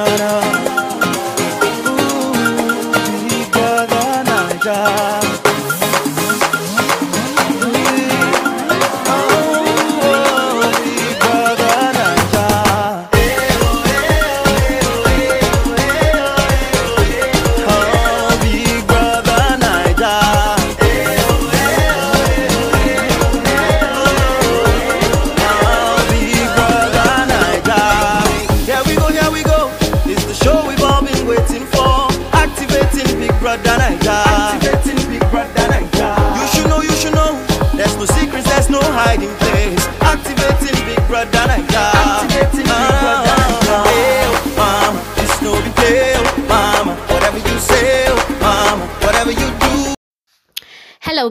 na 0.00 0.16
na. 0.16 0.59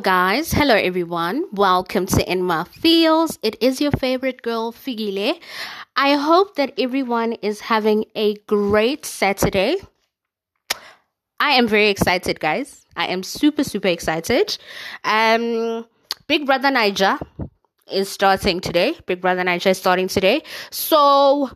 Guys. 0.01 0.53
Hello, 0.53 0.75
everyone. 0.75 1.45
Welcome 1.51 2.05
to 2.05 2.31
In 2.31 2.41
My 2.43 2.63
Feels. 2.63 3.37
It 3.43 3.57
is 3.61 3.81
your 3.81 3.91
favorite 3.91 4.41
girl, 4.41 4.71
Figile. 4.71 5.37
I 5.95 6.13
hope 6.13 6.55
that 6.55 6.73
everyone 6.77 7.33
is 7.33 7.59
having 7.59 8.05
a 8.15 8.35
great 8.47 9.05
Saturday. 9.05 9.77
I 11.39 11.51
am 11.51 11.67
very 11.67 11.89
excited, 11.89 12.39
guys. 12.39 12.85
I 12.95 13.07
am 13.07 13.23
super, 13.23 13.63
super 13.63 13.89
excited. 13.89 14.57
Um, 15.03 15.85
Big 16.27 16.45
Brother 16.45 16.69
Naija 16.69 17.19
is 17.91 18.09
starting 18.09 18.61
today. 18.61 18.95
Big 19.05 19.19
Brother 19.19 19.43
Naija 19.43 19.71
is 19.71 19.77
starting 19.77 20.07
today. 20.07 20.43
So 20.71 21.49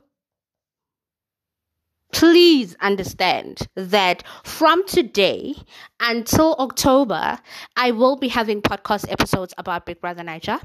please 2.13 2.75
understand 2.79 3.67
that 3.75 4.23
from 4.43 4.85
today 4.87 5.55
until 5.99 6.55
October, 6.59 7.37
I 7.75 7.91
will 7.91 8.15
be 8.15 8.27
having 8.27 8.61
podcast 8.61 9.11
episodes 9.11 9.53
about 9.57 9.85
Big 9.85 9.99
Brother 9.99 10.23
Naija. 10.23 10.61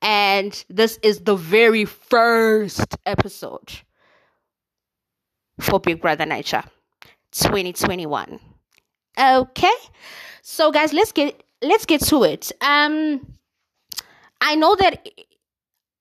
And 0.00 0.64
this 0.70 0.98
is 1.02 1.20
the 1.20 1.36
very 1.36 1.84
first 1.84 2.96
episode 3.04 3.82
for 5.60 5.80
Big 5.80 6.00
Brother 6.00 6.24
Naija 6.24 6.64
2021. 7.32 8.40
Okay. 9.20 9.70
So 10.42 10.72
guys, 10.72 10.92
let's 10.92 11.12
get 11.12 11.42
let's 11.62 11.84
get 11.84 12.00
to 12.06 12.24
it. 12.24 12.52
Um 12.60 13.26
I 14.40 14.54
know 14.56 14.74
that 14.76 15.06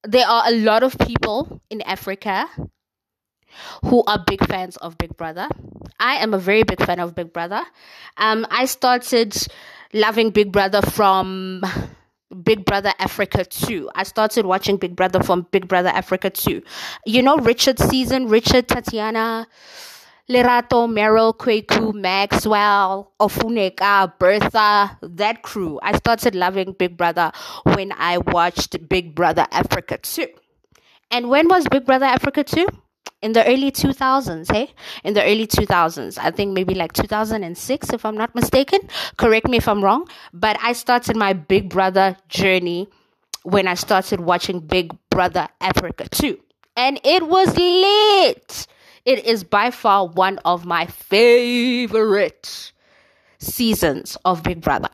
there 0.03 0.27
are 0.27 0.43
a 0.47 0.51
lot 0.51 0.83
of 0.83 0.97
people 0.97 1.61
in 1.69 1.81
Africa 1.81 2.47
who 3.83 4.03
are 4.05 4.23
big 4.25 4.45
fans 4.47 4.77
of 4.77 4.97
Big 4.97 5.15
Brother. 5.17 5.47
I 5.99 6.15
am 6.15 6.33
a 6.33 6.39
very 6.39 6.63
big 6.63 6.83
fan 6.83 6.99
of 6.99 7.15
Big 7.15 7.31
Brother. 7.33 7.61
Um, 8.17 8.45
I 8.49 8.65
started 8.65 9.35
loving 9.93 10.31
Big 10.31 10.51
Brother 10.51 10.81
from 10.81 11.63
Big 12.43 12.65
Brother 12.65 12.93
Africa 12.99 13.45
2. 13.45 13.89
I 13.95 14.03
started 14.03 14.45
watching 14.45 14.77
Big 14.77 14.95
Brother 14.95 15.21
from 15.21 15.47
Big 15.51 15.67
Brother 15.67 15.89
Africa 15.89 16.29
2. 16.29 16.61
You 17.05 17.21
know 17.21 17.37
Richard 17.37 17.79
season, 17.79 18.27
Richard, 18.27 18.67
Tatiana, 18.67 19.47
Lerato, 20.29 20.87
Meryl, 20.87 21.35
Kweku, 21.35 21.93
Maxwell, 21.93 23.11
Ofunneka, 23.19 24.17
Bertha, 24.17 24.97
that 25.01 25.41
crew. 25.41 25.79
I 25.83 25.97
started 25.97 26.35
loving 26.35 26.73
Big 26.73 26.95
Brother 26.95 27.31
when 27.63 27.91
I 27.91 28.19
watched 28.19 28.87
Big 28.87 29.13
Brother 29.13 29.45
Africa 29.51 29.97
2. 29.97 30.27
And 31.11 31.29
when 31.29 31.49
was 31.49 31.67
Big 31.67 31.85
Brother 31.85 32.05
Africa 32.05 32.43
2? 32.45 32.65
In 33.21 33.33
the 33.33 33.45
early 33.45 33.71
2000s, 33.71 34.51
hey? 34.51 34.73
In 35.03 35.13
the 35.13 35.23
early 35.23 35.45
2000s. 35.45 36.17
I 36.17 36.31
think 36.31 36.53
maybe 36.53 36.73
like 36.73 36.93
2006, 36.93 37.93
if 37.93 38.03
I'm 38.03 38.17
not 38.17 38.33
mistaken. 38.33 38.79
Correct 39.17 39.47
me 39.47 39.57
if 39.57 39.67
I'm 39.67 39.83
wrong. 39.83 40.07
But 40.33 40.57
I 40.61 40.73
started 40.73 41.15
my 41.15 41.33
Big 41.33 41.69
Brother 41.69 42.17
journey 42.29 42.87
when 43.43 43.67
I 43.67 43.75
started 43.75 44.21
watching 44.21 44.59
Big 44.59 44.91
Brother 45.09 45.47
Africa 45.59 46.07
2. 46.09 46.39
And 46.75 46.99
it 47.03 47.27
was 47.27 47.55
lit. 47.57 48.67
It 49.05 49.25
is 49.25 49.43
by 49.43 49.71
far 49.71 50.07
one 50.07 50.39
of 50.45 50.65
my 50.65 50.85
favorite 50.85 52.71
seasons 53.39 54.17
of 54.25 54.43
Big 54.43 54.61
Brother. 54.61 54.89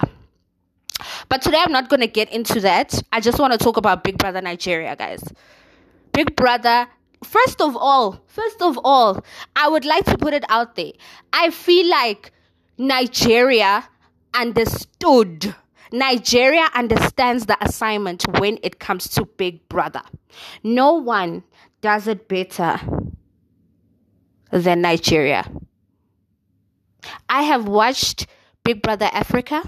But 1.29 1.41
today 1.41 1.59
I'm 1.59 1.71
not 1.71 1.89
going 1.89 1.99
to 1.99 2.07
get 2.07 2.31
into 2.31 2.59
that. 2.61 3.01
I 3.11 3.19
just 3.19 3.39
want 3.39 3.53
to 3.53 3.59
talk 3.59 3.77
about 3.77 4.03
Big 4.03 4.17
Brother 4.17 4.41
Nigeria, 4.41 4.95
guys. 4.95 5.23
Big 6.13 6.35
Brother, 6.35 6.87
first 7.23 7.61
of 7.61 7.75
all, 7.75 8.23
first 8.27 8.61
of 8.61 8.79
all, 8.83 9.23
I 9.55 9.69
would 9.69 9.85
like 9.85 10.05
to 10.05 10.17
put 10.17 10.33
it 10.33 10.43
out 10.49 10.75
there. 10.75 10.91
I 11.33 11.49
feel 11.51 11.89
like 11.89 12.31
Nigeria 12.77 13.87
understood. 14.33 15.55
Nigeria 15.91 16.67
understands 16.75 17.45
the 17.45 17.57
assignment 17.63 18.25
when 18.39 18.59
it 18.61 18.79
comes 18.79 19.07
to 19.09 19.25
Big 19.25 19.67
Brother. 19.69 20.01
No 20.63 20.93
one 20.93 21.43
does 21.81 22.07
it 22.07 22.27
better 22.27 22.79
than 24.51 24.81
Nigeria. 24.81 25.49
I 27.29 27.43
have 27.43 27.67
watched 27.67 28.27
Big 28.63 28.81
Brother 28.81 29.09
Africa. 29.13 29.63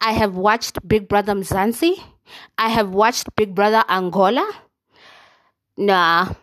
I 0.00 0.12
have 0.12 0.34
watched 0.34 0.86
Big 0.86 1.08
Brother 1.08 1.34
Mzansi. 1.34 2.02
I 2.56 2.70
have 2.70 2.90
watched 2.90 3.34
Big 3.36 3.54
Brother 3.54 3.84
Angola. 3.88 4.50
Nah. 5.76 6.34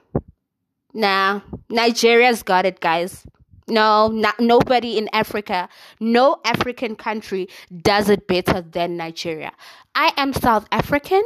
Nah. 0.94 1.42
Nigeria's 1.70 2.44
got 2.44 2.66
it, 2.66 2.80
guys. 2.80 3.26
No, 3.68 4.10
not, 4.10 4.40
nobody 4.40 4.98
in 4.98 5.08
Africa, 5.14 5.70
no 6.00 6.42
African 6.44 6.96
country 6.96 7.48
does 7.82 8.10
it 8.10 8.28
better 8.28 8.62
than 8.62 8.98
Nigeria. 8.98 9.54
I 9.96 10.12
am 10.18 10.34
South 10.34 10.68
African, 10.74 11.24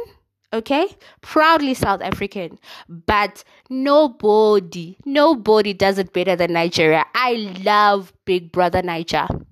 okay? 0.52 0.94
Proudly 1.22 1.74
South 1.74 2.02
African. 2.02 2.58
But 2.88 3.42
nobody, 3.68 4.96
nobody 5.04 5.72
does 5.72 5.98
it 5.98 6.12
better 6.12 6.36
than 6.36 6.52
Nigeria. 6.52 7.04
I 7.14 7.52
love 7.64 8.12
Big 8.26 8.52
Brother 8.52 8.82
Naija. 8.82 9.44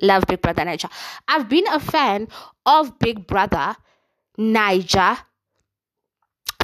Love 0.00 0.24
Big 0.26 0.40
Brother 0.40 0.62
Naija. 0.64 0.90
I've 1.28 1.48
been 1.50 1.66
a 1.66 1.80
fan 1.80 2.28
of 2.64 2.98
Big 2.98 3.26
Brother 3.26 3.76
Naija 4.38 5.18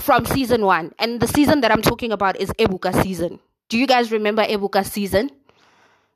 from 0.01 0.25
season 0.27 0.65
one. 0.65 0.93
And 0.99 1.21
the 1.21 1.27
season 1.27 1.61
that 1.61 1.71
I'm 1.71 1.83
talking 1.83 2.13
about 2.13 2.41
is 2.41 2.51
Ebuka 2.59 3.03
season. 3.03 3.39
Do 3.69 3.79
you 3.79 3.87
guys 3.87 4.11
remember 4.11 4.43
Ebuka 4.43 4.85
season? 4.85 5.31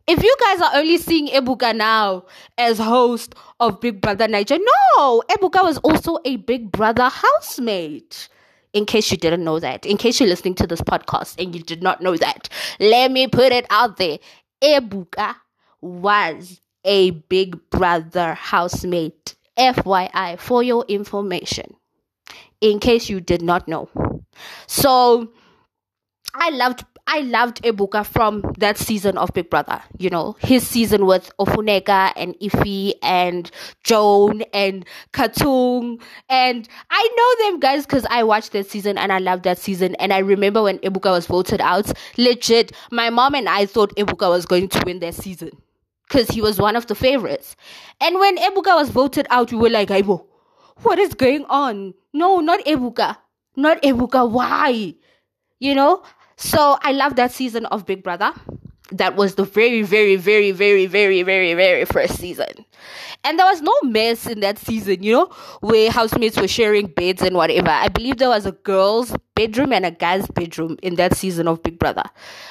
If 0.07 0.23
you 0.23 0.37
guys 0.41 0.61
are 0.61 0.77
only 0.77 0.99
seeing 0.99 1.29
Ebuka 1.29 1.75
now 1.75 2.25
as 2.59 2.79
host 2.79 3.35
of 3.61 3.81
Big 3.81 4.01
Brother 4.01 4.27
Naija, 4.27 4.59
no, 4.99 5.23
Ebuka 5.31 5.63
was 5.63 5.79
also 5.79 6.19
a 6.25 6.37
Big 6.37 6.71
Brother 6.71 7.09
housemate. 7.09 8.29
In 8.73 8.87
case 8.87 9.11
you 9.13 9.17
didn't 9.17 9.45
know 9.45 9.61
that, 9.61 9.87
in 9.87 9.97
case 9.97 10.19
you're 10.19 10.29
listening 10.29 10.57
to 10.57 10.67
this 10.67 10.81
podcast 10.81 11.41
and 11.41 11.55
you 11.55 11.63
did 11.63 11.81
not 11.81 12.01
know 12.03 12.17
that, 12.17 12.49
let 12.81 13.13
me 13.13 13.29
put 13.29 13.53
it 13.53 13.67
out 13.71 13.99
there. 13.99 14.19
Ebuka 14.61 15.37
was 15.81 16.61
a 16.85 17.13
Big 17.13 17.59
Brother 17.71 18.35
housemate. 18.35 19.37
FYI, 19.57 20.39
for 20.39 20.63
your 20.63 20.85
information, 20.89 21.77
in 22.65 22.79
case 22.81 23.11
you 23.11 23.21
did 23.21 23.43
not 23.43 23.69
know. 23.69 23.89
So, 24.67 25.31
I 26.35 26.49
loved 26.51 26.85
I 27.07 27.21
loved 27.21 27.63
Ebuka 27.63 28.07
from 28.07 28.43
that 28.59 28.79
season 28.79 29.19
of 29.19 29.31
Big 29.35 29.51
Brother. 29.51 29.83
You 29.99 30.09
know, 30.09 30.37
his 30.41 30.67
season 30.67 31.05
with 31.05 31.31
Ofunneka 31.39 32.13
and 32.17 32.35
Ifi 32.41 32.95
and 33.03 33.51
Joan 33.85 34.41
and 34.55 34.87
Katung. 35.13 36.01
And 36.31 36.67
I 36.91 37.09
know 37.15 37.51
them 37.51 37.61
guys 37.61 37.85
because 37.85 38.07
I 38.09 38.23
watched 38.23 38.53
that 38.53 38.71
season 38.71 38.97
and 38.97 39.13
I 39.13 39.19
loved 39.19 39.45
that 39.45 39.59
season. 39.59 39.95
And 39.97 40.15
I 40.15 40.19
remember 40.19 40.63
when 40.63 40.79
Ebuka 40.79 41.11
was 41.11 41.27
voted 41.27 41.61
out, 41.61 41.93
legit, 42.17 42.73
my 42.91 43.11
mom 43.11 43.35
and 43.35 43.51
I 43.51 43.67
thought 43.67 43.95
Ebuka 43.97 44.31
was 44.31 44.47
going 44.47 44.69
to 44.71 44.83
win 44.87 45.01
that 45.01 45.15
season 45.15 45.51
because 46.09 46.29
he 46.29 46.41
was 46.41 46.59
one 46.59 46.75
of 46.75 46.87
the 46.87 46.95
favorites. 46.95 47.55
And 48.01 48.19
when 48.19 48.39
Ebuka 48.39 48.75
was 48.77 48.89
voted 48.89 49.27
out, 49.29 49.53
we 49.53 49.59
were 49.59 49.71
like, 49.71 49.91
Aibo, 49.91 50.25
what 50.83 50.99
is 50.99 51.15
going 51.15 51.45
on? 51.47 51.95
No, 52.13 52.41
not 52.41 52.61
Ebuka. 52.65 53.17
Not 53.57 53.83
Ebuka. 53.83 54.29
Why? 54.31 54.95
You 55.61 55.75
know? 55.75 56.03
So 56.37 56.79
I 56.83 56.93
love 56.93 57.17
that 57.17 57.33
season 57.33 57.67
of 57.67 57.87
Big 57.87 58.03
Brother. 58.03 58.33
that 58.93 59.17
was 59.17 59.35
the 59.37 59.45
very, 59.45 59.83
very, 59.83 60.17
very, 60.17 60.53
very, 60.53 60.87
very, 60.87 61.23
very, 61.23 61.55
very 61.55 61.85
first 61.85 62.19
season. 62.19 62.49
And 63.25 63.39
there 63.39 63.47
was 63.47 63.63
no 63.63 63.73
mess 63.83 64.27
in 64.27 64.41
that 64.41 64.59
season, 64.59 65.03
you 65.03 65.13
know, 65.13 65.27
where 65.61 65.91
housemates 65.91 66.39
were 66.39 66.47
sharing 66.49 66.87
beds 66.89 67.23
and 67.23 67.35
whatever. 67.37 67.71
I 67.71 67.89
believe 67.89 68.19
there 68.19 68.29
was 68.29 68.45
a 68.45 68.53
girl's 68.53 69.17
bedroom 69.35 69.73
and 69.73 69.87
a 69.87 69.91
guy's 69.91 70.27
bedroom 70.29 70.77
in 70.83 70.97
that 70.97 71.17
season 71.17 71.49
of 71.49 71.63
Big 71.63 71.79
Brother. 71.79 72.05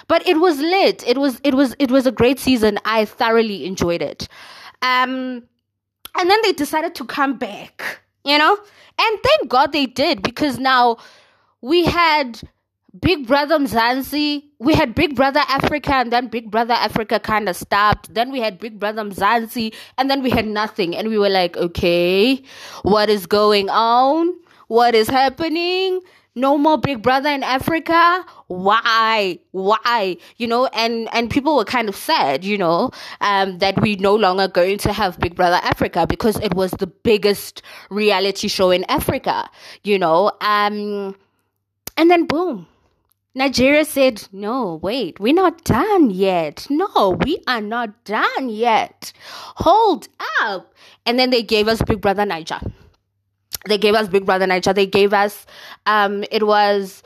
But 0.07 0.27
it 0.27 0.39
was 0.39 0.59
lit. 0.59 1.03
It 1.07 1.17
was 1.19 1.39
it 1.43 1.53
was 1.53 1.75
it 1.79 1.91
was 1.91 2.07
a 2.07 2.11
great 2.11 2.39
season. 2.39 2.79
I 2.85 3.05
thoroughly 3.05 3.65
enjoyed 3.65 4.01
it. 4.01 4.27
Um 4.81 5.43
and 6.15 6.29
then 6.29 6.39
they 6.43 6.53
decided 6.53 6.95
to 6.95 7.05
come 7.05 7.37
back, 7.37 8.02
you 8.23 8.37
know? 8.37 8.57
And 8.99 9.19
thank 9.23 9.49
God 9.49 9.71
they 9.71 9.85
did 9.85 10.21
because 10.21 10.59
now 10.59 10.97
we 11.61 11.85
had 11.85 12.41
Big 12.99 13.25
Brother 13.25 13.57
Mzansi, 13.57 14.43
we 14.59 14.75
had 14.75 14.93
Big 14.93 15.15
Brother 15.15 15.41
Africa, 15.49 15.93
and 15.95 16.11
then 16.11 16.27
Big 16.27 16.51
Brother 16.51 16.75
Africa 16.75 17.19
kind 17.19 17.49
of 17.49 17.55
stopped. 17.55 18.13
Then 18.13 18.31
we 18.31 18.39
had 18.39 18.59
Big 18.59 18.79
Brother 18.79 19.03
Mzansi, 19.03 19.73
and 19.97 20.11
then 20.11 20.21
we 20.21 20.29
had 20.29 20.45
nothing. 20.45 20.95
And 20.95 21.09
we 21.09 21.17
were 21.17 21.29
like, 21.29 21.57
okay, 21.57 22.43
what 22.83 23.09
is 23.09 23.25
going 23.25 23.69
on? 23.69 24.33
What 24.67 24.93
is 24.93 25.09
happening? 25.09 26.01
No 26.35 26.57
more 26.57 26.79
Big 26.79 27.03
Brother 27.03 27.29
in 27.29 27.43
Africa. 27.43 28.25
Why? 28.47 29.37
Why? 29.51 30.17
You 30.37 30.47
know, 30.47 30.65
and 30.67 31.07
and 31.13 31.29
people 31.29 31.55
were 31.55 31.65
kind 31.65 31.87
of 31.87 31.95
sad, 31.95 32.43
you 32.43 32.57
know, 32.57 32.89
um, 33.21 33.59
that 33.59 33.79
we 33.81 33.95
no 33.97 34.15
longer 34.15 34.47
going 34.47 34.79
to 34.79 34.93
have 34.93 35.19
Big 35.19 35.35
Brother 35.35 35.59
Africa 35.63 36.07
because 36.07 36.37
it 36.37 36.55
was 36.55 36.71
the 36.71 36.87
biggest 36.87 37.61
reality 37.91 38.47
show 38.47 38.71
in 38.71 38.83
Africa, 38.85 39.47
you 39.83 39.99
know. 39.99 40.31
Um, 40.41 41.15
and 41.97 42.09
then 42.09 42.25
boom, 42.25 42.65
Nigeria 43.35 43.85
said, 43.85 44.27
No, 44.31 44.75
wait, 44.81 45.19
we're 45.19 45.33
not 45.33 45.63
done 45.63 46.11
yet. 46.11 46.67
No, 46.69 47.17
we 47.25 47.39
are 47.47 47.61
not 47.61 48.05
done 48.05 48.49
yet. 48.49 49.13
Hold 49.57 50.07
up. 50.41 50.73
And 51.05 51.17
then 51.17 51.31
they 51.31 51.43
gave 51.43 51.67
us 51.67 51.81
Big 51.81 52.01
Brother 52.01 52.23
Naija. 52.25 52.71
They 53.67 53.77
gave 53.77 53.95
us 53.95 54.07
Big 54.07 54.25
Brother 54.25 54.45
Naija. 54.45 54.75
They 54.75 54.85
gave 54.85 55.13
us, 55.13 55.45
um, 55.85 56.23
it 56.31 56.45
was 56.45 57.03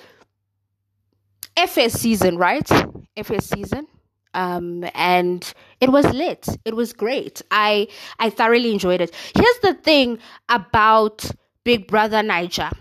FS 1.55 1.93
season, 1.93 2.37
right? 2.37 2.69
FS 3.15 3.45
season. 3.45 3.87
Um, 4.33 4.85
and 4.93 5.51
it 5.81 5.91
was 5.91 6.05
lit. 6.13 6.47
It 6.63 6.75
was 6.75 6.93
great. 6.93 7.41
I 7.49 7.87
I 8.19 8.29
thoroughly 8.29 8.71
enjoyed 8.71 9.01
it. 9.01 9.15
Here's 9.35 9.59
the 9.63 9.73
thing 9.73 10.19
about 10.47 11.25
Big 11.63 11.87
Brother 11.87 12.17
Naija 12.21 12.71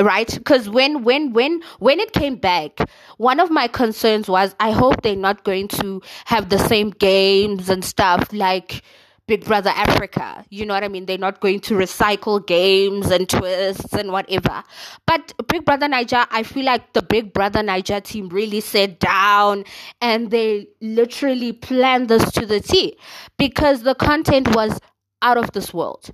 right 0.00 0.32
because 0.34 0.68
when 0.68 1.02
when 1.02 1.32
when 1.32 1.60
when 1.80 1.98
it 1.98 2.12
came 2.12 2.36
back 2.36 2.78
one 3.16 3.40
of 3.40 3.50
my 3.50 3.66
concerns 3.66 4.28
was 4.28 4.54
i 4.60 4.70
hope 4.70 5.02
they're 5.02 5.16
not 5.16 5.42
going 5.42 5.66
to 5.66 6.00
have 6.24 6.50
the 6.50 6.58
same 6.58 6.90
games 6.90 7.68
and 7.68 7.84
stuff 7.84 8.32
like 8.32 8.82
big 9.28 9.44
brother 9.44 9.70
africa 9.74 10.44
you 10.50 10.66
know 10.66 10.74
what 10.74 10.82
i 10.82 10.88
mean 10.88 11.06
they're 11.06 11.18
not 11.18 11.40
going 11.40 11.60
to 11.60 11.74
recycle 11.74 12.44
games 12.44 13.10
and 13.10 13.28
twists 13.28 13.92
and 13.92 14.10
whatever 14.10 14.64
but 15.06 15.32
big 15.46 15.64
brother 15.64 15.86
naija 15.86 16.26
i 16.30 16.42
feel 16.42 16.64
like 16.64 16.92
the 16.94 17.02
big 17.02 17.32
brother 17.32 17.60
naija 17.60 18.02
team 18.02 18.28
really 18.30 18.60
sat 18.60 18.98
down 18.98 19.64
and 20.00 20.30
they 20.32 20.66
literally 20.80 21.52
planned 21.52 22.08
this 22.08 22.32
to 22.32 22.44
the 22.44 22.58
t 22.58 22.98
because 23.36 23.82
the 23.82 23.94
content 23.94 24.52
was 24.56 24.80
out 25.22 25.36
of 25.36 25.52
this 25.52 25.72
world 25.72 26.10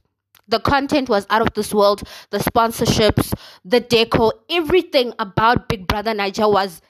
the 0.48 0.60
content 0.60 1.08
was 1.08 1.26
out 1.30 1.40
of 1.40 1.54
this 1.54 1.72
world. 1.72 2.02
The 2.30 2.38
sponsorships, 2.38 3.32
the 3.64 3.80
deco, 3.80 4.32
everything 4.50 5.14
about 5.18 5.68
Big 5.68 5.86
Brother 5.86 6.12
Naija 6.12 6.52
was 6.52 6.82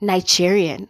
Nigerian. 0.00 0.88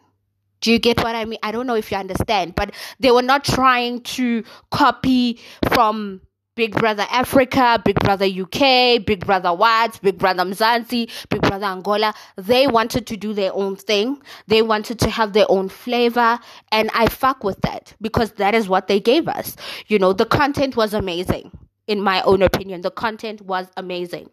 Do 0.60 0.72
you 0.72 0.78
get 0.78 1.02
what 1.02 1.14
I 1.14 1.24
mean? 1.24 1.38
I 1.42 1.52
don't 1.52 1.66
know 1.66 1.74
if 1.74 1.90
you 1.90 1.96
understand, 1.96 2.54
but 2.54 2.74
they 2.98 3.10
were 3.10 3.22
not 3.22 3.44
trying 3.44 4.02
to 4.02 4.44
copy 4.70 5.40
from 5.72 6.20
Big 6.56 6.74
Brother 6.74 7.06
Africa, 7.10 7.80
Big 7.82 7.98
Brother 8.00 8.26
UK, 8.26 9.04
Big 9.06 9.24
Brother 9.24 9.54
Watts, 9.54 9.98
Big 9.98 10.18
Brother 10.18 10.42
Mzansi, 10.42 11.10
Big 11.30 11.40
Brother 11.40 11.64
Angola. 11.64 12.12
They 12.36 12.66
wanted 12.66 13.06
to 13.06 13.16
do 13.16 13.32
their 13.32 13.50
own 13.54 13.76
thing. 13.76 14.20
They 14.46 14.60
wanted 14.60 14.98
to 14.98 15.08
have 15.08 15.32
their 15.32 15.46
own 15.48 15.70
flavor. 15.70 16.38
And 16.70 16.90
I 16.92 17.06
fuck 17.06 17.44
with 17.44 17.62
that 17.62 17.94
because 18.02 18.32
that 18.32 18.54
is 18.54 18.68
what 18.68 18.88
they 18.88 19.00
gave 19.00 19.26
us. 19.26 19.56
You 19.86 19.98
know, 19.98 20.12
the 20.12 20.26
content 20.26 20.76
was 20.76 20.92
amazing, 20.92 21.50
in 21.86 22.02
my 22.02 22.20
own 22.22 22.42
opinion. 22.42 22.82
The 22.82 22.90
content 22.90 23.40
was 23.40 23.68
amazing. 23.78 24.28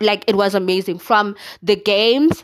Like, 0.00 0.24
it 0.26 0.36
was 0.36 0.54
amazing. 0.54 0.98
From 0.98 1.36
the 1.62 1.76
games 1.76 2.42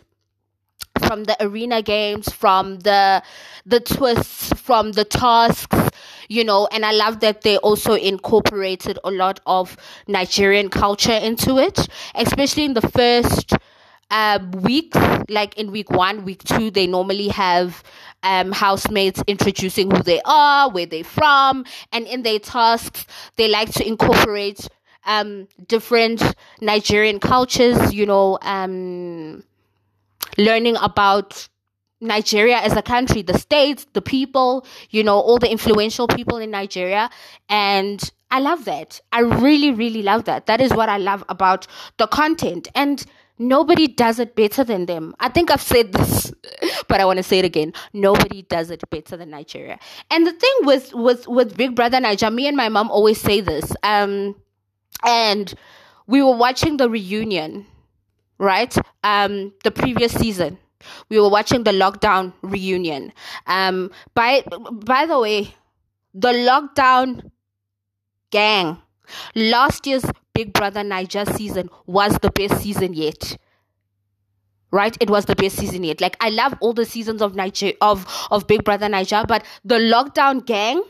from 1.03 1.25
the 1.25 1.37
arena 1.41 1.83
games, 1.83 2.31
from 2.31 2.79
the 2.81 3.23
the 3.67 3.81
twists, 3.81 4.53
from 4.61 4.93
the 4.93 5.05
tasks, 5.05 5.91
you 6.29 6.45
know, 6.45 6.69
and 6.73 6.85
I 6.85 6.93
love 6.93 7.21
that 7.21 7.43
they 7.43 7.57
also 7.59 7.95
incorporated 7.95 8.99
a 9.05 9.11
lot 9.11 9.41
of 9.47 9.77
Nigerian 10.09 10.69
culture 10.69 11.13
into 11.13 11.59
it, 11.59 11.89
especially 12.15 12.65
in 12.65 12.75
the 12.75 12.81
first 12.89 13.53
uh, 14.11 14.39
weeks, 14.63 14.99
like 15.29 15.57
in 15.59 15.73
week 15.73 15.91
one, 15.91 16.25
week 16.25 16.45
two, 16.45 16.71
they 16.71 16.87
normally 16.87 17.29
have 17.29 17.83
um, 18.23 18.53
housemates 18.53 19.23
introducing 19.27 19.91
who 19.91 20.03
they 20.03 20.21
are, 20.25 20.71
where 20.71 20.87
they're 20.87 21.03
from, 21.05 21.65
and 21.93 22.07
in 22.07 22.23
their 22.23 22.39
tasks, 22.39 23.07
they 23.37 23.49
like 23.49 23.73
to 23.73 23.87
incorporate 23.87 24.69
um, 25.07 25.49
different 25.67 26.23
Nigerian 26.61 27.19
cultures, 27.21 27.93
you 27.93 28.07
know, 28.07 28.39
um, 28.43 29.43
learning 30.39 30.77
about 30.81 31.49
Nigeria 32.03 32.57
as 32.57 32.73
a 32.77 32.83
country, 32.83 33.23
the 33.23 33.39
states, 33.39 33.87
the 33.93 34.03
people, 34.03 34.67
you 34.91 35.05
know, 35.05 35.19
all 35.19 35.39
the 35.39 35.51
influential 35.51 36.09
people 36.09 36.39
in 36.39 36.51
Nigeria. 36.51 37.09
And 37.49 38.03
I 38.31 38.41
love 38.41 38.65
that. 38.65 39.01
I 39.13 39.21
really, 39.21 39.71
really 39.71 40.03
love 40.03 40.25
that. 40.25 40.47
That 40.47 40.61
is 40.61 40.73
what 40.73 40.89
I 40.89 40.99
love 40.99 41.25
about 41.29 41.67
the 41.99 42.09
content. 42.09 42.67
And 42.75 43.05
nobody 43.39 43.87
does 43.87 44.19
it 44.19 44.35
better 44.35 44.65
than 44.65 44.87
them. 44.87 45.15
I 45.21 45.29
think 45.29 45.51
I've 45.51 45.63
said 45.63 45.93
this, 45.93 46.33
but 46.89 47.01
I 47.01 47.05
want 47.05 47.19
to 47.19 47.23
say 47.23 47.39
it 47.39 47.45
again. 47.45 47.73
Nobody 47.93 48.43
does 48.43 48.71
it 48.71 48.83
better 48.91 49.17
than 49.17 49.31
Nigeria. 49.31 49.79
And 50.11 50.27
the 50.27 50.33
thing 50.33 50.55
with, 50.63 50.93
with, 50.95 51.29
with 51.29 51.57
Big 51.57 51.77
Brother 51.77 52.01
Nigeria, 52.01 52.33
me 52.33 52.49
and 52.49 52.57
my 52.57 52.69
mom 52.69 52.91
always 52.91 53.21
say 53.21 53.41
this. 53.41 53.73
Um, 53.85 54.35
and 55.05 55.55
we 56.07 56.21
were 56.21 56.37
watching 56.37 56.79
the 56.79 56.91
reunion 56.91 57.67
right? 58.43 58.77
Um, 59.05 59.55
the 59.63 59.71
previous 59.71 60.13
season, 60.13 60.59
we 61.09 61.19
were 61.19 61.31
watching 61.31 61.63
the 61.63 61.71
lockdown 61.71 62.33
reunion. 62.43 63.13
Um, 63.47 63.91
by 64.15 64.43
by 64.71 65.07
the 65.07 65.19
way, 65.19 65.55
the 66.13 66.33
lockdown 66.33 67.31
gang, 68.31 68.83
last 69.35 69.87
year's 69.87 70.05
Big 70.35 70.53
Brother 70.53 70.81
Naija 70.83 71.37
season 71.37 71.71
was 71.87 72.19
the 72.19 72.31
best 72.31 72.61
season 72.61 72.95
yet. 72.95 73.39
Right, 74.73 74.97
it 75.01 75.11
was 75.11 75.27
the 75.27 75.37
best 75.37 75.57
season 75.57 75.85
yet. 75.85 76.01
Like 76.01 76.17
I 76.21 76.31
love 76.31 76.55
all 76.61 76.73
the 76.73 76.87
seasons 76.87 77.23
of 77.23 77.35
Naija 77.35 77.77
of 77.81 78.07
of 78.31 78.47
Big 78.47 78.65
Brother 78.65 78.89
Naija, 78.89 79.27
but 79.29 79.45
the 79.65 79.77
lockdown 79.77 80.45
gang 80.45 80.83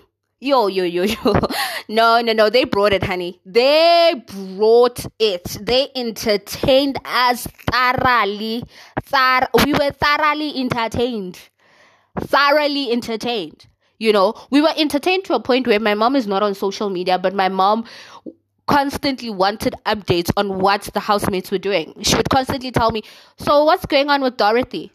Yo, 0.42 0.66
yo, 0.66 0.82
yo, 0.82 1.04
yo. 1.04 1.34
No, 1.88 2.20
no, 2.20 2.32
no. 2.32 2.50
They 2.50 2.64
brought 2.64 2.92
it, 2.92 3.04
honey. 3.04 3.40
They 3.46 4.12
brought 4.56 5.06
it. 5.20 5.56
They 5.60 5.88
entertained 5.94 6.98
us 7.04 7.46
thoroughly. 7.70 8.64
Thor- 9.04 9.48
we 9.64 9.72
were 9.72 9.92
thoroughly 9.92 10.60
entertained. 10.60 11.38
Thoroughly 12.18 12.90
entertained. 12.90 13.66
You 14.00 14.12
know, 14.12 14.34
we 14.50 14.60
were 14.60 14.74
entertained 14.76 15.24
to 15.26 15.34
a 15.34 15.40
point 15.40 15.68
where 15.68 15.78
my 15.78 15.94
mom 15.94 16.16
is 16.16 16.26
not 16.26 16.42
on 16.42 16.56
social 16.56 16.90
media, 16.90 17.20
but 17.20 17.34
my 17.34 17.48
mom 17.48 17.84
constantly 18.66 19.30
wanted 19.30 19.74
updates 19.86 20.32
on 20.36 20.58
what 20.58 20.82
the 20.92 20.98
housemates 21.00 21.52
were 21.52 21.58
doing. 21.58 21.94
She 22.02 22.16
would 22.16 22.30
constantly 22.30 22.72
tell 22.72 22.90
me, 22.90 23.04
So, 23.38 23.62
what's 23.64 23.86
going 23.86 24.10
on 24.10 24.22
with 24.22 24.38
Dorothy? 24.38 24.90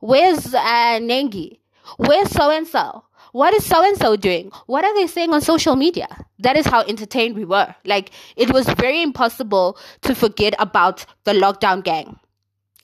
Where's 0.00 0.54
uh, 0.54 0.98
Nengi? 1.00 1.58
Where's 1.96 2.30
so 2.30 2.50
and 2.50 2.66
so? 2.66 3.04
What 3.34 3.52
is 3.52 3.66
so 3.66 3.84
and 3.84 3.98
so 3.98 4.14
doing? 4.14 4.52
What 4.66 4.84
are 4.84 4.94
they 4.94 5.08
saying 5.08 5.34
on 5.34 5.40
social 5.40 5.74
media? 5.74 6.06
That 6.38 6.56
is 6.56 6.66
how 6.66 6.82
entertained 6.82 7.34
we 7.34 7.44
were. 7.44 7.74
Like, 7.84 8.12
it 8.36 8.52
was 8.52 8.68
very 8.68 9.02
impossible 9.02 9.76
to 10.02 10.14
forget 10.14 10.54
about 10.60 11.04
the 11.24 11.32
lockdown 11.32 11.82
gang. 11.82 12.16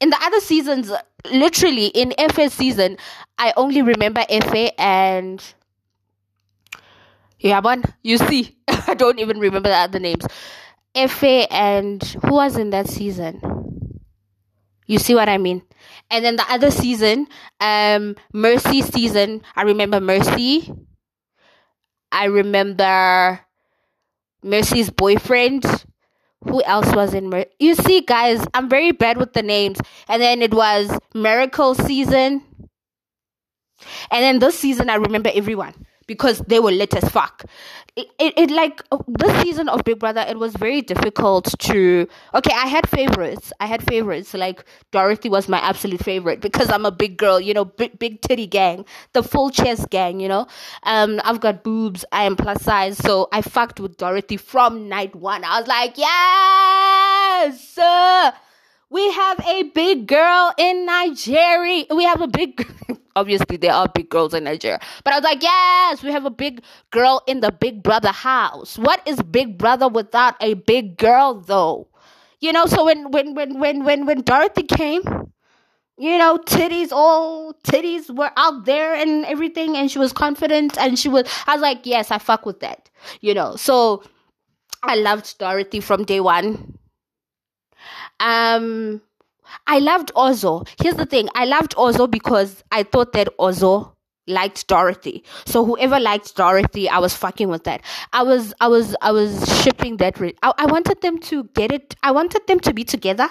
In 0.00 0.10
the 0.10 0.18
other 0.20 0.40
seasons, 0.40 0.90
literally 1.30 1.86
in 1.86 2.10
Efe 2.18 2.50
season, 2.50 2.96
I 3.38 3.52
only 3.56 3.80
remember 3.80 4.22
Efe 4.22 4.72
and. 4.76 5.40
Yeah, 7.38 7.60
man, 7.60 7.84
you 8.02 8.18
see, 8.18 8.56
I 8.88 8.94
don't 8.94 9.20
even 9.20 9.38
remember 9.38 9.68
the 9.68 9.76
other 9.76 10.00
names. 10.00 10.26
Efe 10.96 11.46
and 11.48 12.02
who 12.24 12.34
was 12.34 12.56
in 12.56 12.70
that 12.70 12.88
season? 12.88 13.40
You 14.88 14.98
see 14.98 15.14
what 15.14 15.28
I 15.28 15.38
mean? 15.38 15.62
And 16.10 16.24
then 16.24 16.36
the 16.36 16.46
other 16.50 16.70
season, 16.70 17.26
um, 17.60 18.16
Mercy 18.32 18.82
season, 18.82 19.42
I 19.56 19.62
remember 19.62 20.00
Mercy. 20.00 20.72
I 22.12 22.24
remember 22.26 23.40
Mercy's 24.42 24.90
boyfriend. 24.90 25.64
Who 26.44 26.62
else 26.62 26.94
was 26.94 27.12
in 27.14 27.28
Mer- 27.28 27.46
You 27.58 27.74
see, 27.74 28.00
guys, 28.00 28.44
I'm 28.54 28.68
very 28.68 28.92
bad 28.92 29.18
with 29.18 29.34
the 29.34 29.42
names. 29.42 29.78
And 30.08 30.22
then 30.22 30.40
it 30.42 30.54
was 30.54 30.90
Miracle 31.14 31.74
season. 31.74 32.42
And 34.10 34.22
then 34.22 34.38
this 34.38 34.58
season, 34.58 34.90
I 34.90 34.94
remember 34.96 35.30
everyone 35.34 35.74
because 36.10 36.40
they 36.48 36.58
were 36.58 36.72
lit 36.72 36.92
as 36.92 37.08
fuck. 37.08 37.44
It, 37.94 38.08
it, 38.18 38.34
it, 38.36 38.50
like 38.50 38.82
this 39.06 39.42
season 39.42 39.68
of 39.68 39.84
Big 39.84 40.00
Brother, 40.00 40.24
it 40.28 40.40
was 40.40 40.56
very 40.56 40.82
difficult 40.82 41.54
to. 41.60 42.08
Okay, 42.34 42.52
I 42.52 42.66
had 42.66 42.88
favorites. 42.88 43.52
I 43.60 43.66
had 43.66 43.80
favorites. 43.80 44.34
Like 44.34 44.64
Dorothy 44.90 45.28
was 45.28 45.48
my 45.48 45.60
absolute 45.60 46.02
favorite 46.02 46.40
because 46.40 46.68
I'm 46.68 46.84
a 46.84 46.90
big 46.90 47.16
girl, 47.16 47.38
you 47.38 47.54
know, 47.54 47.64
big 47.64 47.96
big 48.00 48.22
titty 48.22 48.48
gang, 48.48 48.84
the 49.12 49.22
full 49.22 49.50
chest 49.50 49.88
gang, 49.90 50.18
you 50.18 50.26
know. 50.26 50.48
Um, 50.82 51.20
I've 51.22 51.40
got 51.40 51.62
boobs. 51.62 52.04
I 52.10 52.24
am 52.24 52.34
plus 52.34 52.60
size, 52.62 52.98
so 52.98 53.28
I 53.32 53.40
fucked 53.40 53.78
with 53.78 53.96
Dorothy 53.96 54.36
from 54.36 54.88
night 54.88 55.14
one. 55.14 55.44
I 55.44 55.60
was 55.60 55.68
like, 55.68 55.96
yes. 55.96 57.78
Uh, 57.78 58.32
we 58.90 59.12
have 59.12 59.40
a 59.46 59.62
big 59.62 60.06
girl 60.06 60.52
in 60.58 60.84
Nigeria. 60.84 61.84
We 61.94 62.04
have 62.04 62.20
a 62.20 62.26
big 62.26 62.66
obviously 63.16 63.56
there 63.56 63.72
are 63.72 63.88
big 63.88 64.08
girls 64.08 64.34
in 64.34 64.44
Nigeria. 64.44 64.80
But 65.04 65.14
I 65.14 65.16
was 65.18 65.24
like, 65.24 65.42
yes, 65.42 66.02
we 66.02 66.10
have 66.12 66.24
a 66.26 66.30
big 66.30 66.62
girl 66.90 67.22
in 67.26 67.40
the 67.40 67.52
Big 67.52 67.82
Brother 67.82 68.12
house. 68.12 68.78
What 68.78 69.06
is 69.06 69.20
Big 69.22 69.58
Brother 69.58 69.88
without 69.88 70.34
a 70.40 70.54
big 70.54 70.96
girl 70.96 71.40
though? 71.40 71.88
You 72.40 72.52
know, 72.52 72.66
so 72.66 72.84
when 72.84 73.10
when 73.10 73.34
when 73.34 73.58
when 73.60 73.84
when 73.84 74.06
when 74.06 74.22
Dorothy 74.22 74.62
came, 74.62 75.02
you 75.98 76.18
know, 76.18 76.38
titties 76.38 76.90
all 76.90 77.54
titties 77.62 78.10
were 78.14 78.32
out 78.36 78.64
there 78.64 78.94
and 78.94 79.24
everything 79.26 79.76
and 79.76 79.90
she 79.90 79.98
was 79.98 80.12
confident 80.12 80.78
and 80.78 80.98
she 80.98 81.08
was 81.08 81.28
I 81.46 81.54
was 81.54 81.62
like, 81.62 81.84
yes, 81.84 82.10
I 82.10 82.18
fuck 82.18 82.46
with 82.46 82.60
that. 82.60 82.88
You 83.20 83.34
know. 83.34 83.56
So 83.56 84.02
I 84.82 84.96
loved 84.96 85.38
Dorothy 85.38 85.80
from 85.80 86.04
day 86.04 86.20
one. 86.20 86.79
Um 88.18 89.00
I 89.66 89.78
loved 89.78 90.12
Ozo. 90.14 90.66
Here's 90.80 90.96
the 90.96 91.06
thing 91.06 91.28
I 91.34 91.44
loved 91.44 91.74
Ozo 91.76 92.10
because 92.10 92.62
I 92.70 92.82
thought 92.82 93.12
that 93.12 93.28
Ozo 93.38 93.92
liked 94.26 94.66
Dorothy. 94.68 95.24
So 95.44 95.64
whoever 95.64 95.98
liked 95.98 96.36
Dorothy, 96.36 96.88
I 96.88 96.98
was 96.98 97.14
fucking 97.16 97.48
with 97.48 97.64
that. 97.64 97.82
I 98.12 98.22
was 98.22 98.54
I 98.60 98.68
was 98.68 98.94
I 99.02 99.12
was 99.12 99.62
shipping 99.62 99.96
that 99.98 100.20
re- 100.20 100.36
I, 100.42 100.52
I 100.58 100.66
wanted 100.66 101.00
them 101.00 101.18
to 101.30 101.44
get 101.54 101.72
it. 101.72 101.96
I 102.02 102.12
wanted 102.12 102.46
them 102.46 102.60
to 102.60 102.72
be 102.72 102.84
together. 102.84 103.28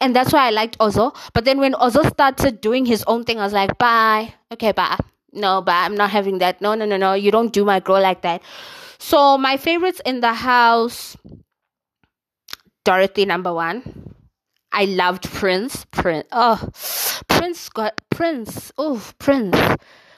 And 0.00 0.14
that's 0.14 0.32
why 0.32 0.46
I 0.46 0.50
liked 0.50 0.78
Ozo. 0.78 1.14
But 1.32 1.44
then 1.44 1.58
when 1.58 1.72
Ozo 1.74 2.08
started 2.10 2.60
doing 2.60 2.84
his 2.86 3.04
own 3.06 3.24
thing, 3.24 3.38
I 3.40 3.44
was 3.44 3.52
like, 3.52 3.78
bye. 3.78 4.34
Okay, 4.52 4.72
bye. 4.72 4.98
No, 5.32 5.62
bye. 5.62 5.84
I'm 5.84 5.96
not 5.96 6.10
having 6.10 6.38
that. 6.38 6.60
No, 6.60 6.74
no, 6.74 6.84
no, 6.84 6.96
no. 6.96 7.14
You 7.14 7.30
don't 7.30 7.52
do 7.52 7.64
my 7.64 7.80
girl 7.80 8.00
like 8.02 8.20
that. 8.22 8.42
So 8.98 9.38
my 9.38 9.56
favorites 9.56 10.00
in 10.04 10.20
the 10.20 10.32
house 10.34 11.16
Dorothy 12.84 13.24
number 13.24 13.52
one. 13.52 14.14
I 14.72 14.86
loved 14.86 15.24
Prince. 15.30 15.84
Prince. 15.90 16.26
Oh, 16.32 16.68
Prince 17.28 17.68
got 17.68 18.00
Prince. 18.10 18.72
Oh, 18.78 19.02
Prince. 19.18 19.56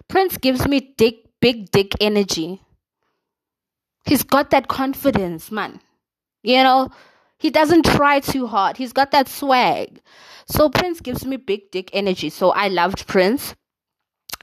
Prince 0.08 0.38
gives 0.38 0.66
me 0.68 0.94
dick, 0.96 1.26
big 1.40 1.70
dick 1.70 1.92
energy. 2.00 2.62
He's 4.06 4.22
got 4.22 4.50
that 4.50 4.68
confidence, 4.68 5.50
man. 5.50 5.80
You 6.42 6.62
know, 6.62 6.90
he 7.38 7.50
doesn't 7.50 7.84
try 7.84 8.20
too 8.20 8.46
hard. 8.46 8.76
He's 8.76 8.92
got 8.92 9.10
that 9.10 9.28
swag. 9.28 10.00
So 10.46 10.68
Prince 10.68 11.00
gives 11.00 11.24
me 11.24 11.36
big 11.36 11.70
dick 11.70 11.90
energy. 11.92 12.30
So 12.30 12.50
I 12.50 12.68
loved 12.68 13.06
Prince. 13.06 13.54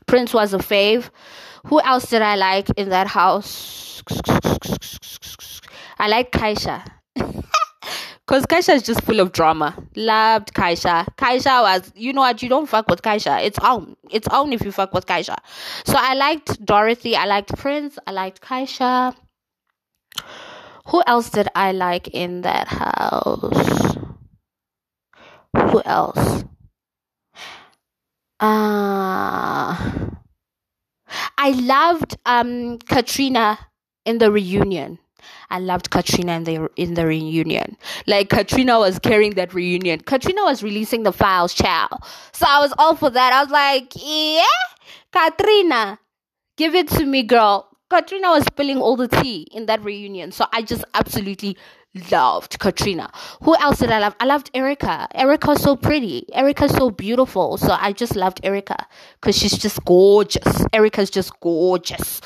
Prince 0.07 0.33
was 0.33 0.53
a 0.53 0.57
fave. 0.57 1.09
Who 1.67 1.79
else 1.81 2.09
did 2.09 2.21
I 2.21 2.35
like 2.35 2.69
in 2.71 2.89
that 2.89 3.07
house? 3.07 4.03
I 5.99 6.07
like 6.07 6.31
Kaisha. 6.31 6.83
Because 8.27 8.45
Kaisha 8.45 8.75
is 8.75 8.83
just 8.83 9.01
full 9.03 9.19
of 9.19 9.31
drama. 9.33 9.75
Loved 9.95 10.53
Kaisha. 10.53 11.05
Kaisha 11.17 11.61
was, 11.63 11.91
you 11.95 12.13
know 12.13 12.21
what, 12.21 12.41
you 12.41 12.49
don't 12.49 12.67
fuck 12.67 12.87
with 12.87 13.01
Kaisha. 13.01 13.43
It's 13.43 13.59
on. 13.59 13.97
It's 14.09 14.27
on 14.27 14.53
if 14.53 14.63
you 14.63 14.71
fuck 14.71 14.93
with 14.93 15.05
Kaisha. 15.05 15.35
So 15.85 15.95
I 15.97 16.13
liked 16.13 16.63
Dorothy. 16.63 17.15
I 17.15 17.25
liked 17.25 17.55
Prince. 17.57 17.99
I 18.07 18.11
liked 18.11 18.41
Kaisha. 18.41 19.15
Who 20.87 21.03
else 21.05 21.29
did 21.29 21.47
I 21.55 21.71
like 21.71 22.07
in 22.09 22.41
that 22.41 22.67
house? 22.67 23.97
Who 25.55 25.81
else? 25.83 26.43
Uh, 28.39 29.75
I 31.37 31.51
loved 31.51 32.17
um 32.25 32.79
Katrina 32.79 33.59
in 34.05 34.17
the 34.17 34.31
reunion. 34.31 34.99
I 35.49 35.59
loved 35.59 35.89
Katrina 35.89 36.33
in 36.33 36.43
the 36.43 36.69
in 36.75 36.93
the 36.95 37.05
reunion. 37.05 37.77
Like 38.07 38.29
Katrina 38.29 38.79
was 38.79 38.99
carrying 38.99 39.35
that 39.35 39.53
reunion. 39.53 40.01
Katrina 40.01 40.43
was 40.43 40.63
releasing 40.63 41.03
the 41.03 41.13
files, 41.13 41.53
chow. 41.53 41.87
So 42.33 42.45
I 42.47 42.59
was 42.59 42.73
all 42.77 42.95
for 42.95 43.09
that. 43.09 43.33
I 43.33 43.41
was 43.43 43.51
like, 43.51 43.91
yeah, 43.95 44.45
Katrina, 45.11 45.99
give 46.57 46.75
it 46.75 46.87
to 46.89 47.05
me, 47.05 47.23
girl. 47.23 47.67
Katrina 47.89 48.29
was 48.29 48.45
spilling 48.45 48.77
all 48.77 48.95
the 48.95 49.09
tea 49.09 49.47
in 49.51 49.65
that 49.65 49.83
reunion. 49.83 50.31
So 50.31 50.45
I 50.53 50.61
just 50.61 50.85
absolutely 50.93 51.57
loved 52.09 52.57
Katrina. 52.59 53.11
Who 53.43 53.55
else 53.57 53.79
did 53.79 53.91
I 53.91 53.99
love? 53.99 54.15
I 54.19 54.25
loved 54.25 54.49
Erica. 54.53 55.07
Erica's 55.13 55.61
so 55.61 55.75
pretty. 55.75 56.25
Erica's 56.33 56.71
so 56.71 56.89
beautiful. 56.89 57.57
So 57.57 57.75
I 57.79 57.91
just 57.91 58.15
loved 58.15 58.39
Erica 58.43 58.87
because 59.19 59.37
she's 59.37 59.57
just 59.57 59.83
gorgeous. 59.85 60.65
Erica's 60.73 61.09
just 61.09 61.37
gorgeous. 61.41 62.21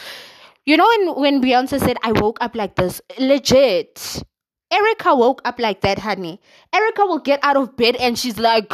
You 0.66 0.78
know 0.78 0.88
when 0.88 1.16
when 1.22 1.42
Beyonce 1.42 1.80
said 1.80 1.98
I 2.04 2.12
woke 2.12 2.38
up 2.42 2.56
like 2.56 2.76
this, 2.76 3.02
legit. 3.20 4.24
Erica 4.72 5.16
woke 5.16 5.42
up 5.46 5.60
like 5.60 5.82
that, 5.82 6.00
honey. 6.00 6.42
Erica 6.74 7.06
will 7.06 7.20
get 7.20 7.40
out 7.44 7.56
of 7.56 7.78
bed 7.78 7.96
and 7.98 8.18
she's 8.18 8.40
like 8.40 8.74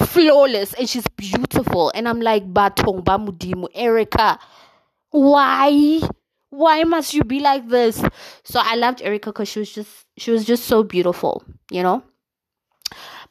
flawless 0.00 0.74
and 0.74 0.88
she's 0.88 1.06
beautiful. 1.16 1.90
And 1.94 2.08
I'm 2.08 2.20
like, 2.20 2.44
Batong 2.52 3.02
Bamudimu, 3.04 3.66
Erica, 3.74 4.38
why? 5.10 6.00
Why 6.50 6.84
must 6.84 7.14
you 7.14 7.24
be 7.24 7.40
like 7.40 7.68
this? 7.68 8.02
So 8.44 8.60
I 8.62 8.76
loved 8.76 9.02
Erica 9.02 9.30
because 9.30 9.48
she 9.48 9.58
was 9.58 9.72
just 9.72 10.06
she 10.16 10.30
was 10.30 10.44
just 10.44 10.64
so 10.64 10.84
beautiful, 10.84 11.42
you 11.70 11.82
know? 11.82 12.04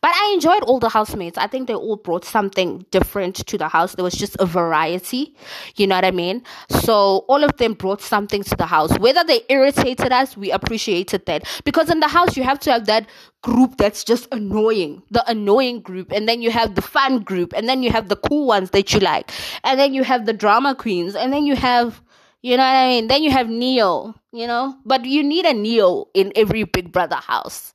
But 0.06 0.14
I 0.14 0.34
enjoyed 0.36 0.62
all 0.62 0.78
the 0.78 0.90
housemates. 0.90 1.36
I 1.36 1.48
think 1.48 1.68
they 1.68 1.74
all 1.74 1.96
brought 1.96 2.26
something 2.26 2.86
different 2.92 3.38
to 3.38 3.58
the 3.58 3.68
house. 3.68 3.96
There 3.96 4.04
was 4.04 4.14
just 4.14 4.36
a 4.40 4.46
variety. 4.46 5.36
You 5.78 5.88
know 5.88 5.96
what 5.96 6.06
I 6.06 6.12
mean? 6.12 6.44
So 6.70 7.26
all 7.28 7.44
of 7.44 7.58
them 7.58 7.74
brought 7.74 8.04
something 8.04 8.44
to 8.44 8.56
the 8.56 8.68
house. 8.68 8.96
Whether 9.00 9.24
they 9.24 9.42
irritated 9.50 10.12
us, 10.12 10.38
we 10.38 10.52
appreciated 10.52 11.26
that. 11.26 11.50
Because 11.64 11.90
in 11.90 12.02
the 12.02 12.08
house, 12.08 12.38
you 12.38 12.44
have 12.44 12.60
to 12.60 12.72
have 12.72 12.86
that 12.86 13.08
group 13.42 13.78
that's 13.78 14.04
just 14.04 14.28
annoying. 14.32 15.02
The 15.10 15.28
annoying 15.28 15.82
group. 15.82 16.12
And 16.12 16.30
then 16.30 16.44
you 16.44 16.52
have 16.52 16.76
the 16.76 16.84
fun 16.84 17.22
group. 17.22 17.52
And 17.58 17.68
then 17.68 17.82
you 17.82 17.90
have 17.90 18.08
the 18.08 18.16
cool 18.16 18.46
ones 18.46 18.70
that 18.70 18.94
you 18.94 19.00
like. 19.00 19.32
And 19.64 19.80
then 19.80 19.96
you 19.96 20.04
have 20.04 20.28
the 20.28 20.34
drama 20.34 20.76
queens. 20.76 21.16
And 21.16 21.34
then 21.34 21.48
you 21.48 21.56
have 21.56 22.00
you 22.44 22.58
know 22.58 22.64
what 22.64 22.76
I 22.76 22.88
mean? 22.90 23.08
Then 23.08 23.24
you 23.24 23.32
have 23.32 23.50
Neo, 23.50 24.14
you 24.32 24.46
know? 24.46 24.78
But 24.86 25.04
you 25.06 25.24
need 25.24 25.48
a 25.48 25.54
Neo 25.56 26.10
in 26.14 26.32
every 26.36 26.64
Big 26.64 26.92
Brother 26.92 27.16
house. 27.16 27.74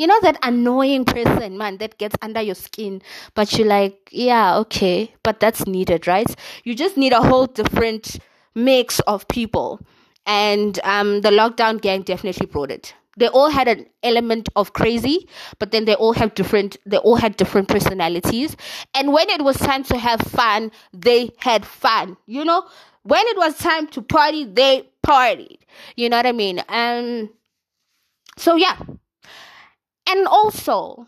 You 0.00 0.06
know 0.06 0.18
that 0.22 0.38
annoying 0.42 1.04
person, 1.04 1.58
man, 1.58 1.76
that 1.76 1.98
gets 1.98 2.16
under 2.22 2.40
your 2.40 2.54
skin, 2.54 3.02
but 3.34 3.52
you're 3.58 3.66
like, 3.68 4.08
yeah, 4.10 4.56
okay, 4.60 5.12
but 5.22 5.40
that's 5.40 5.66
needed, 5.66 6.06
right? 6.06 6.34
You 6.64 6.74
just 6.74 6.96
need 6.96 7.12
a 7.12 7.20
whole 7.20 7.44
different 7.44 8.18
mix 8.54 9.00
of 9.00 9.28
people. 9.28 9.78
And 10.24 10.80
um, 10.84 11.20
the 11.20 11.28
lockdown 11.28 11.82
gang 11.82 12.00
definitely 12.00 12.46
brought 12.46 12.70
it. 12.70 12.94
They 13.18 13.28
all 13.28 13.50
had 13.50 13.68
an 13.68 13.88
element 14.02 14.48
of 14.56 14.72
crazy, 14.72 15.28
but 15.58 15.70
then 15.70 15.84
they 15.84 15.96
all 15.96 16.14
have 16.14 16.34
different. 16.34 16.78
They 16.86 16.96
all 16.96 17.16
had 17.16 17.36
different 17.36 17.68
personalities. 17.68 18.56
And 18.94 19.12
when 19.12 19.28
it 19.28 19.42
was 19.44 19.58
time 19.58 19.84
to 19.84 19.98
have 19.98 20.22
fun, 20.22 20.72
they 20.94 21.30
had 21.36 21.66
fun. 21.66 22.16
You 22.24 22.46
know, 22.46 22.64
when 23.02 23.26
it 23.26 23.36
was 23.36 23.58
time 23.58 23.86
to 23.88 24.00
party, 24.00 24.46
they 24.46 24.88
partied. 25.06 25.58
You 25.94 26.08
know 26.08 26.16
what 26.16 26.26
I 26.26 26.32
mean? 26.32 26.60
And 26.70 27.28
so 28.38 28.56
yeah, 28.56 28.78
and 30.10 30.26
also, 30.26 31.06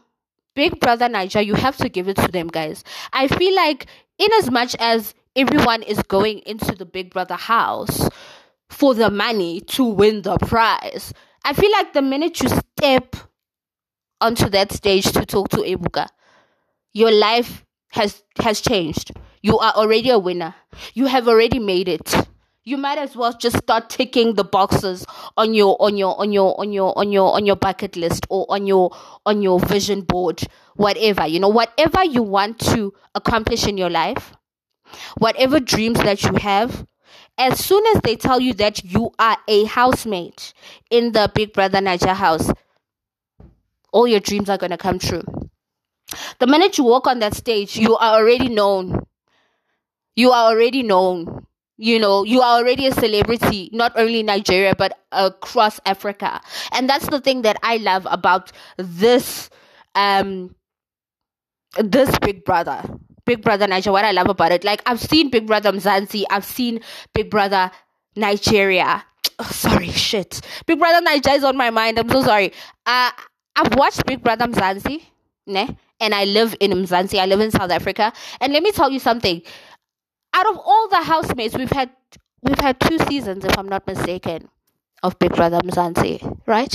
Big 0.55 0.79
Brother 0.81 1.09
Naija, 1.09 1.45
you 1.45 1.55
have 1.55 1.77
to 1.79 1.89
give 1.89 2.09
it 2.09 2.17
to 2.17 2.29
them, 2.29 2.49
guys. 2.49 2.85
I 3.13 3.29
feel 3.29 3.55
like, 3.55 3.87
in 4.19 4.29
as 4.35 4.51
much 4.51 4.77
as 4.79 5.15
everyone 5.35 5.83
is 5.83 6.03
going 6.05 6.39
into 6.41 6.75
the 6.75 6.85
Big 6.85 7.11
Brother 7.11 7.35
house 7.35 8.09
for 8.71 8.95
the 8.95 9.11
money 9.11 9.61
to 9.61 9.85
win 9.85 10.23
the 10.23 10.37
prize, 10.39 11.13
I 11.45 11.53
feel 11.53 11.73
like 11.73 11.93
the 11.93 12.03
minute 12.03 12.41
you 12.43 12.49
step 12.49 13.17
onto 14.21 14.49
that 14.51 14.73
stage 14.73 15.11
to 15.13 15.27
talk 15.27 15.49
to 15.51 15.59
Ebuka, 15.59 16.07
your 16.93 17.11
life 17.11 17.65
has 17.91 18.23
has 18.39 18.61
changed. 18.61 19.11
You 19.43 19.59
are 19.59 19.73
already 19.73 20.11
a 20.11 20.19
winner. 20.19 20.55
You 20.95 21.07
have 21.07 21.27
already 21.27 21.59
made 21.59 21.89
it 21.89 22.15
you 22.65 22.77
might 22.77 22.99
as 22.99 23.17
well 23.17 23.33
just 23.33 23.57
start 23.59 23.91
ticking 23.91 24.35
the 24.35 24.45
boxes 24.45 25.05
on 25.37 25.55
your 25.55 25.77
on 25.81 25.97
your 25.97 26.19
on 26.21 26.33
your 26.33 26.59
on 26.61 26.73
your 26.73 26.97
on 26.99 27.13
your 27.13 27.35
on 27.35 27.47
your 27.47 27.57
bucket 27.57 27.97
list 27.97 28.27
or 28.31 28.47
on 28.49 28.67
your 28.67 28.91
on 29.27 29.43
your 29.43 29.59
vision 29.61 30.03
board 30.03 30.43
whatever 30.77 31.27
you 31.27 31.41
know 31.41 31.49
whatever 31.49 32.05
you 32.05 32.23
want 32.23 32.59
to 32.59 32.93
accomplish 33.15 33.67
in 33.67 33.77
your 33.77 33.91
life 33.91 34.33
whatever 35.19 35.59
dreams 35.61 35.99
that 35.99 36.23
you 36.23 36.35
have 36.35 36.87
as 37.39 37.59
soon 37.65 37.85
as 37.95 38.03
they 38.03 38.15
tell 38.17 38.41
you 38.41 38.53
that 38.55 38.85
you 38.85 39.11
are 39.19 39.37
a 39.49 39.65
housemate 39.65 40.53
in 40.91 41.13
the 41.13 41.31
big 41.35 41.53
brother 41.53 41.79
naija 41.79 42.15
house 42.15 42.51
all 43.93 44.07
your 44.07 44.21
dreams 44.21 44.49
are 44.49 44.59
going 44.59 44.71
to 44.71 44.79
come 44.79 44.99
true 44.99 45.23
the 46.39 46.47
minute 46.47 46.79
you 46.79 46.85
walk 46.85 47.07
on 47.07 47.19
that 47.19 47.35
stage 47.35 47.77
you 47.77 47.97
are 47.97 48.21
already 48.21 48.49
known 48.49 49.03
you 50.15 50.31
are 50.31 50.51
already 50.53 50.83
known. 50.83 51.47
You 51.83 51.99
know, 51.99 52.23
you 52.23 52.41
are 52.43 52.59
already 52.61 52.87
a 52.87 52.93
celebrity, 52.93 53.69
not 53.73 53.91
only 53.97 54.21
in 54.21 54.27
Nigeria, 54.27 54.73
but 54.73 55.01
across 55.11 55.81
Africa. 55.85 56.41
And 56.71 56.89
that's 56.89 57.09
the 57.09 57.21
thing 57.21 57.43
that 57.43 57.57
I 57.65 57.79
love 57.79 58.07
about 58.09 58.53
this, 58.77 59.51
um, 59.97 60.55
this 61.81 62.17
Big 62.21 62.45
Brother. 62.45 62.85
Big 63.27 63.43
Brother 63.43 63.67
Nigeria, 63.67 63.93
what 63.95 64.05
I 64.05 64.13
love 64.13 64.29
about 64.29 64.53
it. 64.53 64.63
Like, 64.63 64.81
I've 64.87 65.01
seen 65.01 65.29
Big 65.29 65.49
Brother 65.49 65.73
Mzansi, 65.73 66.23
I've 66.31 66.45
seen 66.45 66.79
Big 67.15 67.29
Brother 67.31 67.73
Nigeria. 68.15 69.05
Oh, 69.41 69.45
sorry, 69.45 69.89
shit. 69.91 70.41
Big 70.67 70.79
Brother 70.79 71.01
Nigeria 71.01 71.39
is 71.39 71.43
on 71.43 71.57
my 71.57 71.71
mind. 71.71 71.99
I'm 71.99 72.09
so 72.09 72.23
sorry. 72.23 72.53
Uh, 72.87 73.11
I've 73.57 73.75
watched 73.75 74.07
Big 74.07 74.23
Brother 74.23 74.47
Mzansi, 74.47 75.03
ne? 75.49 75.77
and 76.03 76.15
I 76.15 76.25
live 76.25 76.55
in 76.61 76.73
Mzansi. 76.73 77.19
I 77.19 77.27
live 77.27 77.41
in 77.41 77.51
South 77.53 77.71
Africa. 77.71 78.13
And 78.41 78.53
let 78.53 78.63
me 78.63 78.73
tell 78.73 78.91
you 78.91 78.99
something. 78.99 79.41
Out 80.35 80.49
of 80.51 80.59
all 80.59 80.89
the 80.89 81.03
housemates, 81.03 81.57
we've 81.57 81.71
had 81.71 81.91
we've 82.43 82.59
had 82.59 82.81
two 82.81 82.99
seasons, 82.99 83.45
if 83.45 83.57
I'm 83.59 83.69
not 83.69 83.87
mistaken, 83.87 84.49
of 85.03 85.19
Big 85.19 85.35
Brother 85.35 85.61
Mzansi, 85.61 86.41
right? 86.47 86.75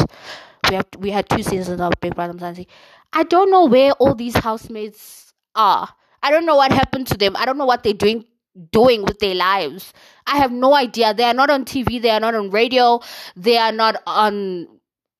We 0.70 0.76
have 0.76 0.88
we 1.00 1.12
had 1.12 1.30
two 1.30 1.44
seasons 1.44 1.82
of 1.82 1.94
Big 2.02 2.16
Brother 2.16 2.34
Mzansi. 2.34 2.68
I 3.14 3.24
don't 3.24 3.50
know 3.50 3.66
where 3.66 3.94
all 3.94 4.16
these 4.16 4.36
housemates 4.36 5.34
are. 5.56 5.90
I 6.22 6.32
don't 6.32 6.46
know 6.46 6.56
what 6.56 6.72
happened 6.72 7.08
to 7.08 7.18
them. 7.18 7.36
I 7.36 7.46
don't 7.46 7.58
know 7.58 7.66
what 7.66 7.84
they're 7.84 7.94
doing 7.94 8.26
doing 8.72 9.04
with 9.04 9.20
their 9.20 9.36
lives. 9.36 9.94
I 10.26 10.38
have 10.38 10.52
no 10.52 10.74
idea. 10.76 11.14
They 11.14 11.24
are 11.24 11.34
not 11.34 11.50
on 11.50 11.66
TV, 11.66 12.02
they 12.02 12.10
are 12.10 12.20
not 12.20 12.36
on 12.36 12.50
radio, 12.50 13.00
they 13.36 13.58
are 13.58 13.72
not 13.72 14.02
on 14.06 14.68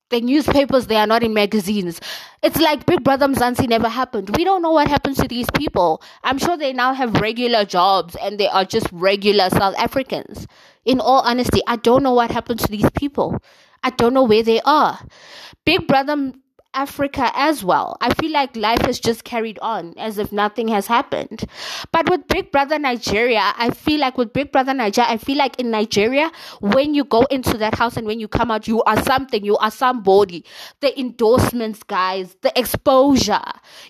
the 0.10 0.22
newspapers, 0.22 0.88
they 0.88 0.96
are 0.96 1.08
not 1.08 1.24
in 1.24 1.34
magazines. 1.34 2.00
It's 2.42 2.58
like 2.58 2.86
Big 2.86 3.04
Brother 3.04 3.28
Mzansi 3.28 3.68
never 3.68 3.90
happened. 3.90 4.36
We 4.38 4.44
don't 4.44 4.62
know 4.62 4.72
what 4.72 4.88
happens 4.88 5.18
to 5.18 5.28
these 5.28 5.48
people. 5.54 6.02
I'm 6.24 6.38
sure 6.38 6.58
they 6.58 6.74
now 6.74 6.94
have 6.94 7.16
regular 7.16 7.66
jobs 7.66 8.16
and 8.22 8.40
they 8.40 8.48
are 8.48 8.64
just 8.64 8.88
regular 8.92 9.50
South 9.50 9.76
Africans. 9.78 10.48
In 10.86 11.02
all 11.02 11.22
honesty, 11.22 11.62
I 11.68 11.76
don't 11.76 12.04
know 12.04 12.14
what 12.14 12.32
happened 12.32 12.60
to 12.62 12.72
these 12.72 12.90
people. 12.92 13.38
I 13.84 13.90
don't 13.90 14.14
know 14.14 14.24
where 14.24 14.44
they 14.44 14.62
are. 14.62 15.00
Big 15.66 15.88
Brother 15.88 16.32
Africa 16.78 17.32
as 17.34 17.64
well. 17.64 17.98
I 18.02 18.14
feel 18.14 18.32
like 18.32 18.56
life 18.56 18.82
has 18.82 19.00
just 19.00 19.24
carried 19.24 19.58
on 19.64 19.96
as 19.98 20.20
if 20.20 20.32
nothing 20.32 20.68
has 20.68 20.86
happened. 20.86 21.44
But 21.92 22.08
with 22.08 22.28
Big 22.28 22.52
Brother 22.52 22.78
Nigeria, 22.78 23.52
I 23.58 23.72
feel 23.72 24.00
like 24.00 24.16
with 24.16 24.32
Big 24.32 24.52
Brother 24.52 24.76
Nigeria, 24.76 25.10
I 25.10 25.18
feel 25.18 25.38
like 25.38 25.60
in 25.60 25.72
Nigeria, 25.72 26.32
when 26.62 26.94
you 26.94 27.04
go 27.04 27.24
into 27.32 27.58
that 27.58 27.74
house 27.74 27.98
and 27.98 28.06
when 28.06 28.20
you 28.20 28.28
come 28.28 28.52
out, 28.52 28.68
you 28.68 28.84
are 28.84 29.02
something, 29.02 29.44
you 29.44 29.58
are 29.58 29.72
somebody. 29.72 30.46
The 30.82 30.98
endorsements, 31.00 31.82
guys, 31.82 32.38
the 32.42 32.58
exposure, 32.58 33.42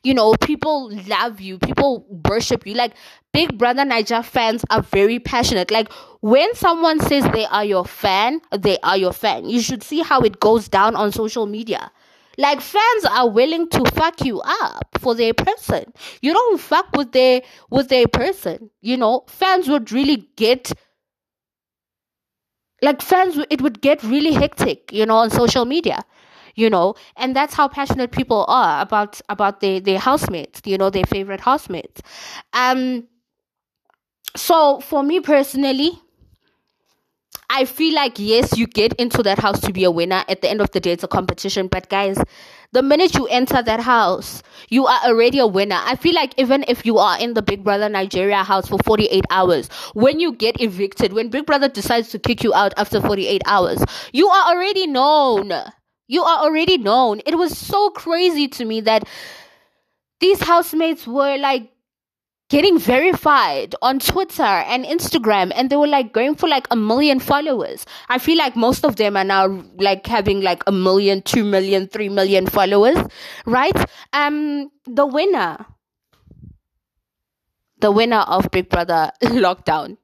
you 0.03 0.13
know, 0.13 0.33
people 0.35 0.89
love 1.07 1.41
you, 1.41 1.59
people 1.59 2.05
worship 2.29 2.65
you. 2.65 2.73
Like 2.73 2.93
Big 3.33 3.57
Brother 3.57 3.83
Nigeria 3.83 4.23
fans 4.23 4.63
are 4.69 4.81
very 4.81 5.19
passionate. 5.19 5.71
Like 5.71 5.91
when 6.21 6.55
someone 6.55 7.01
says 7.01 7.25
they 7.33 7.45
are 7.47 7.65
your 7.65 7.83
fan, 7.83 8.39
they 8.57 8.77
are 8.79 8.95
your 8.97 9.11
fan. 9.11 9.49
You 9.49 9.59
should 9.59 9.83
see 9.83 9.99
how 10.03 10.21
it 10.21 10.39
goes 10.39 10.69
down 10.69 10.95
on 10.95 11.11
social 11.11 11.45
media. 11.47 11.91
Like 12.37 12.61
fans 12.61 13.05
are 13.05 13.29
willing 13.29 13.67
to 13.69 13.83
fuck 13.91 14.23
you 14.23 14.41
up 14.41 14.87
for 14.99 15.15
their 15.15 15.33
person. 15.33 15.91
You 16.21 16.33
don't 16.33 16.59
fuck 16.59 16.87
with 16.95 17.11
their 17.11 17.41
with 17.71 17.89
their 17.89 18.07
person. 18.07 18.69
You 18.81 18.97
know, 18.97 19.23
fans 19.27 19.67
would 19.67 19.91
really 19.91 20.27
get 20.35 20.71
like 22.81 23.01
fans 23.01 23.37
it 23.49 23.61
would 23.61 23.81
get 23.81 24.03
really 24.03 24.33
hectic, 24.33 24.91
you 24.93 25.05
know, 25.05 25.17
on 25.17 25.29
social 25.29 25.65
media. 25.65 26.03
You 26.55 26.71
know, 26.71 26.95
and 27.15 27.35
that's 27.35 27.53
how 27.53 27.67
passionate 27.67 28.11
people 28.11 28.43
are 28.47 28.81
about 28.81 29.21
about 29.29 29.59
their, 29.59 29.79
their 29.79 29.99
housemates, 29.99 30.61
you 30.65 30.77
know, 30.77 30.89
their 30.89 31.03
favorite 31.03 31.39
housemates. 31.41 32.01
Um 32.53 33.07
so 34.35 34.79
for 34.81 35.03
me 35.03 35.19
personally, 35.19 35.99
I 37.49 37.65
feel 37.65 37.95
like 37.95 38.19
yes, 38.19 38.57
you 38.57 38.67
get 38.67 38.93
into 38.93 39.23
that 39.23 39.39
house 39.39 39.59
to 39.61 39.71
be 39.73 39.83
a 39.83 39.91
winner. 39.91 40.23
At 40.27 40.41
the 40.41 40.49
end 40.49 40.61
of 40.61 40.71
the 40.71 40.79
day, 40.79 40.91
it's 40.91 41.03
a 41.03 41.07
competition. 41.07 41.67
But 41.67 41.89
guys, 41.89 42.17
the 42.73 42.83
minute 42.83 43.15
you 43.15 43.25
enter 43.27 43.63
that 43.63 43.79
house, 43.79 44.43
you 44.69 44.85
are 44.85 44.99
already 45.05 45.39
a 45.39 45.47
winner. 45.47 45.79
I 45.79 45.95
feel 45.95 46.13
like 46.13 46.33
even 46.37 46.65
if 46.67 46.85
you 46.85 46.97
are 46.97 47.17
in 47.19 47.33
the 47.33 47.41
Big 47.41 47.63
Brother 47.63 47.87
Nigeria 47.87 48.43
house 48.43 48.67
for 48.67 48.77
48 48.79 49.23
hours, 49.29 49.69
when 49.93 50.19
you 50.19 50.33
get 50.33 50.59
evicted, 50.61 51.13
when 51.13 51.29
Big 51.29 51.45
Brother 51.45 51.69
decides 51.69 52.09
to 52.09 52.19
kick 52.19 52.43
you 52.43 52.53
out 52.53 52.73
after 52.77 52.99
48 52.99 53.41
hours, 53.45 53.83
you 54.11 54.27
are 54.27 54.53
already 54.53 54.85
known. 54.85 55.51
You 56.07 56.23
are 56.23 56.39
already 56.43 56.77
known. 56.77 57.21
It 57.25 57.37
was 57.37 57.57
so 57.57 57.89
crazy 57.91 58.47
to 58.49 58.65
me 58.65 58.81
that 58.81 59.07
these 60.19 60.41
housemates 60.41 61.07
were 61.07 61.37
like 61.37 61.71
getting 62.49 62.79
verified 62.79 63.75
on 63.81 63.99
Twitter 63.99 64.41
and 64.43 64.85
Instagram 64.85 65.51
and 65.53 65.69
they 65.69 65.75
were 65.75 65.87
like 65.87 66.13
going 66.13 66.35
for 66.35 66.47
like 66.47 66.67
a 66.71 66.75
million 66.75 67.19
followers. 67.19 67.85
I 68.09 68.19
feel 68.19 68.37
like 68.37 68.55
most 68.55 68.85
of 68.85 68.95
them 68.95 69.17
are 69.17 69.23
now 69.23 69.63
like 69.77 70.07
having 70.07 70.41
like 70.41 70.63
a 70.65 70.71
million, 70.71 71.21
two 71.21 71.43
million, 71.43 71.87
three 71.87 72.09
million 72.09 72.47
followers, 72.47 72.97
right? 73.45 73.75
Um 74.13 74.71
the 74.85 75.05
winner 75.05 75.65
the 77.79 77.91
winner 77.91 78.19
of 78.27 78.49
Big 78.51 78.69
Brother 78.69 79.11
Lockdown. 79.23 79.97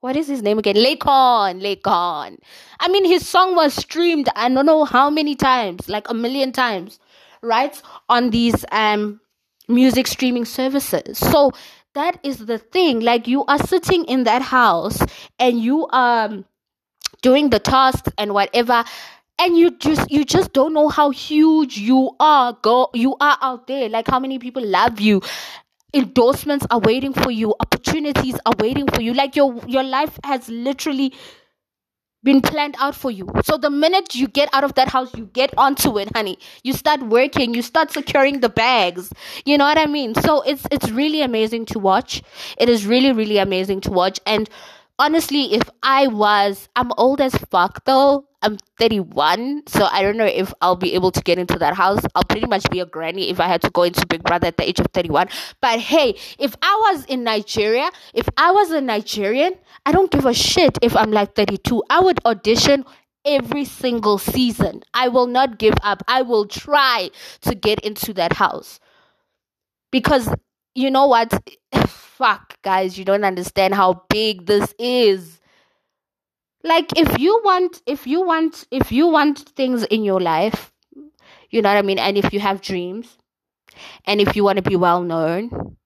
What 0.00 0.16
is 0.16 0.28
his 0.28 0.42
name 0.42 0.58
again? 0.58 0.76
Laycon, 0.76 1.60
Laycon. 1.60 2.36
I 2.78 2.88
mean, 2.88 3.04
his 3.04 3.26
song 3.26 3.56
was 3.56 3.74
streamed. 3.74 4.28
I 4.36 4.48
don't 4.48 4.66
know 4.66 4.84
how 4.84 5.10
many 5.10 5.34
times, 5.34 5.88
like 5.88 6.08
a 6.08 6.14
million 6.14 6.52
times, 6.52 7.00
right? 7.42 7.80
On 8.08 8.30
these 8.30 8.64
um 8.70 9.20
music 9.68 10.06
streaming 10.06 10.44
services. 10.44 11.18
So 11.18 11.50
that 11.96 12.20
is 12.22 12.38
the 12.46 12.58
thing. 12.58 13.00
Like 13.00 13.26
you 13.26 13.44
are 13.46 13.58
sitting 13.58 14.04
in 14.04 14.24
that 14.24 14.42
house 14.42 15.00
and 15.38 15.60
you 15.60 15.86
are 15.88 16.26
um, 16.26 16.44
doing 17.22 17.50
the 17.50 17.58
tasks 17.58 18.12
and 18.18 18.32
whatever 18.34 18.84
and 19.38 19.56
you 19.56 19.70
just 19.78 20.10
you 20.10 20.24
just 20.24 20.52
don't 20.52 20.72
know 20.72 20.88
how 20.88 21.10
huge 21.10 21.76
you 21.78 22.10
are 22.20 22.56
go 22.62 22.90
you 22.94 23.16
are 23.20 23.38
out 23.40 23.66
there. 23.66 23.88
Like 23.88 24.08
how 24.08 24.20
many 24.20 24.38
people 24.38 24.64
love 24.64 25.00
you? 25.00 25.22
Endorsements 25.94 26.66
are 26.70 26.80
waiting 26.80 27.12
for 27.14 27.30
you. 27.30 27.54
Opportunities 27.60 28.38
are 28.44 28.54
waiting 28.58 28.86
for 28.88 29.00
you. 29.00 29.14
Like 29.14 29.34
your 29.34 29.56
your 29.66 29.82
life 29.82 30.18
has 30.24 30.48
literally 30.48 31.12
been 32.26 32.42
planned 32.42 32.76
out 32.78 32.94
for 32.94 33.10
you. 33.10 33.26
So 33.44 33.56
the 33.56 33.70
minute 33.70 34.14
you 34.14 34.28
get 34.28 34.50
out 34.52 34.64
of 34.64 34.74
that 34.74 34.88
house, 34.88 35.14
you 35.16 35.26
get 35.32 35.54
onto 35.56 35.98
it, 35.98 36.10
honey. 36.14 36.38
You 36.64 36.72
start 36.74 37.00
working, 37.02 37.54
you 37.54 37.62
start 37.62 37.92
securing 37.92 38.40
the 38.40 38.48
bags. 38.50 39.12
You 39.44 39.56
know 39.56 39.64
what 39.64 39.78
I 39.78 39.86
mean? 39.86 40.14
So 40.16 40.42
it's 40.42 40.66
it's 40.70 40.90
really 40.90 41.22
amazing 41.22 41.66
to 41.66 41.78
watch. 41.78 42.22
It 42.58 42.68
is 42.68 42.84
really 42.84 43.12
really 43.12 43.38
amazing 43.38 43.80
to 43.82 43.90
watch 43.90 44.20
and 44.26 44.50
honestly, 44.98 45.54
if 45.54 45.62
I 45.82 46.06
was, 46.06 46.68
I'm 46.76 46.92
old 46.96 47.20
as 47.20 47.34
fuck 47.34 47.84
though. 47.84 48.26
I'm 48.42 48.58
31, 48.78 49.62
so 49.66 49.86
I 49.90 50.02
don't 50.02 50.16
know 50.16 50.26
if 50.26 50.54
I'll 50.60 50.76
be 50.76 50.94
able 50.94 51.10
to 51.10 51.20
get 51.22 51.38
into 51.38 51.58
that 51.58 51.74
house. 51.74 52.00
I'll 52.14 52.22
pretty 52.22 52.46
much 52.46 52.68
be 52.70 52.78
a 52.78 52.86
granny 52.86 53.28
if 53.30 53.40
I 53.40 53.48
had 53.48 53.60
to 53.62 53.70
go 53.70 53.82
into 53.82 54.06
Big 54.06 54.22
Brother 54.22 54.46
at 54.48 54.56
the 54.56 54.68
age 54.68 54.78
of 54.78 54.86
31. 54.92 55.28
But 55.60 55.80
hey, 55.80 56.16
if 56.38 56.54
I 56.62 56.92
was 56.92 57.04
in 57.06 57.24
Nigeria, 57.24 57.90
if 58.14 58.28
I 58.36 58.52
was 58.52 58.70
a 58.70 58.80
Nigerian, 58.80 59.54
I 59.84 59.92
don't 59.92 60.12
give 60.12 60.26
a 60.26 60.34
shit 60.34 60.78
if 60.80 60.94
I'm 60.94 61.10
like 61.10 61.34
32. 61.34 61.82
I 61.90 62.00
would 62.00 62.24
audition 62.24 62.84
every 63.24 63.64
single 63.64 64.18
season. 64.18 64.82
I 64.94 65.08
will 65.08 65.26
not 65.26 65.58
give 65.58 65.74
up. 65.82 66.02
I 66.06 66.22
will 66.22 66.46
try 66.46 67.10
to 67.40 67.54
get 67.54 67.80
into 67.80 68.12
that 68.14 68.34
house. 68.34 68.78
Because 69.90 70.28
you 70.74 70.90
know 70.90 71.08
what? 71.08 71.32
Fuck, 72.16 72.62
guys, 72.62 72.96
you 72.96 73.04
don't 73.04 73.24
understand 73.24 73.74
how 73.74 74.04
big 74.08 74.46
this 74.46 74.74
is. 74.78 75.38
Like 76.64 76.98
if 76.98 77.18
you 77.18 77.42
want 77.44 77.82
if 77.84 78.06
you 78.06 78.22
want 78.22 78.66
if 78.70 78.90
you 78.90 79.06
want 79.06 79.40
things 79.50 79.84
in 79.84 80.02
your 80.02 80.18
life, 80.18 80.72
you 81.50 81.60
know 81.60 81.68
what 81.68 81.76
I 81.76 81.82
mean, 81.82 81.98
and 81.98 82.16
if 82.16 82.32
you 82.32 82.40
have 82.40 82.62
dreams, 82.62 83.18
and 84.06 84.22
if 84.22 84.34
you 84.34 84.44
want 84.44 84.56
to 84.56 84.62
be 84.62 84.76
well 84.76 85.02
known, 85.02 85.76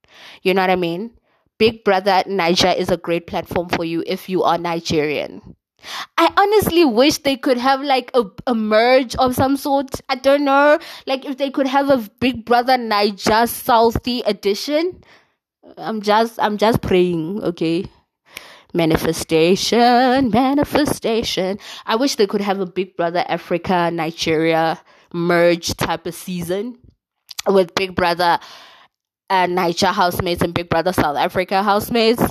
you 0.42 0.54
know 0.54 0.60
what 0.60 0.70
I 0.70 0.76
mean? 0.76 1.10
Big 1.58 1.82
Brother 1.82 2.22
Naija 2.28 2.76
is 2.76 2.90
a 2.90 2.96
great 2.96 3.26
platform 3.26 3.68
for 3.68 3.84
you 3.84 4.04
if 4.06 4.28
you 4.28 4.44
are 4.44 4.56
Nigerian. 4.56 5.56
I 6.16 6.32
honestly 6.36 6.84
wish 6.84 7.18
they 7.18 7.36
could 7.38 7.58
have 7.58 7.80
like 7.82 8.12
a, 8.14 8.22
a 8.46 8.54
merge 8.54 9.16
of 9.16 9.34
some 9.34 9.56
sort. 9.56 10.00
I 10.08 10.14
don't 10.14 10.44
know. 10.44 10.78
Like 11.08 11.24
if 11.24 11.38
they 11.38 11.50
could 11.50 11.66
have 11.66 11.90
a 11.90 12.08
Big 12.20 12.44
Brother 12.44 12.76
Naija 12.76 13.48
Southie 13.50 14.22
edition. 14.26 15.02
I'm 15.76 16.00
just 16.02 16.38
I'm 16.40 16.56
just 16.58 16.80
praying, 16.82 17.42
okay? 17.42 17.86
Manifestation, 18.72 20.30
manifestation. 20.30 21.58
I 21.86 21.96
wish 21.96 22.16
they 22.16 22.26
could 22.26 22.40
have 22.40 22.60
a 22.60 22.66
Big 22.66 22.96
Brother 22.96 23.24
Africa 23.28 23.90
Nigeria 23.92 24.80
merge 25.12 25.74
type 25.76 26.06
of 26.06 26.14
season 26.14 26.78
with 27.46 27.74
Big 27.74 27.94
Brother 27.94 28.38
uh, 29.28 29.46
Naija 29.46 29.92
housemates 29.92 30.42
and 30.42 30.54
Big 30.54 30.68
Brother 30.68 30.92
South 30.92 31.16
Africa 31.16 31.62
housemates 31.62 32.22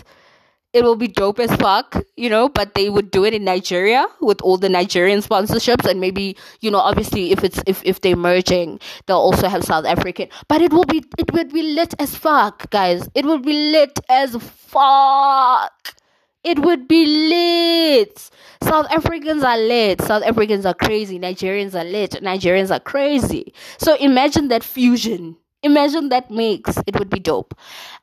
it 0.72 0.84
will 0.84 0.96
be 0.96 1.08
dope 1.08 1.40
as 1.40 1.54
fuck, 1.56 1.96
you 2.16 2.30
know, 2.30 2.48
but 2.48 2.76
they 2.76 2.90
would 2.90 3.10
do 3.10 3.26
it 3.26 3.34
in 3.34 3.44
Nigeria 3.44 4.06
with 4.22 4.42
all 4.42 4.58
the 4.58 4.70
Nigerian 4.70 5.20
sponsorships 5.22 5.90
and 5.90 6.00
maybe, 6.00 6.38
you 6.62 6.70
know, 6.70 6.78
obviously 6.78 7.32
if 7.32 7.44
it's 7.44 7.62
if, 7.66 7.82
if 7.84 8.02
they're 8.02 8.16
merging, 8.16 8.80
they'll 9.08 9.18
also 9.18 9.48
have 9.48 9.64
South 9.64 9.86
African. 9.86 10.30
But 10.48 10.62
it 10.62 10.72
will 10.72 10.86
be 10.86 11.04
it 11.18 11.34
would 11.34 11.52
be 11.52 11.64
lit 11.64 11.96
as 12.00 12.16
fuck, 12.16 12.70
guys. 12.70 13.10
It 13.16 13.26
will 13.26 13.40
be 13.40 13.54
lit 13.54 14.00
as 14.10 14.36
fuck. 14.36 15.96
It 16.44 16.60
would 16.60 16.88
be 16.88 17.06
lit. 17.06 18.30
South 18.64 18.86
Africans 18.92 19.44
are 19.44 19.58
lit. 19.58 20.02
South 20.02 20.24
Africans 20.24 20.66
are 20.66 20.74
crazy. 20.76 21.20
Nigerians 21.20 21.74
are 21.74 21.84
lit. 21.84 22.12
Nigerians 22.22 22.70
are 22.72 22.80
crazy. 22.80 23.54
So 23.80 23.96
imagine 23.96 24.50
that 24.50 24.64
fusion. 24.64 25.36
Imagine 25.64 26.10
that 26.10 26.30
mix. 26.30 26.78
It 26.86 26.98
would 27.00 27.10
be 27.10 27.20
dope. 27.20 27.58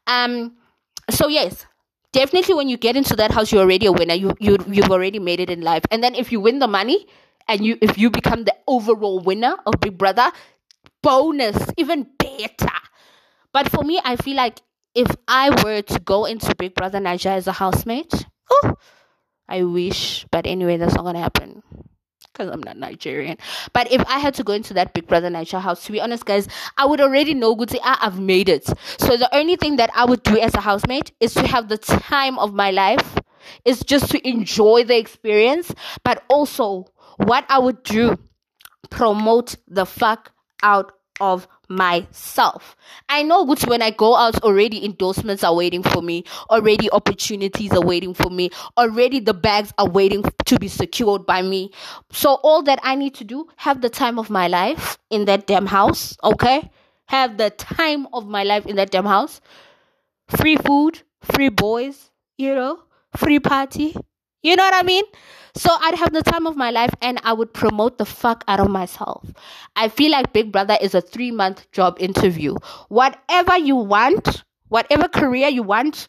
Um. 0.08 0.56
So 1.08 1.28
yes, 1.28 1.64
definitely 2.16 2.54
when 2.54 2.68
you 2.68 2.76
get 2.76 2.96
into 2.96 3.14
that 3.16 3.30
house, 3.30 3.52
you're 3.52 3.62
already 3.62 3.86
a 3.86 3.92
winner. 3.92 4.14
You 4.14 4.34
you 4.40 4.56
you've 4.66 4.90
already 4.90 5.20
made 5.20 5.38
it 5.38 5.50
in 5.50 5.60
life. 5.60 5.84
And 5.90 6.02
then 6.02 6.14
if 6.14 6.32
you 6.32 6.40
win 6.40 6.58
the 6.58 6.66
money, 6.66 7.06
and 7.46 7.64
you 7.64 7.78
if 7.80 7.98
you 7.98 8.10
become 8.10 8.44
the 8.44 8.56
overall 8.66 9.20
winner 9.20 9.56
of 9.66 9.78
Big 9.80 9.96
Brother, 9.98 10.32
bonus, 11.02 11.56
even 11.76 12.08
better. 12.18 12.80
But 13.52 13.70
for 13.70 13.84
me, 13.84 14.00
I 14.04 14.16
feel 14.16 14.36
like 14.36 14.60
if 14.94 15.14
I 15.28 15.50
were 15.62 15.82
to 15.82 16.00
go 16.00 16.24
into 16.24 16.54
Big 16.56 16.74
Brother 16.74 16.98
Naija 16.98 17.36
as 17.36 17.46
a 17.46 17.52
housemate, 17.52 18.26
oh, 18.50 18.74
I 19.48 19.62
wish. 19.62 20.24
But 20.32 20.46
anyway, 20.46 20.78
that's 20.78 20.94
not 20.94 21.04
gonna 21.04 21.20
happen 21.20 21.62
because 22.36 22.52
I'm 22.52 22.62
not 22.62 22.76
Nigerian. 22.76 23.38
But 23.72 23.90
if 23.90 24.06
I 24.06 24.18
had 24.18 24.34
to 24.34 24.44
go 24.44 24.52
into 24.52 24.74
that 24.74 24.92
Big 24.94 25.06
Brother 25.06 25.30
Naija 25.30 25.60
house, 25.60 25.84
to 25.86 25.92
be 25.92 26.00
honest, 26.00 26.24
guys, 26.24 26.48
I 26.76 26.86
would 26.86 27.00
already 27.00 27.34
know. 27.34 27.56
Ah, 27.82 27.98
I've 28.02 28.20
made 28.20 28.48
it. 28.48 28.66
So 28.98 29.16
the 29.16 29.34
only 29.34 29.56
thing 29.56 29.76
that 29.76 29.90
I 29.94 30.04
would 30.04 30.22
do 30.22 30.38
as 30.38 30.54
a 30.54 30.60
housemate 30.60 31.12
is 31.20 31.32
to 31.34 31.46
have 31.46 31.68
the 31.68 31.78
time 31.78 32.38
of 32.38 32.52
my 32.52 32.70
life. 32.70 33.18
Is 33.64 33.80
just 33.84 34.10
to 34.10 34.28
enjoy 34.28 34.82
the 34.82 34.98
experience, 34.98 35.72
but 36.02 36.24
also 36.28 36.86
what 37.18 37.46
I 37.48 37.60
would 37.60 37.84
do 37.84 38.18
promote 38.90 39.54
the 39.68 39.86
fuck 39.86 40.32
out 40.64 40.90
of 41.20 41.46
myself. 41.68 42.76
I 43.08 43.22
know 43.22 43.44
good 43.44 43.62
when 43.66 43.82
I 43.82 43.90
go 43.90 44.16
out 44.16 44.42
already 44.42 44.84
endorsements 44.84 45.42
are 45.44 45.54
waiting 45.54 45.82
for 45.82 46.02
me, 46.02 46.24
already 46.50 46.90
opportunities 46.90 47.72
are 47.72 47.84
waiting 47.84 48.14
for 48.14 48.30
me, 48.30 48.50
already 48.76 49.20
the 49.20 49.34
bags 49.34 49.72
are 49.78 49.88
waiting 49.88 50.24
to 50.46 50.58
be 50.58 50.68
secured 50.68 51.26
by 51.26 51.42
me. 51.42 51.70
So 52.10 52.34
all 52.42 52.62
that 52.64 52.80
I 52.82 52.94
need 52.94 53.14
to 53.14 53.24
do 53.24 53.48
have 53.56 53.80
the 53.80 53.90
time 53.90 54.18
of 54.18 54.30
my 54.30 54.48
life 54.48 54.98
in 55.10 55.24
that 55.26 55.46
damn 55.46 55.66
house, 55.66 56.16
okay? 56.22 56.70
Have 57.08 57.36
the 57.36 57.50
time 57.50 58.08
of 58.12 58.26
my 58.26 58.42
life 58.42 58.66
in 58.66 58.76
that 58.76 58.90
damn 58.90 59.06
house. 59.06 59.40
Free 60.28 60.56
food, 60.56 61.02
free 61.22 61.50
boys, 61.50 62.10
you 62.36 62.54
know, 62.54 62.80
free 63.16 63.38
party. 63.38 63.94
You 64.46 64.54
know 64.54 64.62
what 64.62 64.74
I 64.74 64.84
mean? 64.84 65.02
So 65.56 65.70
I'd 65.80 65.96
have 65.96 66.12
the 66.12 66.22
time 66.22 66.46
of 66.46 66.56
my 66.56 66.70
life 66.70 66.94
and 67.02 67.18
I 67.24 67.32
would 67.32 67.52
promote 67.52 67.98
the 67.98 68.04
fuck 68.04 68.44
out 68.46 68.60
of 68.60 68.70
myself. 68.70 69.28
I 69.74 69.88
feel 69.88 70.12
like 70.12 70.32
Big 70.32 70.52
Brother 70.52 70.78
is 70.80 70.94
a 70.94 71.00
three 71.00 71.32
month 71.32 71.68
job 71.72 71.96
interview. 71.98 72.54
Whatever 72.88 73.58
you 73.58 73.74
want, 73.74 74.44
whatever 74.68 75.08
career 75.08 75.48
you 75.48 75.64
want, 75.64 76.06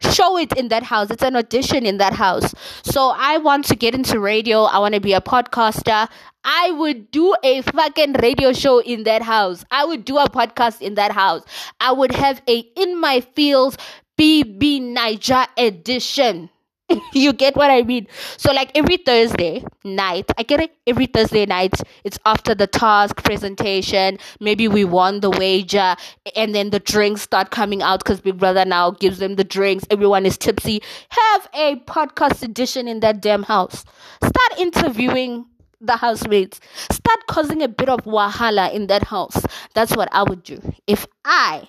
show 0.00 0.38
it 0.38 0.56
in 0.56 0.68
that 0.68 0.84
house. 0.84 1.10
It's 1.10 1.22
an 1.22 1.36
audition 1.36 1.84
in 1.84 1.98
that 1.98 2.14
house. 2.14 2.54
So 2.82 3.12
I 3.14 3.36
want 3.36 3.66
to 3.66 3.76
get 3.76 3.94
into 3.94 4.20
radio. 4.20 4.62
I 4.62 4.78
want 4.78 4.94
to 4.94 5.00
be 5.02 5.12
a 5.12 5.20
podcaster. 5.20 6.08
I 6.44 6.70
would 6.70 7.10
do 7.10 7.36
a 7.42 7.60
fucking 7.60 8.14
radio 8.22 8.54
show 8.54 8.80
in 8.80 9.02
that 9.02 9.20
house. 9.20 9.66
I 9.70 9.84
would 9.84 10.06
do 10.06 10.16
a 10.16 10.30
podcast 10.30 10.80
in 10.80 10.94
that 10.94 11.12
house. 11.12 11.42
I 11.78 11.92
would 11.92 12.12
have 12.12 12.40
a 12.48 12.60
in 12.74 12.98
my 12.98 13.20
feels 13.20 13.76
BB 14.18 14.80
Naija 14.96 15.48
edition. 15.58 16.48
you 17.12 17.32
get 17.32 17.56
what 17.56 17.70
I 17.70 17.82
mean? 17.82 18.06
So 18.36 18.52
like 18.52 18.70
every 18.76 18.96
Thursday 18.96 19.64
night, 19.84 20.30
I 20.38 20.42
get 20.42 20.60
it 20.60 20.72
every 20.86 21.06
Thursday 21.06 21.46
night, 21.46 21.74
it's 22.04 22.18
after 22.24 22.54
the 22.54 22.66
task 22.66 23.24
presentation. 23.24 24.18
Maybe 24.40 24.68
we 24.68 24.84
won 24.84 25.20
the 25.20 25.30
wager 25.30 25.96
and 26.36 26.54
then 26.54 26.70
the 26.70 26.78
drinks 26.78 27.22
start 27.22 27.50
coming 27.50 27.82
out 27.82 28.00
because 28.04 28.20
Big 28.20 28.38
Brother 28.38 28.64
now 28.64 28.92
gives 28.92 29.18
them 29.18 29.36
the 29.36 29.44
drinks. 29.44 29.84
Everyone 29.90 30.26
is 30.26 30.38
tipsy. 30.38 30.82
Have 31.08 31.48
a 31.54 31.76
podcast 31.86 32.42
edition 32.42 32.86
in 32.86 33.00
that 33.00 33.20
damn 33.20 33.42
house. 33.42 33.84
Start 34.22 34.58
interviewing 34.58 35.46
the 35.80 35.96
housemates. 35.96 36.60
Start 36.90 37.26
causing 37.26 37.62
a 37.62 37.68
bit 37.68 37.88
of 37.88 38.00
wahala 38.04 38.72
in 38.72 38.86
that 38.86 39.04
house. 39.04 39.44
That's 39.74 39.96
what 39.96 40.08
I 40.12 40.22
would 40.22 40.42
do 40.42 40.60
if 40.86 41.06
I 41.24 41.68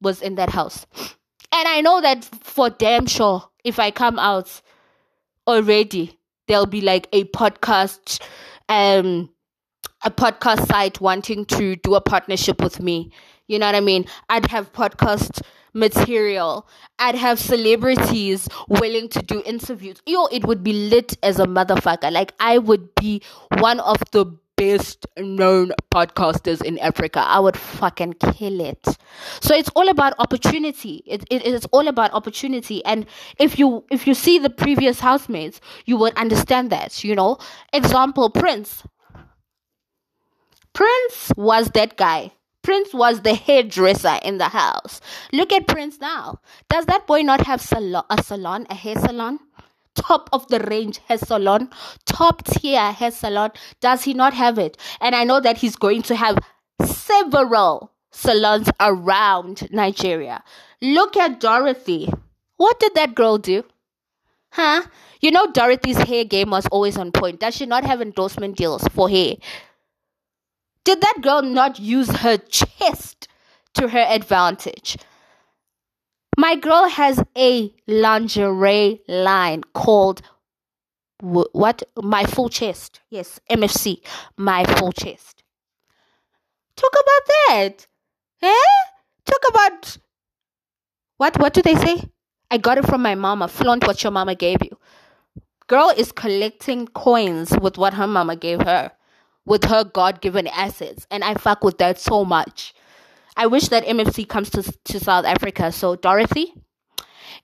was 0.00 0.22
in 0.22 0.36
that 0.36 0.50
house. 0.50 0.86
And 1.54 1.68
I 1.68 1.82
know 1.82 2.00
that 2.00 2.24
for 2.24 2.68
damn 2.68 3.06
sure, 3.06 3.44
if 3.62 3.78
I 3.78 3.92
come 3.92 4.18
out 4.18 4.60
already, 5.46 6.18
there'll 6.48 6.66
be 6.66 6.80
like 6.80 7.06
a 7.12 7.24
podcast, 7.26 8.20
um, 8.68 9.30
a 10.02 10.10
podcast 10.10 10.66
site 10.66 11.00
wanting 11.00 11.44
to 11.46 11.76
do 11.76 11.94
a 11.94 12.00
partnership 12.00 12.60
with 12.60 12.80
me. 12.80 13.12
You 13.46 13.60
know 13.60 13.66
what 13.66 13.76
I 13.76 13.80
mean? 13.80 14.04
I'd 14.28 14.46
have 14.46 14.72
podcast 14.72 15.42
material. 15.74 16.66
I'd 16.98 17.14
have 17.14 17.38
celebrities 17.38 18.48
willing 18.68 19.08
to 19.10 19.20
do 19.20 19.40
interviews. 19.46 20.02
Yo, 20.06 20.26
it 20.26 20.46
would 20.46 20.64
be 20.64 20.72
lit 20.72 21.16
as 21.22 21.38
a 21.38 21.46
motherfucker. 21.46 22.10
Like 22.10 22.32
I 22.40 22.58
would 22.58 22.94
be 22.96 23.22
one 23.58 23.78
of 23.78 24.02
the 24.10 24.26
best 24.56 25.06
known 25.18 25.72
podcasters 25.92 26.62
in 26.62 26.78
Africa. 26.78 27.20
I 27.20 27.40
would 27.40 27.56
fucking 27.56 28.14
kill 28.14 28.60
it. 28.60 28.84
So 29.40 29.54
it's 29.54 29.70
all 29.74 29.88
about 29.88 30.14
opportunity. 30.18 31.02
It, 31.06 31.24
it 31.30 31.44
is 31.44 31.66
all 31.72 31.88
about 31.88 32.12
opportunity. 32.12 32.84
And 32.84 33.06
if 33.38 33.58
you 33.58 33.84
if 33.90 34.06
you 34.06 34.14
see 34.14 34.38
the 34.38 34.50
previous 34.50 35.00
housemates, 35.00 35.60
you 35.84 35.96
would 35.96 36.16
understand 36.16 36.70
that, 36.70 37.04
you 37.04 37.14
know. 37.14 37.38
Example 37.72 38.30
Prince. 38.30 38.84
Prince 40.72 41.32
was 41.36 41.70
that 41.70 41.96
guy. 41.96 42.32
Prince 42.62 42.94
was 42.94 43.20
the 43.20 43.34
hairdresser 43.34 44.18
in 44.24 44.38
the 44.38 44.48
house. 44.48 45.00
Look 45.32 45.52
at 45.52 45.66
Prince 45.66 46.00
now. 46.00 46.40
Does 46.70 46.86
that 46.86 47.06
boy 47.06 47.20
not 47.20 47.42
have 47.42 47.60
a 47.60 48.22
salon, 48.22 48.66
a 48.70 48.74
hair 48.74 48.96
salon? 48.96 49.38
Top 49.94 50.28
of 50.32 50.46
the 50.48 50.60
range 50.60 50.98
hair 51.06 51.18
salon, 51.18 51.70
top 52.04 52.44
tier 52.44 52.92
hair 52.92 53.10
salon. 53.10 53.50
Does 53.80 54.04
he 54.04 54.14
not 54.14 54.34
have 54.34 54.58
it? 54.58 54.76
And 55.00 55.14
I 55.14 55.24
know 55.24 55.40
that 55.40 55.58
he's 55.58 55.76
going 55.76 56.02
to 56.02 56.16
have 56.16 56.38
several 56.84 57.92
salons 58.10 58.68
around 58.80 59.68
Nigeria. 59.70 60.42
Look 60.80 61.16
at 61.16 61.40
Dorothy. 61.40 62.12
What 62.56 62.78
did 62.78 62.94
that 62.94 63.14
girl 63.14 63.38
do? 63.38 63.64
Huh? 64.52 64.82
You 65.20 65.30
know 65.30 65.50
Dorothy's 65.50 65.98
hair 65.98 66.24
game 66.24 66.50
was 66.50 66.66
always 66.66 66.96
on 66.96 67.10
point. 67.10 67.40
Does 67.40 67.56
she 67.56 67.66
not 67.66 67.84
have 67.84 68.00
endorsement 68.00 68.56
deals 68.56 68.86
for 68.88 69.08
hair? 69.08 69.36
Did 70.84 71.00
that 71.00 71.18
girl 71.22 71.42
not 71.42 71.80
use 71.80 72.08
her 72.08 72.36
chest 72.36 73.26
to 73.74 73.88
her 73.88 74.04
advantage? 74.08 74.98
My 76.36 76.56
girl 76.56 76.88
has 76.88 77.22
a 77.36 77.72
lingerie 77.86 79.00
line 79.08 79.62
called 79.72 80.22
what? 81.20 81.82
My 81.96 82.24
full 82.24 82.48
chest. 82.48 83.00
Yes, 83.08 83.40
MFC. 83.50 84.00
My 84.36 84.64
full 84.64 84.92
chest. 84.92 85.42
Talk 86.76 86.92
about 86.92 87.26
that. 87.26 87.86
Eh? 88.42 88.90
Talk 89.24 89.40
about 89.48 89.96
what? 91.16 91.38
What 91.38 91.54
do 91.54 91.62
they 91.62 91.76
say? 91.76 92.10
I 92.50 92.58
got 92.58 92.78
it 92.78 92.86
from 92.86 93.02
my 93.02 93.14
mama. 93.14 93.48
Flaunt 93.48 93.86
what 93.86 94.02
your 94.02 94.12
mama 94.12 94.34
gave 94.34 94.58
you. 94.62 94.76
Girl 95.66 95.92
is 95.96 96.12
collecting 96.12 96.88
coins 96.88 97.52
with 97.60 97.78
what 97.78 97.94
her 97.94 98.06
mama 98.06 98.36
gave 98.36 98.60
her, 98.62 98.92
with 99.46 99.64
her 99.64 99.82
God 99.82 100.20
given 100.20 100.46
assets, 100.48 101.06
and 101.10 101.24
I 101.24 101.34
fuck 101.34 101.64
with 101.64 101.78
that 101.78 101.98
so 101.98 102.24
much. 102.24 102.74
I 103.36 103.46
wish 103.46 103.68
that 103.68 103.84
MFC 103.84 104.24
comes 104.24 104.50
to, 104.50 104.62
to 104.62 105.00
South 105.00 105.24
Africa. 105.24 105.72
So, 105.72 105.96
Dorothy, 105.96 106.54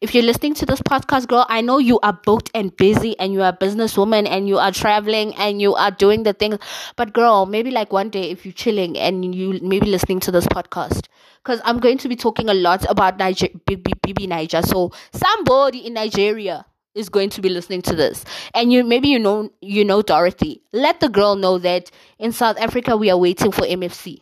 if 0.01 0.15
you're 0.15 0.25
listening 0.25 0.55
to 0.55 0.67
this 0.67 0.81
podcast, 0.81 1.27
girl, 1.29 1.47
I 1.49 1.61
know 1.61 1.79
you 1.79 1.99
are 2.01 2.13
booked 2.13 2.51
and 2.55 2.75
busy 2.77 3.19
and 3.19 3.33
you 3.33 3.43
are 3.43 3.49
a 3.51 3.57
businesswoman 3.57 4.29
and 4.29 4.49
you 4.49 4.59
are 4.59 4.73
traveling 4.73 5.35
and 5.37 5.61
you 5.61 5.75
are 5.75 5.91
doing 5.91 6.23
the 6.23 6.33
things. 6.33 6.59
But, 6.97 7.13
girl, 7.13 7.47
maybe 7.47 7.71
like 7.71 7.93
one 7.93 8.11
day 8.11 8.31
if 8.31 8.45
you're 8.47 8.53
chilling 8.55 8.97
and 8.99 9.35
you 9.35 9.59
maybe 9.63 9.87
listening 9.87 10.21
to 10.21 10.31
this 10.31 10.47
podcast, 10.47 11.07
because 11.43 11.61
I'm 11.65 11.79
going 11.79 11.99
to 11.99 12.09
be 12.09 12.17
talking 12.17 12.49
a 12.49 12.55
lot 12.55 12.85
about 12.89 13.19
Niger- 13.19 13.49
BB 13.67 14.29
Naija. 14.29 14.65
So, 14.65 14.93
somebody 15.13 15.87
in 15.87 15.95
Nigeria 15.95 16.67
is 16.95 17.09
going 17.09 17.31
to 17.31 17.41
be 17.41 17.49
listening 17.49 17.81
to 17.81 17.95
this 17.95 18.25
and 18.53 18.73
you 18.73 18.83
maybe 18.83 19.07
you 19.07 19.19
know 19.19 19.49
you 19.61 19.85
know 19.85 20.03
Dorothy 20.03 20.61
let 20.73 20.99
the 20.99 21.09
girl 21.09 21.37
know 21.37 21.57
that 21.59 21.89
in 22.19 22.33
South 22.33 22.59
Africa 22.59 22.97
we 22.97 23.09
are 23.11 23.17
waiting 23.17 23.53
for 23.53 23.63
MFC 23.65 24.21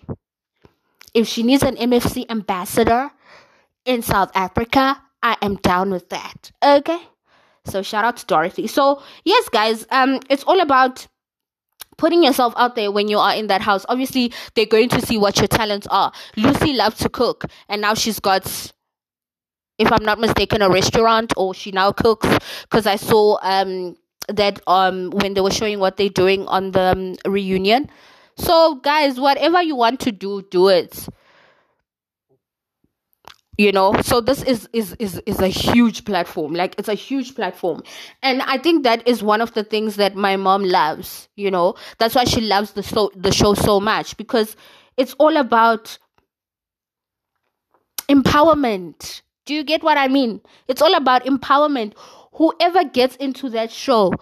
if 1.18 1.26
she 1.26 1.42
needs 1.42 1.64
an 1.64 1.74
MFC 1.76 2.31
ambassador 2.31 3.11
in 3.85 4.02
South 4.02 4.31
Africa, 4.35 5.02
I 5.22 5.37
am 5.42 5.57
down 5.57 5.90
with 5.90 6.09
that. 6.11 6.52
Okay? 6.62 7.00
So 7.64 7.83
shout 7.83 8.04
out 8.04 8.16
to 8.18 8.26
Dorothy. 8.26 8.68
So 8.68 9.02
yes, 9.24 9.48
guys, 9.48 9.85
um, 9.90 10.20
it's 10.31 10.44
all 10.44 10.61
about 10.61 11.09
putting 11.96 12.22
yourself 12.22 12.54
out 12.57 12.76
there 12.76 12.92
when 12.92 13.09
you 13.09 13.18
are 13.18 13.35
in 13.35 13.48
that 13.48 13.61
house. 13.61 13.85
Obviously, 13.88 14.33
they're 14.54 14.64
going 14.64 14.88
to 14.90 15.04
see 15.04 15.18
what 15.18 15.38
your 15.38 15.48
talents 15.48 15.88
are. 15.90 16.12
Lucy 16.37 16.72
loves 16.72 16.98
to 16.98 17.09
cook, 17.09 17.44
and 17.68 17.83
now 17.83 17.94
she's 17.94 18.20
got, 18.20 18.46
if 19.76 19.92
I'm 19.92 20.04
not 20.04 20.20
mistaken, 20.20 20.62
a 20.62 20.70
restaurant, 20.70 21.33
or 21.37 21.52
she 21.52 21.72
now 21.72 21.90
cooks. 21.90 22.28
Because 22.62 22.87
I 22.87 22.94
saw 22.94 23.38
um 23.42 23.96
that 24.28 24.61
um 24.68 25.11
when 25.11 25.35
they 25.35 25.40
were 25.40 25.50
showing 25.50 25.81
what 25.81 25.96
they're 25.96 26.09
doing 26.09 26.46
on 26.46 26.70
the 26.70 26.92
um, 26.92 27.16
reunion. 27.26 27.90
So, 28.38 28.77
guys, 28.77 29.18
whatever 29.20 29.62
you 29.62 29.77
want 29.77 30.01
to 30.01 30.12
do, 30.12 30.42
do 30.51 30.68
it. 30.68 31.09
you 33.59 33.72
know 33.72 33.92
so 34.03 34.20
this 34.20 34.42
is 34.44 34.68
is 34.72 34.94
is 35.01 35.20
is 35.27 35.40
a 35.40 35.48
huge 35.48 36.05
platform. 36.05 36.55
Like 36.55 36.77
it's 36.79 36.88
a 36.88 36.94
huge 36.94 37.35
platform. 37.35 37.83
And 38.22 38.40
i 38.42 38.57
think 38.57 38.85
that 38.85 39.07
is 39.07 39.22
one 39.22 39.40
of 39.40 39.53
the 39.55 39.64
things 39.64 39.96
that 39.96 40.14
my 40.14 40.37
mom 40.37 40.64
loves 40.64 41.29
you 41.37 41.51
know? 41.51 41.74
That's 41.98 42.14
why 42.14 42.24
she 42.24 42.40
loves 42.40 42.72
the 42.72 42.83
so 42.83 43.11
the 43.16 43.33
show 43.33 43.55
so 43.55 43.81
much 43.81 44.16
because 44.16 44.57
it's 44.96 45.14
all 45.18 45.37
about 45.37 45.98
empowerment. 48.09 49.22
Do 49.46 49.55
you 49.55 49.64
get 49.64 49.83
what 49.83 49.98
i 49.98 50.09
mean? 50.09 50.40
It's 50.68 50.81
all 50.83 50.94
about 50.94 51.24
empowerment. 51.24 51.94
Whoever 52.35 52.85
gets 52.85 53.16
into 53.16 53.51
that 53.51 53.70
show 53.72 54.12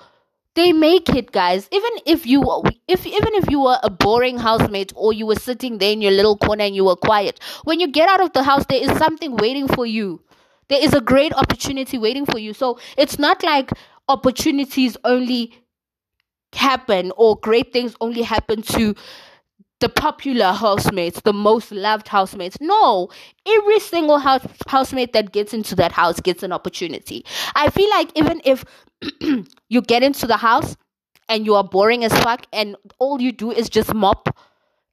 they 0.56 0.72
make 0.72 1.08
it 1.10 1.30
guys. 1.32 1.68
Even 1.70 1.90
if 2.06 2.26
you 2.26 2.42
if 2.88 3.06
even 3.06 3.34
if 3.34 3.48
you 3.50 3.60
were 3.60 3.78
a 3.82 3.90
boring 3.90 4.38
housemate 4.38 4.92
or 4.96 5.12
you 5.12 5.26
were 5.26 5.36
sitting 5.36 5.78
there 5.78 5.92
in 5.92 6.02
your 6.02 6.12
little 6.12 6.36
corner 6.36 6.64
and 6.64 6.74
you 6.74 6.84
were 6.84 6.96
quiet 6.96 7.38
when 7.64 7.78
you 7.78 7.86
get 7.86 8.08
out 8.08 8.20
of 8.20 8.32
the 8.32 8.42
house 8.42 8.64
there 8.68 8.82
is 8.82 8.90
something 8.98 9.36
waiting 9.36 9.68
for 9.68 9.86
you. 9.86 10.20
There 10.68 10.82
is 10.82 10.94
a 10.94 11.00
great 11.00 11.32
opportunity 11.34 11.98
waiting 11.98 12.26
for 12.26 12.38
you. 12.38 12.52
So 12.52 12.78
it's 12.96 13.18
not 13.18 13.44
like 13.44 13.70
opportunities 14.08 14.96
only 15.04 15.54
happen 16.54 17.12
or 17.16 17.38
great 17.38 17.72
things 17.72 17.94
only 18.00 18.22
happen 18.22 18.62
to 18.62 18.94
the 19.80 19.88
popular 19.88 20.52
housemates, 20.52 21.20
the 21.20 21.32
most 21.32 21.70
loved 21.70 22.08
housemates. 22.08 22.56
No, 22.60 23.08
every 23.46 23.78
single 23.80 24.18
house 24.18 24.46
housemate 24.66 25.12
that 25.12 25.32
gets 25.32 25.52
into 25.52 25.74
that 25.76 25.92
house 25.92 26.20
gets 26.20 26.42
an 26.42 26.52
opportunity. 26.52 27.24
I 27.54 27.70
feel 27.70 27.88
like 27.90 28.10
even 28.14 28.40
if 28.44 28.64
you 29.68 29.82
get 29.82 30.02
into 30.02 30.26
the 30.26 30.38
house 30.38 30.76
and 31.28 31.44
you 31.44 31.54
are 31.54 31.64
boring 31.64 32.04
as 32.04 32.12
fuck 32.20 32.46
and 32.52 32.76
all 32.98 33.20
you 33.20 33.32
do 33.32 33.50
is 33.50 33.68
just 33.68 33.92
mop 33.94 34.34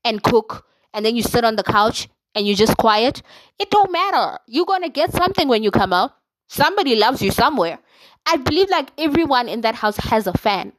and 0.03 0.21
cook 0.21 0.65
and 0.93 1.05
then 1.05 1.15
you 1.15 1.23
sit 1.23 1.45
on 1.45 1.55
the 1.55 1.63
couch 1.63 2.09
and 2.35 2.45
you're 2.45 2.55
just 2.55 2.77
quiet, 2.77 3.21
it 3.59 3.69
don't 3.69 3.91
matter. 3.91 4.37
You're 4.47 4.65
gonna 4.65 4.89
get 4.89 5.13
something 5.13 5.47
when 5.47 5.63
you 5.63 5.71
come 5.71 5.93
out. 5.93 6.11
Somebody 6.49 6.95
loves 6.95 7.21
you 7.21 7.31
somewhere. 7.31 7.79
I 8.25 8.37
believe 8.37 8.69
like 8.69 8.89
everyone 8.97 9.47
in 9.47 9.61
that 9.61 9.75
house 9.75 9.97
has 9.97 10.27
a 10.27 10.33
fan. 10.33 10.73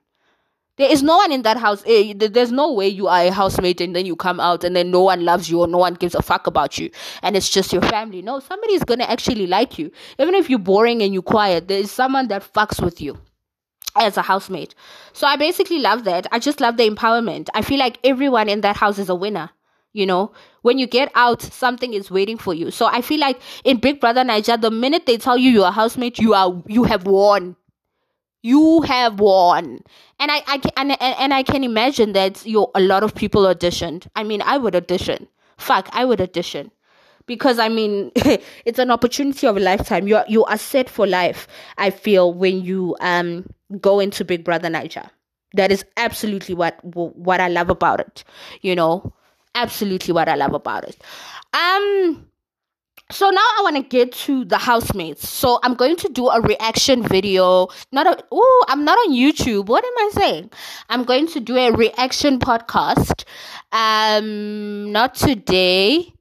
There 0.77 0.91
is 0.91 1.05
no 1.05 1.17
one 1.19 1.31
in 1.31 1.43
that 1.43 1.57
house. 1.57 1.85
Eh, 1.87 2.15
there's 2.17 2.51
no 2.51 2.73
way 2.73 2.89
you 2.89 3.07
are 3.07 3.23
a 3.23 3.31
housemate 3.31 3.81
and 3.81 3.95
then 3.95 4.07
you 4.07 4.17
come 4.17 4.41
out 4.41 4.65
and 4.65 4.75
then 4.75 4.91
no 4.91 5.03
one 5.03 5.25
loves 5.25 5.49
you 5.49 5.61
or 5.61 5.69
no 5.69 5.79
one 5.79 5.95
gives 5.95 6.17
a 6.17 6.23
fuck 6.23 6.49
about 6.49 6.79
you 6.79 6.91
and 7.23 7.37
it's 7.37 7.49
just 7.49 7.73
your 7.73 7.83
family. 7.83 8.23
No, 8.23 8.41
somebody 8.41 8.75
is 8.75 8.83
gonna 8.83 9.05
actually 9.05 9.47
like 9.47 9.79
you. 9.79 9.93
Even 10.19 10.35
if 10.35 10.51
you're 10.51 10.59
boring 10.59 11.01
and 11.03 11.15
you're 11.15 11.23
quiet, 11.23 11.69
there 11.69 11.79
is 11.79 11.93
someone 11.93 12.27
that 12.29 12.53
fucks 12.53 12.83
with 12.83 13.01
you 13.01 13.19
as 13.95 14.17
a 14.17 14.23
housemate. 14.23 14.75
So 15.13 15.29
I 15.29 15.37
basically 15.37 15.79
love 15.79 16.03
that. 16.05 16.27
I 16.33 16.41
just 16.41 16.61
love 16.61 16.77
the 16.77 16.91
empowerment. 16.91 17.49
I 17.55 17.63
feel 17.63 17.79
like 17.79 17.99
everyone 18.03 18.49
in 18.49 18.63
that 18.63 18.77
house 18.77 18.99
is 18.99 19.09
a 19.09 19.15
winner. 19.15 19.51
You 19.93 20.07
know, 20.07 20.33
when 20.63 20.79
you 20.79 20.89
get 20.89 21.13
out, 21.15 21.41
something 21.41 21.95
is 21.95 22.11
waiting 22.11 22.37
for 22.37 22.53
you. 22.53 22.73
So 22.73 22.87
I 22.87 23.01
feel 23.01 23.21
like 23.21 23.41
in 23.63 23.77
Big 23.77 24.01
Brother 24.01 24.25
Naija, 24.25 24.61
the 24.61 24.73
minute 24.73 25.07
they 25.07 25.19
tell 25.19 25.39
you 25.39 25.53
you're 25.53 25.69
a 25.69 25.71
housemate, 25.71 26.19
you 26.19 26.35
are 26.35 26.61
you 26.67 26.83
have 26.83 27.07
won 27.07 27.55
you 28.45 28.83
have 28.83 29.19
won. 29.19 29.81
And 30.21 30.31
i, 30.31 30.43
I 30.47 30.59
can, 30.59 30.73
and, 30.77 30.97
and 31.01 31.35
i 31.35 31.43
can 31.43 31.65
imagine 31.65 32.13
that 32.13 32.45
you 32.47 32.69
a 32.75 32.81
lot 32.81 33.03
of 33.03 33.15
people 33.15 33.43
auditioned. 33.45 34.07
I 34.15 34.23
mean 34.23 34.43
i 34.43 34.59
would 34.59 34.77
audition. 34.77 35.27
Fuck 35.57 35.89
i 35.93 36.05
would 36.05 36.21
audition. 36.21 36.71
Because 37.27 37.59
i 37.59 37.69
mean 37.69 38.13
it's 38.65 38.79
an 38.79 38.91
opportunity 38.91 39.47
of 39.47 39.57
a 39.57 39.61
lifetime. 39.61 40.07
You 40.07 40.17
are, 40.17 40.27
you 40.29 40.45
are 40.45 40.59
set 40.59 40.91
for 40.91 41.07
life 41.07 41.49
i 41.79 41.91
feel 41.91 42.33
when 42.33 42.63
you 42.63 42.97
um 43.01 43.47
go 43.81 43.99
into 43.99 44.25
big 44.25 44.45
brother 44.45 44.69
naija 44.69 45.09
that 45.55 45.73
is 45.73 45.85
absolutely 45.97 46.55
what 46.55 46.79
what 46.85 47.41
i 47.41 47.49
love 47.49 47.71
about 47.71 48.01
it 48.01 48.25
you 48.61 48.75
know? 48.77 49.13
Absolutely 49.57 50.13
what 50.13 50.29
i 50.29 50.35
love 50.35 50.53
about 50.53 50.85
it. 50.85 51.01
Um 51.55 52.27
so 53.11 53.29
now 53.29 53.41
I 53.41 53.61
want 53.63 53.77
to 53.77 53.83
get 53.83 54.13
to 54.13 54.45
the 54.45 54.57
housemates. 54.57 55.29
So 55.29 55.59
I'm 55.63 55.75
going 55.75 55.97
to 55.97 56.09
do 56.09 56.29
a 56.29 56.41
reaction 56.41 57.07
video. 57.07 57.69
Not 57.93 58.07
a 58.07 58.25
oh, 58.33 58.65
I'm 58.69 58.85
not 58.85 58.99
on 58.99 59.13
YouTube. 59.13 59.67
What 59.67 59.85
am 59.85 59.93
I 59.99 60.11
saying? 60.15 60.51
I'm 60.89 61.05
going 61.05 61.27
to 61.29 61.41
do 61.41 61.57
a 61.57 61.71
reaction 61.71 62.39
podcast. 62.39 63.25
Um, 63.73 64.91
not 64.91 65.15
today. 65.15 66.15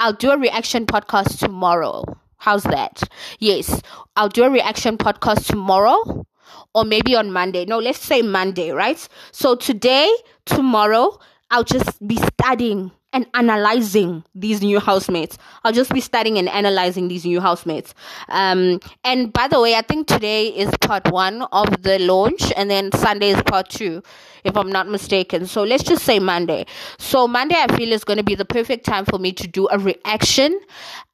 I'll 0.00 0.12
do 0.12 0.30
a 0.30 0.38
reaction 0.38 0.86
podcast 0.86 1.38
tomorrow. 1.40 2.04
How's 2.36 2.62
that? 2.62 3.02
Yes, 3.40 3.82
I'll 4.14 4.28
do 4.28 4.44
a 4.44 4.50
reaction 4.50 4.96
podcast 4.96 5.46
tomorrow 5.46 6.24
or 6.72 6.84
maybe 6.84 7.16
on 7.16 7.32
Monday. 7.32 7.64
No, 7.64 7.78
let's 7.78 7.98
say 7.98 8.22
Monday, 8.22 8.70
right? 8.70 9.08
So 9.32 9.56
today, 9.56 10.08
tomorrow, 10.46 11.18
I'll 11.50 11.64
just 11.64 12.06
be 12.06 12.16
studying 12.16 12.92
and 13.12 13.26
analyzing 13.34 14.22
these 14.34 14.60
new 14.60 14.78
housemates. 14.78 15.38
I'll 15.64 15.72
just 15.72 15.92
be 15.92 16.00
studying 16.00 16.38
and 16.38 16.48
analyzing 16.48 17.08
these 17.08 17.24
new 17.24 17.40
housemates. 17.40 17.94
Um, 18.28 18.80
and 19.02 19.32
by 19.32 19.48
the 19.48 19.60
way, 19.60 19.74
I 19.74 19.82
think 19.82 20.06
today 20.06 20.48
is 20.48 20.70
part 20.82 21.10
one 21.10 21.42
of 21.52 21.82
the 21.82 21.98
launch, 22.00 22.52
and 22.56 22.70
then 22.70 22.92
Sunday 22.92 23.30
is 23.30 23.42
part 23.42 23.70
two, 23.70 24.02
if 24.44 24.56
I'm 24.56 24.70
not 24.70 24.88
mistaken. 24.88 25.46
So 25.46 25.62
let's 25.62 25.84
just 25.84 26.04
say 26.04 26.18
Monday. 26.18 26.66
So 26.98 27.26
Monday, 27.26 27.56
I 27.56 27.74
feel 27.76 27.92
is 27.92 28.04
going 28.04 28.18
to 28.18 28.24
be 28.24 28.34
the 28.34 28.44
perfect 28.44 28.84
time 28.84 29.06
for 29.06 29.18
me 29.18 29.32
to 29.32 29.48
do 29.48 29.68
a 29.70 29.78
reaction 29.78 30.60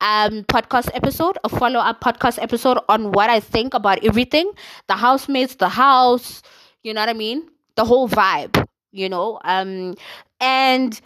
um, 0.00 0.42
podcast 0.44 0.90
episode, 0.94 1.38
a 1.44 1.48
follow 1.48 1.78
up 1.78 2.00
podcast 2.00 2.42
episode 2.42 2.78
on 2.88 3.12
what 3.12 3.30
I 3.30 3.40
think 3.40 3.72
about 3.74 4.04
everything 4.04 4.50
the 4.88 4.94
housemates, 4.94 5.54
the 5.56 5.68
house, 5.68 6.42
you 6.82 6.92
know 6.92 7.00
what 7.00 7.08
I 7.08 7.14
mean? 7.14 7.48
The 7.76 7.84
whole 7.84 8.08
vibe, 8.08 8.66
you 8.92 9.08
know? 9.08 9.40
Um, 9.44 9.94
and 10.40 11.00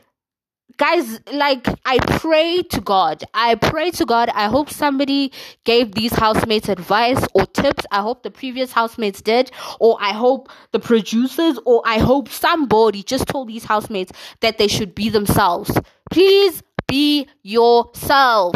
guys 0.78 1.20
like 1.32 1.66
i 1.84 1.98
pray 2.18 2.62
to 2.62 2.80
god. 2.80 3.24
I 3.34 3.56
pray 3.56 3.90
to 3.92 4.06
god. 4.06 4.30
I 4.30 4.46
hope 4.46 4.70
somebody 4.70 5.32
gave 5.64 5.92
these 5.92 6.12
housemates 6.12 6.68
advice 6.68 7.22
or 7.34 7.44
tips. 7.46 7.84
I 7.90 8.00
hope 8.00 8.22
the 8.22 8.30
previous 8.30 8.72
housemates 8.72 9.20
did. 9.20 9.50
Or 9.80 9.98
i 10.00 10.12
hope 10.12 10.48
the 10.72 10.78
producers 10.78 11.58
or 11.66 11.82
i 11.84 11.98
hope 11.98 12.28
somebody 12.28 13.02
just 13.02 13.26
told 13.26 13.48
these 13.48 13.64
housemates 13.64 14.12
that 14.40 14.58
they 14.58 14.68
should 14.68 14.94
be 14.94 15.10
themselves. 15.10 15.70
Please 16.10 16.62
be 16.86 17.28
yourself. 17.42 18.54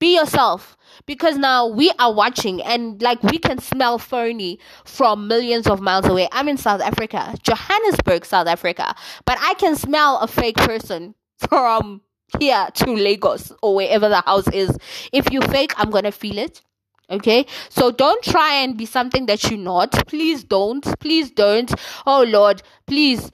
Be 0.00 0.16
yourself. 0.16 0.76
Because 1.06 1.38
now 1.38 1.66
we 1.66 1.90
are 1.98 2.12
watching 2.12 2.60
and 2.62 3.00
like 3.00 3.22
we 3.22 3.38
can 3.38 3.58
smell 3.58 3.98
phony 3.98 4.58
from 4.84 5.26
millions 5.28 5.66
of 5.66 5.80
miles 5.80 6.06
away. 6.06 6.28
I'm 6.32 6.48
in 6.48 6.58
South 6.58 6.82
Africa, 6.82 7.34
Johannesburg, 7.42 8.26
South 8.26 8.46
Africa, 8.46 8.94
but 9.24 9.38
I 9.40 9.54
can 9.54 9.74
smell 9.76 10.18
a 10.18 10.26
fake 10.26 10.56
person 10.56 11.14
from 11.48 12.02
here 12.38 12.68
to 12.74 12.94
Lagos 12.94 13.52
or 13.62 13.74
wherever 13.74 14.08
the 14.08 14.22
house 14.22 14.48
is. 14.48 14.76
If 15.12 15.32
you 15.32 15.40
fake, 15.42 15.72
I'm 15.76 15.90
gonna 15.90 16.12
feel 16.12 16.38
it. 16.38 16.62
Okay, 17.10 17.46
so 17.70 17.90
don't 17.90 18.22
try 18.22 18.52
and 18.56 18.76
be 18.76 18.84
something 18.84 19.26
that 19.26 19.50
you're 19.50 19.58
not. 19.58 20.06
Please 20.06 20.44
don't. 20.44 20.84
Please 21.00 21.30
don't. 21.30 21.72
Oh 22.06 22.22
Lord, 22.22 22.62
please. 22.86 23.30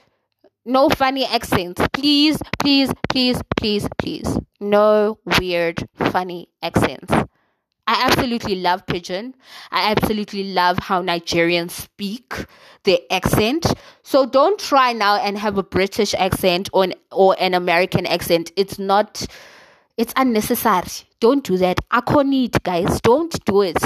No 0.64 0.88
funny 0.88 1.26
accents. 1.26 1.82
Please, 1.92 2.38
please, 2.58 2.90
please, 3.10 3.38
please, 3.56 3.86
please. 3.98 4.38
No 4.60 5.18
weird 5.38 5.86
funny 5.96 6.48
accents. 6.62 7.12
I 7.86 8.06
absolutely 8.06 8.56
love 8.56 8.86
pidgin. 8.86 9.34
I 9.70 9.90
absolutely 9.90 10.52
love 10.52 10.78
how 10.78 11.02
Nigerians 11.02 11.70
speak 11.72 12.46
their 12.84 12.98
accent. 13.10 13.66
So 14.02 14.26
don't 14.26 14.58
try 14.58 14.92
now 14.92 15.16
and 15.16 15.36
have 15.38 15.58
a 15.58 15.62
British 15.62 16.14
accent 16.14 16.70
or 16.72 16.84
an, 16.84 16.94
or 17.12 17.36
an 17.38 17.54
American 17.54 18.06
accent. 18.06 18.52
It's 18.56 18.78
not 18.78 19.26
it's 19.96 20.12
unnecessary. 20.16 20.88
Don't 21.20 21.44
do 21.44 21.56
that. 21.58 21.78
I 21.90 22.22
need 22.24 22.62
guys. 22.64 23.00
Don't 23.00 23.44
do 23.44 23.62
it. 23.62 23.78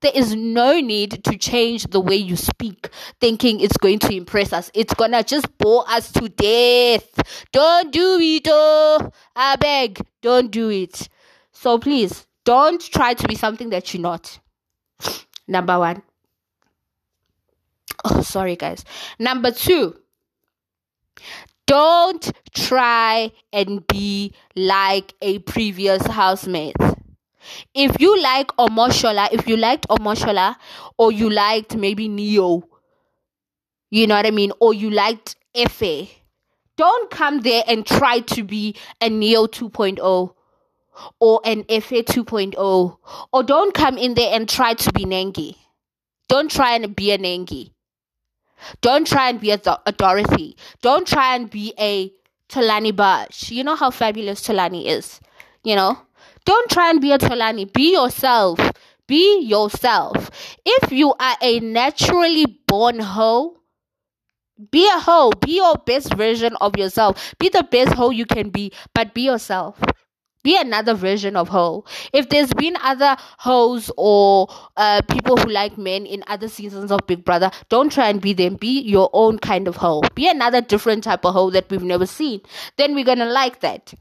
There 0.00 0.12
is 0.12 0.34
no 0.34 0.80
need 0.80 1.22
to 1.24 1.38
change 1.38 1.84
the 1.84 2.00
way 2.00 2.16
you 2.16 2.34
speak, 2.34 2.88
thinking 3.20 3.60
it's 3.60 3.76
going 3.76 4.00
to 4.00 4.12
impress 4.12 4.52
us. 4.52 4.68
It's 4.74 4.92
gonna 4.94 5.22
just 5.22 5.46
bore 5.58 5.88
us 5.88 6.10
to 6.12 6.28
death. 6.28 7.46
Don't 7.52 7.92
do 7.92 8.18
it, 8.20 8.48
oh! 8.50 9.12
I 9.36 9.54
beg, 9.54 10.04
don't 10.20 10.50
do 10.50 10.70
it. 10.70 11.08
So 11.52 11.78
please, 11.78 12.26
don't 12.44 12.80
try 12.80 13.14
to 13.14 13.28
be 13.28 13.34
something 13.34 13.70
that 13.70 13.92
you're 13.92 14.02
not. 14.02 14.38
Number 15.46 15.78
one. 15.78 16.02
Oh, 18.04 18.22
sorry, 18.22 18.56
guys. 18.56 18.84
Number 19.18 19.50
two. 19.50 19.96
Don't 21.66 22.32
try 22.54 23.32
and 23.52 23.86
be 23.86 24.34
like 24.56 25.14
a 25.22 25.38
previous 25.40 26.04
housemate. 26.06 26.76
If 27.74 28.00
you 28.00 28.20
like 28.20 28.48
Omashola, 28.58 29.32
if 29.32 29.48
you 29.48 29.56
liked 29.56 29.88
Omashola, 29.88 30.56
or 30.98 31.12
you 31.12 31.30
liked 31.30 31.76
maybe 31.76 32.08
Neo, 32.08 32.62
you 33.90 34.06
know 34.06 34.16
what 34.16 34.26
I 34.26 34.30
mean, 34.30 34.52
or 34.60 34.74
you 34.74 34.90
liked 34.90 35.36
Efe, 35.56 36.08
don't 36.76 37.10
come 37.10 37.40
there 37.40 37.62
and 37.66 37.86
try 37.86 38.20
to 38.20 38.44
be 38.44 38.76
a 39.00 39.08
Neo 39.08 39.46
2.0 39.46 40.34
or 41.20 41.40
an 41.44 41.64
Efe 41.64 42.04
2.0 42.04 42.96
or 43.32 43.42
don't 43.42 43.74
come 43.74 43.98
in 43.98 44.14
there 44.14 44.34
and 44.34 44.48
try 44.48 44.74
to 44.74 44.92
be 44.92 45.04
Nengi. 45.04 45.56
Don't 46.28 46.50
try 46.50 46.74
and 46.74 46.94
be 46.94 47.12
a 47.12 47.18
Nengi. 47.18 47.72
Don't 48.80 49.06
try 49.06 49.28
and 49.28 49.40
be 49.40 49.50
a, 49.50 49.60
a 49.86 49.92
Dorothy. 49.92 50.56
Don't 50.80 51.06
try 51.06 51.34
and 51.34 51.50
be 51.50 51.74
a 51.78 52.12
Tolani 52.48 52.92
Baj. 52.92 53.50
You 53.50 53.64
know 53.64 53.74
how 53.74 53.90
fabulous 53.90 54.46
Talani 54.46 54.86
is. 54.86 55.20
You 55.64 55.76
know? 55.76 55.98
Don't 56.44 56.70
try 56.70 56.90
and 56.90 57.00
be 57.00 57.12
a 57.12 57.18
Tolani. 57.18 57.72
Be 57.72 57.92
yourself. 57.92 58.58
Be 59.06 59.40
yourself. 59.40 60.30
If 60.64 60.92
you 60.92 61.14
are 61.18 61.36
a 61.40 61.60
naturally 61.60 62.46
born 62.66 62.98
hoe, 63.00 63.56
be 64.70 64.88
a 64.88 65.00
hoe. 65.00 65.30
Be 65.40 65.56
your 65.56 65.74
best 65.76 66.14
version 66.14 66.56
of 66.60 66.76
yourself. 66.76 67.34
Be 67.38 67.48
the 67.48 67.64
best 67.64 67.94
hoe 67.94 68.10
you 68.10 68.26
can 68.26 68.50
be, 68.50 68.72
but 68.94 69.12
be 69.14 69.22
yourself. 69.22 69.78
Be 70.42 70.58
another 70.58 70.94
version 70.94 71.36
of 71.36 71.48
hoe. 71.48 71.84
If 72.12 72.28
there's 72.28 72.52
been 72.54 72.76
other 72.82 73.16
hoes 73.38 73.90
or 73.96 74.48
uh, 74.76 75.02
people 75.08 75.36
who 75.36 75.48
like 75.48 75.78
men 75.78 76.04
in 76.04 76.24
other 76.26 76.48
seasons 76.48 76.90
of 76.90 77.00
Big 77.06 77.24
Brother, 77.24 77.50
don't 77.68 77.92
try 77.92 78.08
and 78.08 78.20
be 78.20 78.32
them. 78.32 78.56
Be 78.56 78.80
your 78.80 79.08
own 79.12 79.38
kind 79.38 79.68
of 79.68 79.76
hoe. 79.76 80.02
Be 80.14 80.28
another 80.28 80.60
different 80.60 81.04
type 81.04 81.24
of 81.24 81.34
hoe 81.34 81.50
that 81.50 81.70
we've 81.70 81.82
never 81.82 82.06
seen. 82.06 82.40
Then 82.76 82.94
we're 82.94 83.04
gonna 83.04 83.26
like 83.26 83.60
that. 83.60 83.94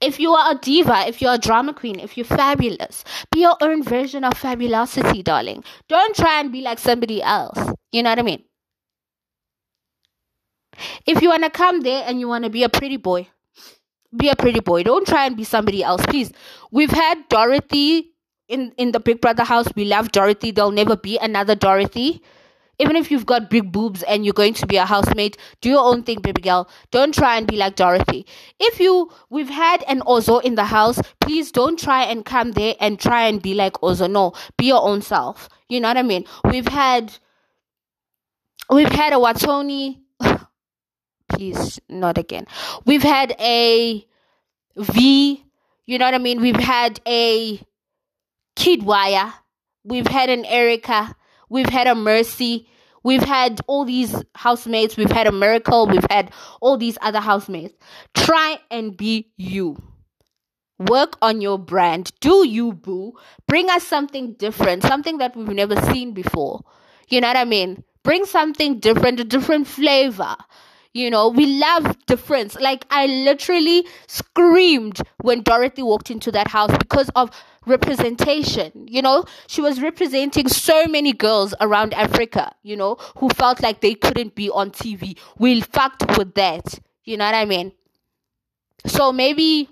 If 0.00 0.20
you 0.20 0.32
are 0.32 0.52
a 0.52 0.58
diva, 0.58 1.06
if 1.08 1.20
you're 1.20 1.34
a 1.34 1.38
drama 1.38 1.74
queen, 1.74 1.98
if 1.98 2.16
you're 2.16 2.24
fabulous, 2.24 3.04
be 3.32 3.40
your 3.40 3.56
own 3.60 3.82
version 3.82 4.24
of 4.24 4.34
fabulosity, 4.34 5.22
darling. 5.22 5.64
Don't 5.88 6.14
try 6.14 6.40
and 6.40 6.52
be 6.52 6.60
like 6.60 6.78
somebody 6.78 7.22
else. 7.22 7.58
You 7.90 8.02
know 8.02 8.10
what 8.10 8.18
I 8.18 8.22
mean? 8.22 8.44
If 11.06 11.22
you 11.22 11.28
want 11.28 11.44
to 11.44 11.50
come 11.50 11.80
there 11.80 12.04
and 12.06 12.20
you 12.20 12.28
want 12.28 12.44
to 12.44 12.50
be 12.50 12.62
a 12.62 12.68
pretty 12.68 12.96
boy, 12.96 13.28
be 14.16 14.28
a 14.28 14.36
pretty 14.36 14.60
boy. 14.60 14.82
Don't 14.82 15.06
try 15.06 15.26
and 15.26 15.36
be 15.36 15.44
somebody 15.44 15.82
else, 15.82 16.04
please. 16.06 16.32
We've 16.70 16.90
had 16.90 17.28
Dorothy 17.28 18.12
in 18.48 18.72
in 18.76 18.92
the 18.92 19.00
Big 19.00 19.20
Brother 19.20 19.44
house. 19.44 19.68
We 19.74 19.84
love 19.84 20.12
Dorothy. 20.12 20.50
There'll 20.50 20.70
never 20.70 20.96
be 20.96 21.18
another 21.18 21.54
Dorothy. 21.54 22.22
Even 22.78 22.96
if 22.96 23.10
you've 23.10 23.26
got 23.26 23.50
big 23.50 23.70
boobs 23.70 24.02
and 24.02 24.24
you're 24.24 24.34
going 24.34 24.54
to 24.54 24.66
be 24.66 24.76
a 24.76 24.84
housemate, 24.84 25.36
do 25.60 25.68
your 25.68 25.84
own 25.84 26.02
thing, 26.02 26.20
baby 26.20 26.42
girl. 26.42 26.68
Don't 26.90 27.14
try 27.14 27.36
and 27.36 27.46
be 27.46 27.56
like 27.56 27.76
Dorothy. 27.76 28.26
If 28.58 28.80
you 28.80 29.10
we've 29.30 29.48
had 29.48 29.84
an 29.86 30.00
Ozo 30.00 30.42
in 30.42 30.56
the 30.56 30.64
house, 30.64 31.00
please 31.20 31.52
don't 31.52 31.78
try 31.78 32.02
and 32.04 32.24
come 32.24 32.52
there 32.52 32.74
and 32.80 32.98
try 32.98 33.26
and 33.26 33.40
be 33.40 33.54
like 33.54 33.74
Ozo. 33.74 34.10
No, 34.10 34.32
be 34.58 34.66
your 34.66 34.82
own 34.82 35.02
self. 35.02 35.48
You 35.68 35.80
know 35.80 35.88
what 35.88 35.96
I 35.96 36.02
mean? 36.02 36.24
We've 36.44 36.66
had 36.68 37.16
we've 38.68 38.92
had 38.92 39.12
a 39.12 39.16
Wathoni 39.16 40.00
please 41.34 41.80
not 41.88 42.18
again. 42.18 42.46
We've 42.84 43.02
had 43.02 43.34
a 43.40 44.04
v 44.76 45.44
you 45.86 45.98
know 45.98 46.06
what 46.06 46.14
i 46.14 46.18
mean? 46.18 46.40
We've 46.40 46.56
had 46.56 47.00
a 47.06 47.60
Kiddwaya 48.56 49.32
we've 49.84 50.06
had 50.06 50.30
an 50.30 50.44
erica. 50.46 51.14
We've 51.48 51.68
had 51.68 51.86
a 51.86 51.94
mercy. 51.94 52.68
We've 53.02 53.22
had 53.22 53.60
all 53.66 53.84
these 53.84 54.16
housemates. 54.34 54.96
We've 54.96 55.10
had 55.10 55.26
a 55.26 55.32
miracle. 55.32 55.86
We've 55.86 56.06
had 56.10 56.32
all 56.60 56.78
these 56.78 56.96
other 57.02 57.20
housemates. 57.20 57.74
Try 58.14 58.58
and 58.70 58.96
be 58.96 59.30
you. 59.36 59.76
Work 60.78 61.16
on 61.22 61.40
your 61.40 61.58
brand. 61.58 62.12
Do 62.20 62.46
you 62.46 62.72
boo. 62.72 63.12
Bring 63.46 63.70
us 63.70 63.86
something 63.86 64.32
different 64.34 64.82
something 64.82 65.18
that 65.18 65.36
we've 65.36 65.48
never 65.48 65.80
seen 65.92 66.12
before. 66.12 66.62
You 67.08 67.20
know 67.20 67.28
what 67.28 67.36
i 67.36 67.44
mean? 67.44 67.84
Bring 68.02 68.24
something 68.24 68.80
different 68.80 69.20
a 69.20 69.24
different 69.24 69.66
flavor 69.66 70.36
you 70.94 71.10
know, 71.10 71.28
we 71.28 71.44
love 71.58 71.96
difference. 72.06 72.54
Like 72.54 72.86
I 72.88 73.06
literally 73.06 73.86
screamed 74.06 75.02
when 75.20 75.42
Dorothy 75.42 75.82
walked 75.82 76.10
into 76.10 76.30
that 76.32 76.48
house 76.48 76.70
because 76.78 77.10
of 77.16 77.30
representation. 77.66 78.86
You 78.88 79.02
know, 79.02 79.24
she 79.48 79.60
was 79.60 79.82
representing 79.82 80.48
so 80.48 80.86
many 80.86 81.12
girls 81.12 81.52
around 81.60 81.94
Africa, 81.94 82.52
you 82.62 82.76
know, 82.76 82.96
who 83.18 83.28
felt 83.28 83.60
like 83.60 83.80
they 83.80 83.94
couldn't 83.94 84.36
be 84.36 84.48
on 84.48 84.70
TV. 84.70 85.18
We 85.36 85.60
fucked 85.60 86.16
with 86.16 86.34
that. 86.34 86.78
You 87.04 87.16
know 87.16 87.26
what 87.26 87.34
I 87.34 87.44
mean? 87.44 87.72
So 88.86 89.12
maybe 89.12 89.68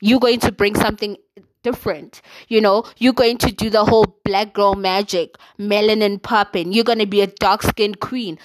you're 0.00 0.20
going 0.20 0.40
to 0.40 0.52
bring 0.52 0.76
something 0.76 1.16
different. 1.64 2.22
You 2.48 2.60
know, 2.60 2.84
you're 2.98 3.12
going 3.12 3.38
to 3.38 3.50
do 3.50 3.68
the 3.68 3.84
whole 3.84 4.16
black 4.24 4.54
girl 4.54 4.74
magic, 4.74 5.34
melanin 5.58 6.22
popping. 6.22 6.72
You're 6.72 6.84
going 6.84 7.00
to 7.00 7.06
be 7.06 7.20
a 7.20 7.26
dark 7.26 7.62
skinned 7.62 7.98
queen 8.00 8.38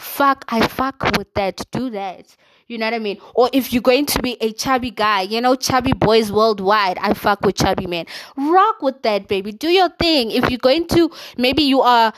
fuck 0.00 0.44
i 0.48 0.66
fuck 0.66 1.02
with 1.16 1.32
that. 1.34 1.64
Do 1.70 1.90
that. 1.90 2.36
You 2.66 2.78
know 2.78 2.86
what 2.86 2.94
i 2.94 2.98
mean? 2.98 3.18
Or 3.34 3.50
if 3.52 3.72
you're 3.72 3.82
going 3.82 4.06
to 4.06 4.22
be 4.22 4.36
a 4.40 4.52
chubby 4.52 4.90
guy 4.90 5.22
you 5.22 5.40
know 5.40 5.54
chubby 5.54 5.92
boys 5.92 6.32
worldwide 6.32 6.98
i 6.98 7.14
fuck 7.14 7.40
with 7.42 7.56
chubby 7.56 7.86
men. 7.86 8.06
Rock 8.36 8.82
with 8.82 9.02
that 9.02 9.28
baby. 9.28 9.52
Do 9.52 9.68
your 9.68 9.90
thing. 9.90 10.30
If 10.30 10.50
you're 10.50 10.58
going 10.58 10.86
to 10.88 11.10
maybe 11.36 11.62
you 11.62 11.80
are 11.80 12.12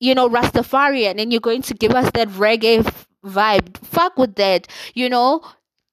you 0.00 0.14
know 0.14 0.28
rastafarian 0.28 1.20
and 1.20 1.32
you're 1.32 1.40
going 1.40 1.62
to 1.62 1.74
give 1.74 1.92
us 1.92 2.10
that 2.14 2.28
reggae 2.28 2.86
f- 2.86 3.06
vibe 3.24 3.76
fuck 3.78 4.16
with 4.18 4.36
that. 4.36 4.68
You 4.94 5.08
know? 5.08 5.42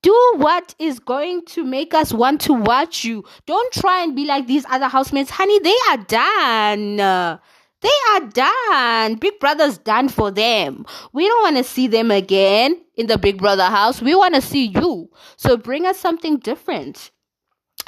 Do 0.04 0.34
what 0.38 0.74
is 0.80 0.98
going 0.98 1.46
to 1.54 1.64
make 1.64 1.94
us 1.94 2.12
want 2.12 2.42
to 2.42 2.54
watch 2.54 3.04
you. 3.04 3.24
Don't 3.46 3.72
try 3.72 4.02
and 4.02 4.16
be 4.16 4.26
like 4.26 4.48
these 4.48 4.66
other 4.68 4.88
housemates. 4.88 5.30
Honey, 5.30 5.60
they 5.60 5.76
are 5.92 5.98
done. 5.98 7.40
They 7.82 7.90
are 8.14 8.20
done. 8.22 9.16
Big 9.16 9.40
Brother's 9.40 9.78
done 9.80 10.10
for 10.10 10.32
them. 10.32 10.86
We 11.14 11.28
don't 11.28 11.44
want 11.44 11.58
to 11.58 11.64
see 11.64 11.88
them 11.88 12.12
again 12.12 12.80
in 12.96 13.08
the 13.08 13.18
Big 13.18 13.40
Brother 13.40 13.66
house. 13.66 14.02
We 14.02 14.14
want 14.14 14.36
to 14.36 14.42
see 14.42 14.68
you. 14.68 15.10
So 15.36 15.58
bring 15.58 15.86
us 15.86 15.98
something 15.98 16.38
different. 16.38 17.12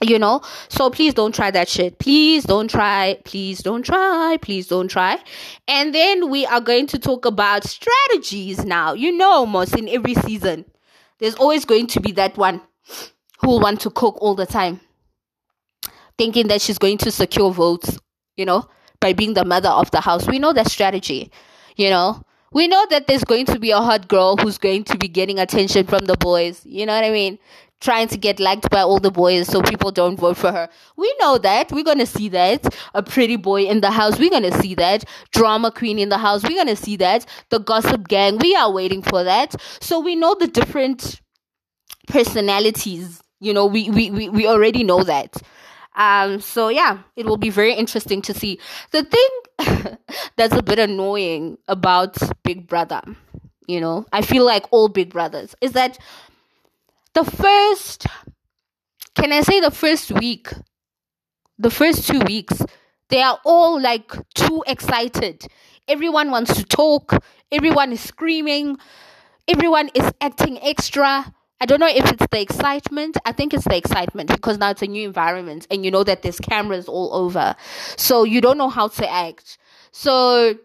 You 0.01 0.17
know, 0.17 0.41
so 0.69 0.89
please 0.89 1.13
don't 1.13 1.33
try 1.35 1.51
that 1.51 1.69
shit. 1.69 1.99
Please 1.99 2.43
don't 2.43 2.67
try. 2.67 3.19
Please 3.23 3.61
don't 3.61 3.83
try. 3.83 4.37
Please 4.41 4.67
don't 4.67 4.87
try. 4.87 5.19
And 5.67 5.93
then 5.93 6.29
we 6.29 6.45
are 6.47 6.59
going 6.59 6.87
to 6.87 6.99
talk 6.99 7.25
about 7.25 7.63
strategies 7.63 8.65
now. 8.65 8.93
You 8.93 9.15
know, 9.15 9.31
almost 9.31 9.77
in 9.77 9.87
every 9.87 10.15
season, 10.15 10.65
there's 11.19 11.35
always 11.35 11.63
going 11.63 11.87
to 11.87 12.01
be 12.01 12.11
that 12.13 12.35
one 12.37 12.61
who 13.39 13.47
will 13.49 13.59
want 13.59 13.81
to 13.81 13.91
cook 13.91 14.17
all 14.19 14.35
the 14.35 14.47
time, 14.47 14.81
thinking 16.17 16.47
that 16.47 16.61
she's 16.61 16.79
going 16.79 16.97
to 16.97 17.11
secure 17.11 17.51
votes. 17.51 17.97
You 18.35 18.45
know, 18.45 18.67
by 19.03 19.11
being 19.11 19.33
the 19.33 19.43
mother 19.43 19.67
of 19.67 19.91
the 19.91 19.99
house. 19.99 20.25
We 20.27 20.39
know 20.39 20.53
that 20.53 20.71
strategy, 20.71 21.29
you 21.75 21.89
know. 21.89 22.23
We 22.53 22.69
know 22.69 22.85
that 22.89 23.07
there's 23.07 23.25
going 23.25 23.47
to 23.47 23.59
be 23.59 23.71
a 23.71 23.79
hot 23.79 24.07
girl 24.07 24.37
who's 24.37 24.57
going 24.57 24.85
to 24.85 24.97
be 24.97 25.09
getting 25.09 25.39
attention 25.39 25.85
from 25.87 26.05
the 26.05 26.15
boys. 26.15 26.61
You 26.65 26.85
know 26.85 26.95
what 26.95 27.03
I 27.03 27.09
mean? 27.09 27.37
Trying 27.81 28.07
to 28.09 28.17
get 28.17 28.39
liked 28.39 28.69
by 28.69 28.79
all 28.79 28.99
the 28.99 29.11
boys 29.11 29.47
so 29.47 29.61
people 29.61 29.91
don't 29.91 30.15
vote 30.15 30.37
for 30.37 30.53
her. 30.53 30.69
We 30.95 31.13
know 31.19 31.37
that. 31.39 31.71
We're 31.71 31.83
going 31.83 31.97
to 31.97 32.05
see 32.05 32.29
that. 32.29 32.73
A 32.93 33.03
pretty 33.03 33.35
boy 33.35 33.63
in 33.63 33.81
the 33.81 33.91
house. 33.91 34.17
We're 34.19 34.29
going 34.29 34.49
to 34.49 34.57
see 34.61 34.73
that. 34.75 35.03
Drama 35.31 35.71
queen 35.71 35.99
in 35.99 36.07
the 36.07 36.19
house. 36.19 36.43
We're 36.43 36.63
going 36.63 36.73
to 36.73 36.81
see 36.81 36.95
that. 36.97 37.25
The 37.49 37.59
gossip 37.59 38.07
gang. 38.07 38.37
We 38.37 38.55
are 38.55 38.71
waiting 38.71 39.01
for 39.01 39.25
that. 39.25 39.55
So 39.81 39.99
we 39.99 40.15
know 40.15 40.33
the 40.39 40.47
different 40.47 41.19
personalities. 42.07 43.21
You 43.41 43.53
know, 43.53 43.65
we, 43.65 43.89
we, 43.89 44.11
we, 44.11 44.29
we 44.29 44.47
already 44.47 44.85
know 44.85 45.03
that. 45.03 45.41
Um, 45.95 46.39
so 46.39 46.69
yeah, 46.69 46.99
it 47.15 47.25
will 47.25 47.37
be 47.37 47.49
very 47.49 47.73
interesting 47.73 48.21
to 48.23 48.33
see. 48.33 48.59
The 48.91 49.03
thing 49.03 49.97
that's 50.35 50.55
a 50.55 50.63
bit 50.63 50.79
annoying 50.79 51.57
about 51.67 52.17
Big 52.43 52.67
Brother, 52.67 53.01
you 53.67 53.79
know, 53.79 54.05
I 54.11 54.21
feel 54.21 54.45
like 54.45 54.65
all 54.71 54.89
Big 54.89 55.11
Brothers, 55.11 55.55
is 55.61 55.73
that 55.73 55.97
the 57.13 57.23
first, 57.23 58.07
can 59.15 59.31
I 59.31 59.41
say 59.41 59.59
the 59.59 59.71
first 59.71 60.11
week, 60.11 60.49
the 61.59 61.69
first 61.69 62.07
two 62.07 62.19
weeks, 62.19 62.61
they 63.09 63.21
are 63.21 63.39
all 63.45 63.79
like 63.79 64.11
too 64.33 64.63
excited. 64.65 65.45
Everyone 65.87 66.31
wants 66.31 66.55
to 66.55 66.63
talk, 66.63 67.23
everyone 67.51 67.91
is 67.91 68.01
screaming, 68.01 68.77
everyone 69.47 69.89
is 69.93 70.11
acting 70.21 70.59
extra 70.63 71.33
I 71.61 71.65
don't 71.65 71.79
know 71.79 71.87
if 71.87 72.11
it's 72.11 72.25
the 72.29 72.41
excitement. 72.41 73.17
I 73.25 73.31
think 73.31 73.53
it's 73.53 73.63
the 73.63 73.77
excitement 73.77 74.29
because 74.29 74.57
now 74.57 74.71
it's 74.71 74.81
a 74.81 74.87
new 74.87 75.07
environment 75.07 75.65
and 75.71 75.85
you 75.85 75.91
know 75.91 76.03
that 76.03 76.21
there's 76.21 76.39
cameras 76.39 76.87
all 76.87 77.13
over. 77.13 77.55
So 77.95 78.23
you 78.23 78.41
don't 78.41 78.57
know 78.57 78.69
how 78.69 78.89
to 78.89 79.09
act. 79.09 79.57
So 79.91 80.55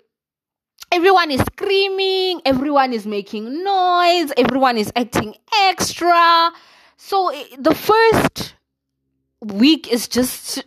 everyone 0.90 1.31
is 1.31 1.40
screaming, 1.40 2.40
everyone 2.44 2.92
is 2.92 3.07
making 3.07 3.62
noise, 3.62 4.33
everyone 4.37 4.77
is 4.77 4.92
acting 4.96 5.35
extra. 5.68 6.51
So 6.96 7.29
eh, 7.29 7.44
the 7.59 7.74
first 7.74 8.55
week 9.40 9.92
is 9.92 10.09
just 10.09 10.64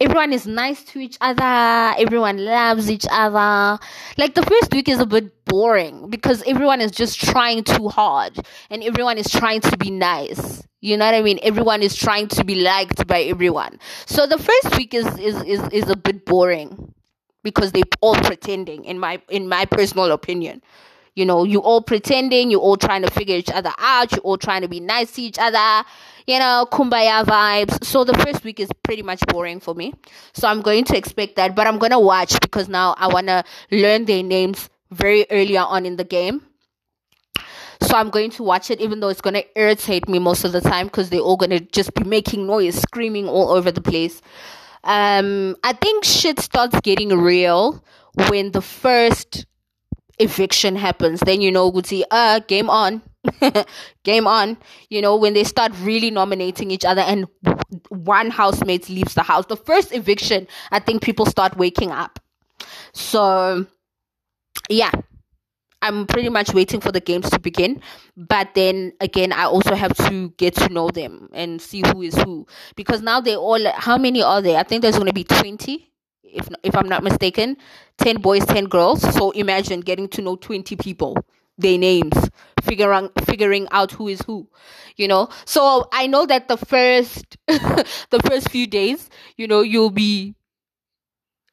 everyone 0.00 0.32
is 0.32 0.46
nice 0.46 0.82
to 0.84 0.98
each 0.98 1.16
other. 1.20 1.94
Everyone 1.98 2.44
loves 2.44 2.90
each 2.90 3.06
other. 3.10 3.78
Like 4.16 4.34
the 4.34 4.42
first 4.42 4.72
week 4.72 4.88
is 4.88 5.00
a 5.00 5.06
bit 5.06 5.44
boring 5.44 6.10
because 6.10 6.42
everyone 6.46 6.80
is 6.80 6.90
just 6.90 7.20
trying 7.20 7.64
too 7.64 7.88
hard 7.88 8.38
and 8.70 8.82
everyone 8.82 9.18
is 9.18 9.30
trying 9.30 9.60
to 9.62 9.76
be 9.76 9.90
nice. 9.90 10.62
You 10.80 10.96
know 10.96 11.04
what 11.04 11.14
i 11.14 11.22
mean? 11.22 11.38
Everyone 11.42 11.82
is 11.82 11.94
trying 11.94 12.28
to 12.28 12.44
be 12.44 12.54
liked 12.56 13.06
by 13.06 13.22
everyone. 13.22 13.78
So 14.06 14.26
the 14.26 14.38
first 14.38 14.76
week 14.76 14.94
is 14.94 15.06
is 15.18 15.42
is, 15.42 15.60
is 15.72 15.88
a 15.90 15.96
bit 15.96 16.24
boring 16.24 16.94
because 17.42 17.72
they're 17.72 17.82
all 18.00 18.14
pretending 18.14 18.84
in 18.84 18.98
my 18.98 19.20
in 19.28 19.48
my 19.48 19.64
personal 19.66 20.10
opinion 20.12 20.62
you 21.14 21.24
know, 21.24 21.44
you 21.44 21.60
all 21.60 21.82
pretending, 21.82 22.50
you 22.50 22.58
all 22.58 22.76
trying 22.76 23.02
to 23.02 23.10
figure 23.10 23.36
each 23.36 23.50
other 23.50 23.72
out, 23.78 24.12
you 24.12 24.18
all 24.18 24.38
trying 24.38 24.62
to 24.62 24.68
be 24.68 24.80
nice 24.80 25.12
to 25.12 25.22
each 25.22 25.38
other, 25.38 25.86
you 26.26 26.38
know, 26.38 26.66
kumbaya 26.70 27.24
vibes. 27.24 27.84
So 27.84 28.04
the 28.04 28.14
first 28.14 28.44
week 28.44 28.60
is 28.60 28.68
pretty 28.82 29.02
much 29.02 29.20
boring 29.28 29.60
for 29.60 29.74
me. 29.74 29.94
So 30.32 30.48
I'm 30.48 30.62
going 30.62 30.84
to 30.84 30.96
expect 30.96 31.36
that, 31.36 31.54
but 31.54 31.66
I'm 31.66 31.78
going 31.78 31.92
to 31.92 31.98
watch 31.98 32.38
because 32.40 32.68
now 32.68 32.94
I 32.98 33.08
want 33.08 33.26
to 33.28 33.44
learn 33.70 34.04
their 34.04 34.22
names 34.22 34.68
very 34.90 35.26
earlier 35.30 35.60
on 35.60 35.86
in 35.86 35.96
the 35.96 36.04
game. 36.04 36.42
So 37.82 37.96
I'm 37.96 38.10
going 38.10 38.30
to 38.32 38.42
watch 38.42 38.70
it, 38.70 38.80
even 38.80 39.00
though 39.00 39.08
it's 39.08 39.22
going 39.22 39.34
to 39.34 39.58
irritate 39.58 40.08
me 40.08 40.18
most 40.18 40.44
of 40.44 40.52
the 40.52 40.60
time 40.60 40.86
because 40.86 41.08
they're 41.08 41.20
all 41.20 41.36
going 41.36 41.50
to 41.50 41.60
just 41.60 41.94
be 41.94 42.04
making 42.04 42.46
noise, 42.46 42.80
screaming 42.80 43.26
all 43.26 43.50
over 43.50 43.72
the 43.72 43.80
place. 43.80 44.20
Um, 44.84 45.56
I 45.64 45.72
think 45.72 46.04
shit 46.04 46.40
starts 46.40 46.78
getting 46.80 47.08
real 47.08 47.82
when 48.28 48.52
the 48.52 48.62
first 48.62 49.46
eviction 50.20 50.76
happens. 50.76 51.20
Then 51.20 51.40
you 51.40 51.50
know, 51.50 51.72
see, 51.84 52.04
uh, 52.10 52.40
game 52.40 52.70
on. 52.70 53.02
game 54.02 54.26
on 54.26 54.56
you 54.88 55.02
know 55.02 55.14
when 55.14 55.34
they 55.34 55.44
start 55.44 55.72
really 55.82 56.10
nominating 56.10 56.70
each 56.70 56.86
other 56.86 57.02
and 57.02 57.26
one 57.90 58.30
housemate 58.30 58.88
leaves 58.88 59.12
the 59.12 59.22
house 59.22 59.44
the 59.44 59.56
first 59.58 59.92
eviction 59.92 60.46
i 60.72 60.78
think 60.78 61.02
people 61.02 61.26
start 61.26 61.54
waking 61.58 61.90
up 61.90 62.18
so 62.94 63.66
yeah 64.70 64.90
I'm 65.82 66.06
pretty 66.06 66.28
much 66.28 66.52
waiting 66.52 66.80
for 66.80 66.92
the 66.92 67.00
games 67.00 67.30
to 67.30 67.38
begin. 67.38 67.80
But 68.16 68.54
then 68.54 68.92
again, 69.00 69.32
I 69.32 69.44
also 69.44 69.74
have 69.74 69.94
to 70.08 70.30
get 70.36 70.54
to 70.56 70.68
know 70.68 70.90
them 70.90 71.28
and 71.32 71.60
see 71.60 71.82
who 71.86 72.02
is 72.02 72.14
who. 72.16 72.46
Because 72.76 73.00
now 73.00 73.20
they 73.20 73.36
all, 73.36 73.60
how 73.74 73.96
many 73.96 74.22
are 74.22 74.42
there? 74.42 74.58
I 74.58 74.62
think 74.62 74.82
there's 74.82 74.96
going 74.96 75.06
to 75.06 75.14
be 75.14 75.24
20, 75.24 75.90
if, 76.24 76.48
if 76.62 76.76
I'm 76.76 76.88
not 76.88 77.02
mistaken. 77.02 77.56
10 78.00 78.16
boys, 78.20 78.44
10 78.46 78.64
girls. 78.66 79.02
So 79.14 79.30
imagine 79.32 79.80
getting 79.80 80.08
to 80.08 80.22
know 80.22 80.36
20 80.36 80.76
people, 80.76 81.16
their 81.58 81.78
names, 81.78 82.14
figuring, 82.62 83.10
figuring 83.24 83.68
out 83.70 83.92
who 83.92 84.08
is 84.08 84.20
who, 84.26 84.48
you 84.96 85.08
know. 85.08 85.28
So 85.44 85.88
I 85.92 86.06
know 86.06 86.26
that 86.26 86.48
the 86.48 86.56
first, 86.56 87.36
the 87.46 88.20
first 88.28 88.50
few 88.50 88.66
days, 88.66 89.08
you 89.36 89.46
know, 89.46 89.60
you'll 89.60 89.90
be 89.90 90.34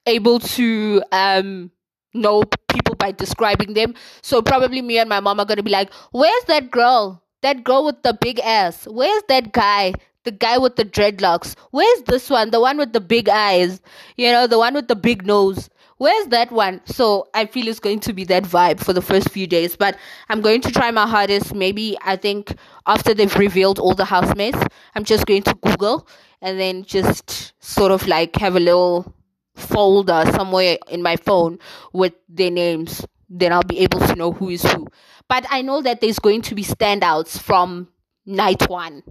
able 0.05 0.39
to, 0.39 1.03
um, 1.11 1.71
know 2.13 2.43
people 2.69 2.95
by 2.95 3.11
describing 3.11 3.73
them. 3.73 3.93
So 4.21 4.41
probably 4.41 4.81
me 4.81 4.97
and 4.97 5.09
my 5.09 5.19
mom 5.19 5.39
are 5.39 5.45
gonna 5.45 5.61
be 5.63 5.71
like, 5.71 5.91
"Where's 6.11 6.43
that 6.45 6.71
girl? 6.71 7.21
That 7.41 7.63
girl 7.63 7.85
with 7.85 8.01
the 8.03 8.13
big 8.13 8.39
ass? 8.39 8.87
Where's 8.87 9.23
that 9.27 9.51
guy? 9.51 9.93
The 10.23 10.31
guy 10.31 10.57
with 10.57 10.75
the 10.75 10.85
dreadlocks? 10.85 11.55
Where's 11.71 12.01
this 12.03 12.29
one? 12.29 12.49
The 12.51 12.59
one 12.59 12.77
with 12.77 12.93
the 12.93 12.99
big 13.01 13.29
eyes? 13.29 13.81
You 14.17 14.31
know, 14.31 14.47
the 14.47 14.57
one 14.57 14.73
with 14.73 14.87
the 14.87 14.95
big 14.95 15.25
nose." 15.25 15.69
Where's 15.97 16.27
that 16.27 16.51
one? 16.51 16.81
So 16.85 17.27
I 17.33 17.47
feel 17.47 17.67
it's 17.67 17.79
going 17.79 17.99
to 18.01 18.13
be 18.13 18.23
that 18.25 18.43
vibe 18.43 18.79
for 18.79 18.93
the 18.93 19.01
first 19.01 19.29
few 19.29 19.47
days, 19.47 19.75
but 19.75 19.97
I'm 20.29 20.41
going 20.41 20.61
to 20.61 20.71
try 20.71 20.91
my 20.91 21.07
hardest. 21.07 21.55
Maybe 21.55 21.97
I 22.05 22.15
think 22.15 22.55
after 22.85 23.13
they've 23.13 23.35
revealed 23.35 23.79
all 23.79 23.95
the 23.95 24.05
housemates, 24.05 24.59
I'm 24.95 25.03
just 25.03 25.25
going 25.25 25.43
to 25.43 25.55
Google 25.55 26.07
and 26.41 26.59
then 26.59 26.83
just 26.83 27.53
sort 27.63 27.91
of 27.91 28.07
like 28.07 28.35
have 28.35 28.55
a 28.55 28.59
little 28.59 29.13
folder 29.55 30.23
somewhere 30.33 30.77
in 30.87 31.01
my 31.01 31.15
phone 31.15 31.57
with 31.93 32.13
their 32.29 32.51
names 32.51 33.03
then 33.29 33.51
I'll 33.51 33.63
be 33.63 33.79
able 33.79 33.99
to 33.99 34.15
know 34.15 34.31
who 34.31 34.49
is 34.49 34.63
who. 34.63 34.87
But 35.27 35.45
I 35.49 35.61
know 35.61 35.81
that 35.81 36.01
there's 36.01 36.19
going 36.19 36.41
to 36.43 36.55
be 36.55 36.63
standouts 36.63 37.39
from 37.39 37.89
night 38.25 38.69
one, 38.69 39.03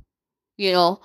you 0.57 0.73
know. 0.73 1.01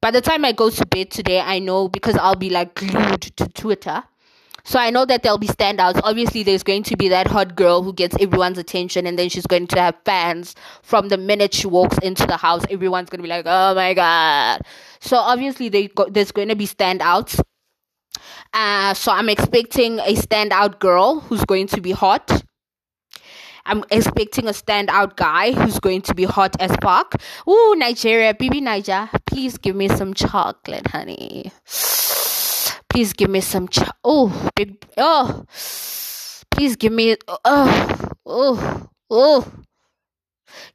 By 0.00 0.10
the 0.10 0.20
time 0.20 0.44
I 0.44 0.52
go 0.52 0.70
to 0.70 0.86
bed 0.86 1.10
today, 1.10 1.40
I 1.40 1.58
know 1.58 1.88
because 1.88 2.16
I'll 2.16 2.34
be 2.34 2.50
like 2.50 2.74
glued 2.74 3.22
to 3.22 3.48
Twitter. 3.48 4.02
So 4.64 4.78
I 4.78 4.90
know 4.90 5.04
that 5.06 5.22
there'll 5.22 5.38
be 5.38 5.48
standouts. 5.48 6.00
Obviously, 6.04 6.42
there's 6.42 6.62
going 6.62 6.84
to 6.84 6.96
be 6.96 7.08
that 7.08 7.26
hot 7.26 7.56
girl 7.56 7.82
who 7.82 7.92
gets 7.92 8.16
everyone's 8.20 8.58
attention, 8.58 9.06
and 9.06 9.18
then 9.18 9.28
she's 9.28 9.46
going 9.46 9.66
to 9.68 9.80
have 9.80 9.96
fans 10.04 10.54
from 10.82 11.08
the 11.08 11.18
minute 11.18 11.54
she 11.54 11.66
walks 11.66 11.98
into 11.98 12.26
the 12.26 12.36
house. 12.36 12.64
Everyone's 12.70 13.10
going 13.10 13.18
to 13.18 13.22
be 13.22 13.28
like, 13.28 13.44
oh 13.46 13.74
my 13.74 13.94
God. 13.94 14.62
So 15.00 15.16
obviously, 15.16 15.68
go- 15.88 16.08
there's 16.08 16.32
going 16.32 16.48
to 16.48 16.56
be 16.56 16.66
standouts 16.66 17.40
uh, 18.52 18.94
so 18.94 19.12
I'm 19.12 19.28
expecting 19.28 19.98
a 20.00 20.14
standout 20.14 20.78
girl 20.78 21.20
who's 21.20 21.44
going 21.44 21.66
to 21.68 21.80
be 21.80 21.92
hot. 21.92 22.42
I'm 23.64 23.84
expecting 23.90 24.48
a 24.48 24.52
standout 24.52 25.16
guy 25.16 25.52
who's 25.52 25.78
going 25.78 26.02
to 26.02 26.14
be 26.14 26.24
hot 26.24 26.60
as 26.60 26.74
fuck. 26.82 27.14
Ooh, 27.48 27.74
Nigeria, 27.76 28.34
baby 28.34 28.60
Naija, 28.60 29.08
please 29.24 29.56
give 29.56 29.76
me 29.76 29.88
some 29.88 30.14
chocolate, 30.14 30.88
honey. 30.88 31.52
Please 32.92 33.14
give 33.14 33.30
me 33.30 33.40
some 33.40 33.68
cho- 33.68 33.88
oh, 34.04 34.50
big 34.54 34.76
oh. 34.98 35.46
Please 36.50 36.76
give 36.76 36.92
me 36.92 37.16
oh 37.26 38.10
oh 38.26 38.88
oh. 39.08 39.52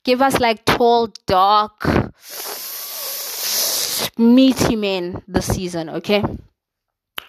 Give 0.03 0.23
us 0.23 0.39
like 0.39 0.65
tall, 0.65 1.09
dark, 1.27 1.85
meaty 4.17 4.75
men 4.75 5.21
this 5.27 5.45
season, 5.45 5.89
okay? 5.91 6.23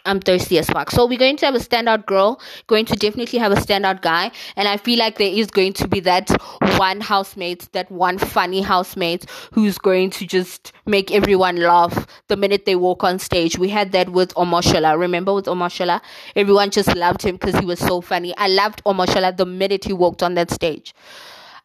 I'm 0.04 0.20
thirsty 0.20 0.58
as 0.58 0.68
fuck. 0.68 0.90
So 0.90 1.06
we're 1.06 1.18
going 1.18 1.36
to 1.38 1.46
have 1.46 1.54
a 1.54 1.58
standout 1.58 2.06
girl, 2.06 2.40
going 2.66 2.84
to 2.86 2.96
definitely 2.96 3.38
have 3.38 3.52
a 3.52 3.56
standout 3.56 4.02
guy, 4.02 4.30
and 4.56 4.68
I 4.68 4.76
feel 4.76 4.98
like 4.98 5.18
there 5.18 5.32
is 5.32 5.48
going 5.48 5.72
to 5.74 5.88
be 5.88 6.00
that 6.00 6.30
one 6.78 7.00
housemate, 7.00 7.68
that 7.72 7.90
one 7.90 8.18
funny 8.18 8.62
housemate 8.62 9.26
who's 9.52 9.78
going 9.78 10.10
to 10.10 10.26
just 10.26 10.72
make 10.86 11.10
everyone 11.10 11.56
laugh 11.56 12.06
the 12.28 12.36
minute 12.36 12.64
they 12.64 12.76
walk 12.76 13.04
on 13.04 13.18
stage. 13.18 13.58
We 13.58 13.68
had 13.68 13.92
that 13.92 14.10
with 14.10 14.34
Omashola. 14.34 14.98
Remember 14.98 15.34
with 15.34 15.46
Omashola? 15.46 16.00
Everyone 16.36 16.70
just 16.70 16.94
loved 16.94 17.22
him 17.22 17.36
because 17.36 17.58
he 17.58 17.66
was 17.66 17.78
so 17.78 18.00
funny. 18.00 18.34
I 18.36 18.48
loved 18.48 18.82
Omashola 18.84 19.36
the 19.36 19.46
minute 19.46 19.84
he 19.84 19.92
walked 19.92 20.22
on 20.22 20.34
that 20.34 20.50
stage. 20.50 20.94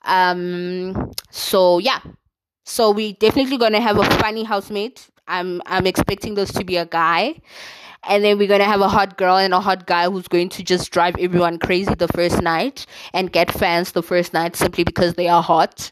Um 0.06 1.12
so 1.32 1.78
yeah. 1.78 2.00
So 2.66 2.92
we 2.92 3.14
definitely 3.14 3.58
gonna 3.58 3.82
have 3.82 3.98
a 3.98 4.04
funny 4.18 4.44
housemate. 4.44 5.08
I'm 5.28 5.62
I'm 5.66 5.88
expecting 5.88 6.36
this 6.36 6.52
to 6.54 6.66
be 6.66 6.78
a 6.78 6.86
guy 6.86 7.36
and 8.08 8.24
then 8.24 8.38
we're 8.38 8.48
gonna 8.48 8.66
have 8.66 8.82
a 8.82 8.90
hot 8.90 9.18
girl 9.18 9.38
and 9.38 9.54
a 9.54 9.60
hot 9.60 9.86
guy 9.86 10.10
who's 10.10 10.28
going 10.28 10.50
to 10.50 10.64
just 10.64 10.92
drive 10.92 11.16
everyone 11.20 11.60
crazy 11.60 11.94
the 11.96 12.08
first 12.10 12.42
night 12.42 12.86
and 13.14 13.32
get 13.32 13.52
fans 13.52 13.92
the 13.92 14.04
first 14.04 14.34
night 14.34 14.56
simply 14.56 14.84
because 14.84 15.14
they 15.16 15.28
are 15.28 15.42
hot. 15.42 15.92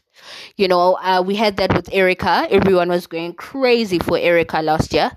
You 0.56 0.68
know, 0.68 0.98
uh, 1.02 1.22
we 1.24 1.34
had 1.34 1.56
that 1.56 1.74
with 1.74 1.92
Erica. 1.92 2.46
Everyone 2.50 2.88
was 2.88 3.06
going 3.06 3.34
crazy 3.34 3.98
for 3.98 4.18
Erica 4.18 4.62
last 4.62 4.92
year 4.92 5.10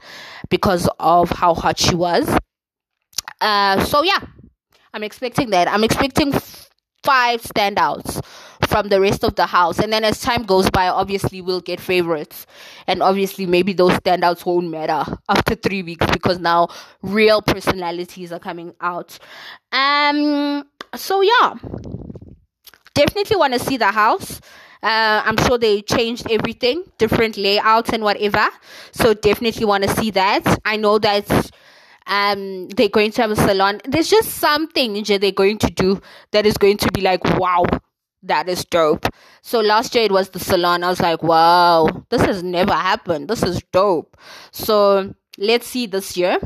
because 0.50 0.90
of 1.00 1.30
how 1.30 1.54
hot 1.54 1.78
she 1.78 1.96
was. 1.96 2.28
Uh, 3.42 3.84
so 3.86 4.02
yeah, 4.04 4.20
I'm 4.94 5.04
expecting 5.04 5.52
that. 5.52 5.68
I'm 5.68 5.84
expecting 5.84 6.34
five 7.04 7.42
standouts 7.44 8.24
from 8.68 8.90
the 8.90 9.00
rest 9.00 9.24
of 9.24 9.36
the 9.36 9.46
house. 9.46 9.80
And 9.80 9.92
then 9.92 10.04
as 10.04 10.20
time 10.22 10.44
goes 10.44 10.70
by, 10.70 10.88
obviously 10.88 11.42
we'll 11.42 11.62
get 11.62 11.80
favorites. 11.80 12.46
And 12.88 13.02
obviously 13.02 13.46
maybe 13.46 13.74
those 13.74 13.94
standouts 13.94 14.46
won't 14.46 14.70
matter 14.70 15.04
after 15.30 15.56
three 15.56 15.84
weeks 15.84 16.06
because 16.12 16.40
now 16.40 16.70
real 17.02 17.42
personalities 17.42 18.32
are 18.32 18.40
coming 18.40 18.74
out. 18.82 19.18
Um 19.72 20.64
so 20.96 21.22
yeah. 21.22 21.56
Definitely 22.94 23.36
want 23.36 23.54
to 23.54 23.60
see 23.60 23.78
the 23.78 23.92
house. 23.92 24.40
Uh, 24.82 25.22
I'm 25.26 25.36
sure 25.38 25.58
they 25.58 25.82
changed 25.82 26.30
everything, 26.30 26.84
different 26.98 27.38
layouts 27.38 27.90
and 27.92 28.04
whatever. 28.04 28.48
So 28.92 29.14
definitely 29.14 29.66
want 29.66 29.84
to 29.84 29.90
see 29.96 30.12
that. 30.12 30.60
I 30.64 30.78
know 30.78 31.00
that 31.00 31.52
um 32.08 32.68
they're 32.70 32.90
going 32.90 33.12
to 33.12 33.22
have 33.22 33.32
a 33.32 33.36
salon. 33.36 33.82
There's 33.86 34.10
just 34.10 34.30
something 34.30 35.04
they're 35.04 35.32
going 35.32 35.58
to 35.60 35.72
do 35.72 36.02
that 36.32 36.46
is 36.46 36.58
going 36.58 36.78
to 36.78 36.92
be 36.92 37.02
like 37.02 37.24
wow 37.40 37.66
that 38.28 38.50
is 38.50 38.66
dope. 38.66 39.08
So 39.42 39.60
last 39.60 39.96
year 39.96 40.06
it 40.06 40.12
was 40.12 40.30
the 40.30 40.40
salon. 40.40 40.84
I 40.84 40.90
was 40.90 41.00
like, 41.00 41.24
wow, 41.24 41.88
this 42.10 42.22
has 42.22 42.44
never 42.44 42.74
happened. 42.74 43.28
This 43.30 43.44
is 43.44 43.62
dope. 43.72 44.18
So 44.52 45.14
let's 45.38 45.68
see 45.68 45.86
this 45.86 46.18
year 46.18 46.40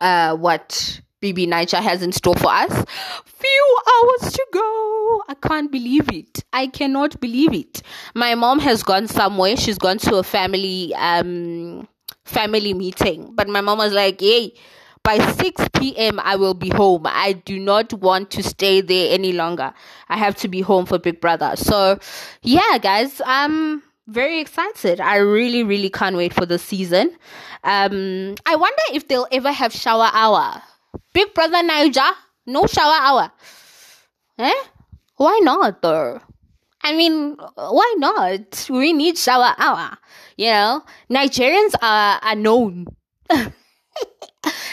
uh, 0.00 0.34
what 0.36 1.00
BB 1.22 1.46
Naija 1.48 1.80
has 1.80 2.02
in 2.02 2.12
store 2.12 2.34
for 2.34 2.50
us. 2.50 2.84
Few 3.24 3.78
hours 3.92 4.32
to 4.32 4.46
go. 4.52 5.22
I 5.28 5.34
can't 5.40 5.70
believe 5.70 6.10
it. 6.12 6.44
I 6.52 6.66
cannot 6.66 7.20
believe 7.20 7.54
it. 7.54 7.82
My 8.14 8.34
mom 8.34 8.58
has 8.58 8.82
gone 8.82 9.06
somewhere. 9.06 9.56
She's 9.56 9.78
gone 9.78 9.98
to 9.98 10.16
a 10.16 10.22
family 10.22 10.92
um 10.96 11.88
family 12.24 12.74
meeting. 12.74 13.32
But 13.34 13.48
my 13.48 13.60
mom 13.60 13.78
was 13.78 13.92
like, 13.92 14.20
hey, 14.20 14.54
by 15.02 15.18
6 15.18 15.68
p.m. 15.74 16.20
I 16.20 16.36
will 16.36 16.54
be 16.54 16.68
home. 16.68 17.02
I 17.06 17.32
do 17.32 17.58
not 17.58 17.92
want 17.92 18.30
to 18.32 18.42
stay 18.42 18.80
there 18.80 19.12
any 19.12 19.32
longer. 19.32 19.72
I 20.08 20.16
have 20.16 20.36
to 20.36 20.48
be 20.48 20.60
home 20.60 20.86
for 20.86 20.98
Big 20.98 21.20
Brother. 21.20 21.52
So, 21.56 21.98
yeah, 22.42 22.78
guys, 22.80 23.20
I'm 23.24 23.82
very 24.06 24.40
excited. 24.40 25.00
I 25.00 25.16
really, 25.16 25.62
really 25.62 25.90
can't 25.90 26.16
wait 26.16 26.32
for 26.32 26.46
the 26.46 26.58
season. 26.58 27.16
Um, 27.64 28.34
I 28.46 28.56
wonder 28.56 28.82
if 28.92 29.08
they'll 29.08 29.28
ever 29.32 29.52
have 29.52 29.72
shower 29.72 30.08
hour. 30.12 30.62
Big 31.12 31.34
Brother 31.34 31.62
Naija, 31.62 32.12
no 32.46 32.66
shower 32.66 32.96
hour. 33.00 33.32
Eh? 34.38 34.62
Why 35.16 35.40
not 35.42 35.82
though? 35.82 36.20
I 36.82 36.96
mean, 36.96 37.36
why 37.54 37.94
not? 37.98 38.66
We 38.68 38.92
need 38.92 39.16
shower 39.16 39.54
hour. 39.56 39.96
You 40.36 40.50
know, 40.50 40.82
Nigerians 41.10 41.74
are, 41.80 42.18
are 42.22 42.34
known. 42.34 42.86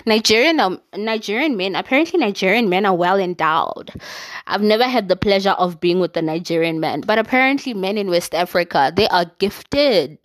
Nigerian 0.05 0.59
um, 0.59 0.82
Nigerian 0.95 1.57
men 1.57 1.76
apparently 1.76 2.20
Nigerian 2.20 2.70
men 2.70 2.86
are 2.86 2.95
well 2.95 3.20
endowed. 3.20 3.91
I've 4.47 4.63
never 4.63 4.86
had 4.86 5.09
the 5.09 5.15
pleasure 5.15 5.51
of 5.51 5.80
being 5.80 5.99
with 5.99 6.15
a 6.17 6.22
Nigerian 6.22 6.80
man, 6.80 7.01
but 7.01 7.20
apparently 7.20 7.74
men 7.74 7.97
in 7.97 8.09
West 8.09 8.34
Africa 8.34 8.91
they 8.95 9.07
are 9.07 9.26
gifted. 9.39 10.20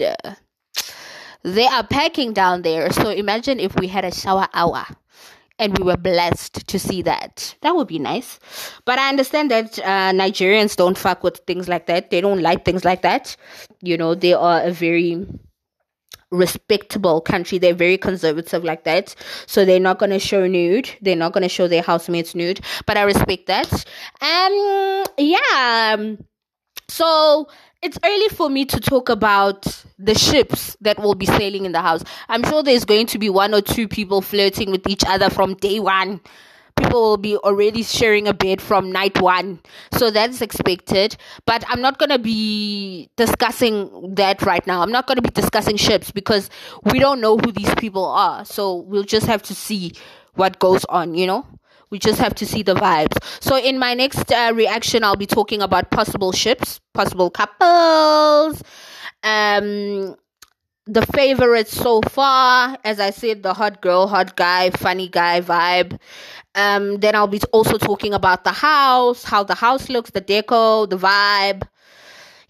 They 1.43 1.67
are 1.67 1.87
packing 1.87 2.33
down 2.33 2.63
there. 2.63 2.91
So 2.91 3.11
imagine 3.11 3.61
if 3.61 3.77
we 3.77 3.89
had 3.89 4.05
a 4.05 4.15
shower 4.15 4.49
hour 4.55 4.87
and 5.59 5.77
we 5.79 5.85
were 5.85 5.97
blessed 5.97 6.67
to 6.67 6.79
see 6.79 7.03
that. 7.03 7.55
That 7.61 7.77
would 7.77 7.87
be 7.87 7.99
nice. 7.99 8.41
But 8.85 8.99
I 8.99 9.09
understand 9.09 9.51
that 9.51 9.79
uh, 9.79 10.13
Nigerians 10.13 10.75
don't 10.75 10.99
fuck 10.99 11.23
with 11.23 11.39
things 11.47 11.69
like 11.69 11.87
that. 11.87 12.11
They 12.11 12.21
don't 12.21 12.41
like 12.41 12.65
things 12.65 12.85
like 12.85 13.03
that. 13.03 13.37
You 13.83 13.97
know, 13.97 14.15
they 14.15 14.33
are 14.33 14.63
a 14.63 14.73
very 14.73 15.27
respectable 16.35 17.21
country. 17.21 17.59
They're 17.59 17.75
very 17.75 17.99
conservative 17.99 18.65
like 18.65 18.85
that. 18.85 19.15
So 19.47 19.65
they're 19.65 19.81
not 19.81 19.99
to 20.01 20.19
show 20.19 20.47
nude. 20.47 20.91
They're 21.01 21.17
not 21.17 21.33
to 21.35 21.49
show 21.49 21.69
their 21.69 21.83
housemates 21.83 22.35
nude. 22.35 22.61
But 22.87 22.97
I 22.97 23.03
respect 23.03 23.47
that. 23.47 23.73
Um, 24.21 25.05
yeah. 25.19 26.17
So 26.89 27.49
it's 27.83 27.99
early 28.05 28.29
for 28.29 28.49
me 28.49 28.65
to 28.67 28.81
talk 28.81 29.09
about 29.09 29.85
the 29.99 30.15
ships 30.15 30.77
that 30.81 30.99
will 30.99 31.15
be 31.15 31.27
sailing 31.27 31.65
in 31.65 31.73
the 31.73 31.81
house. 31.81 32.03
I'm 32.29 32.43
sure 32.45 32.63
there's 32.63 32.85
going 32.85 33.07
to 33.07 33.19
be 33.19 33.31
one 33.31 33.55
or 33.55 33.61
two 33.61 33.89
people 33.89 34.21
flirting 34.23 34.71
with 34.71 34.87
each 34.89 35.05
other 35.07 35.31
from 35.31 35.55
day 35.55 35.81
one. 35.81 36.21
People 36.77 37.03
will 37.03 37.17
be 37.17 37.37
already 37.37 37.83
sharing 37.83 38.29
a 38.29 38.35
bed 38.35 38.61
from 38.61 38.91
night 38.91 39.21
one. 39.21 39.61
So 39.93 40.11
that's 40.11 40.41
expected. 40.41 41.17
But 41.47 41.65
I'm 41.69 41.81
not 41.81 41.99
going 41.99 42.11
to 42.11 42.19
be 42.19 43.11
discussing 43.17 44.15
that 44.15 44.43
right 44.43 44.67
now. 44.67 44.83
I'm 44.83 44.93
not 44.93 45.07
going 45.07 45.17
to 45.17 45.23
be 45.23 45.31
discussing 45.31 45.77
ships 45.77 46.11
because 46.11 46.51
we 46.85 46.99
don't 46.99 47.21
know 47.21 47.37
who 47.37 47.53
these 47.53 47.75
people 47.77 48.05
are. 48.05 48.45
So 48.45 48.77
we'll 48.77 49.05
just 49.05 49.27
have 49.27 49.43
to 49.45 49.55
see 49.55 49.93
what 50.35 50.59
goes 50.59 50.85
on, 50.87 51.15
you 51.15 51.27
know? 51.27 51.47
We 51.91 51.99
just 52.01 52.19
have 52.19 52.35
to 52.37 52.47
see 52.47 52.63
the 52.63 52.75
vibes. 52.75 53.17
So 53.41 53.57
in 53.57 53.79
my 53.79 53.95
next 53.95 54.33
uh, 54.33 54.53
reaction, 54.55 55.05
I'll 55.05 55.15
be 55.15 55.27
talking 55.27 55.63
about 55.63 55.91
possible 55.91 56.33
ships, 56.33 56.81
possible 56.93 57.31
couples, 57.31 58.63
um, 59.23 60.17
the 60.87 61.05
favorites 61.07 61.73
so 61.73 62.01
far. 62.03 62.77
As 62.85 63.01
I 63.01 63.11
said, 63.11 63.43
the 63.43 63.55
hot 63.55 63.81
girl, 63.81 64.07
hot 64.07 64.37
guy, 64.37 64.71
funny 64.71 65.09
guy 65.09 65.41
vibe. 65.41 65.99
Um, 66.55 66.99
then 66.99 67.15
I'll 67.15 67.27
be 67.27 67.41
also 67.53 67.79
talking 67.79 68.15
about 68.15 68.45
the 68.45 68.53
house, 68.53 69.25
how 69.25 69.43
the 69.43 69.55
house 69.55 69.89
looks, 69.89 70.11
the 70.11 70.21
deco, 70.21 70.89
the 70.89 70.97
vibe. 70.97 71.67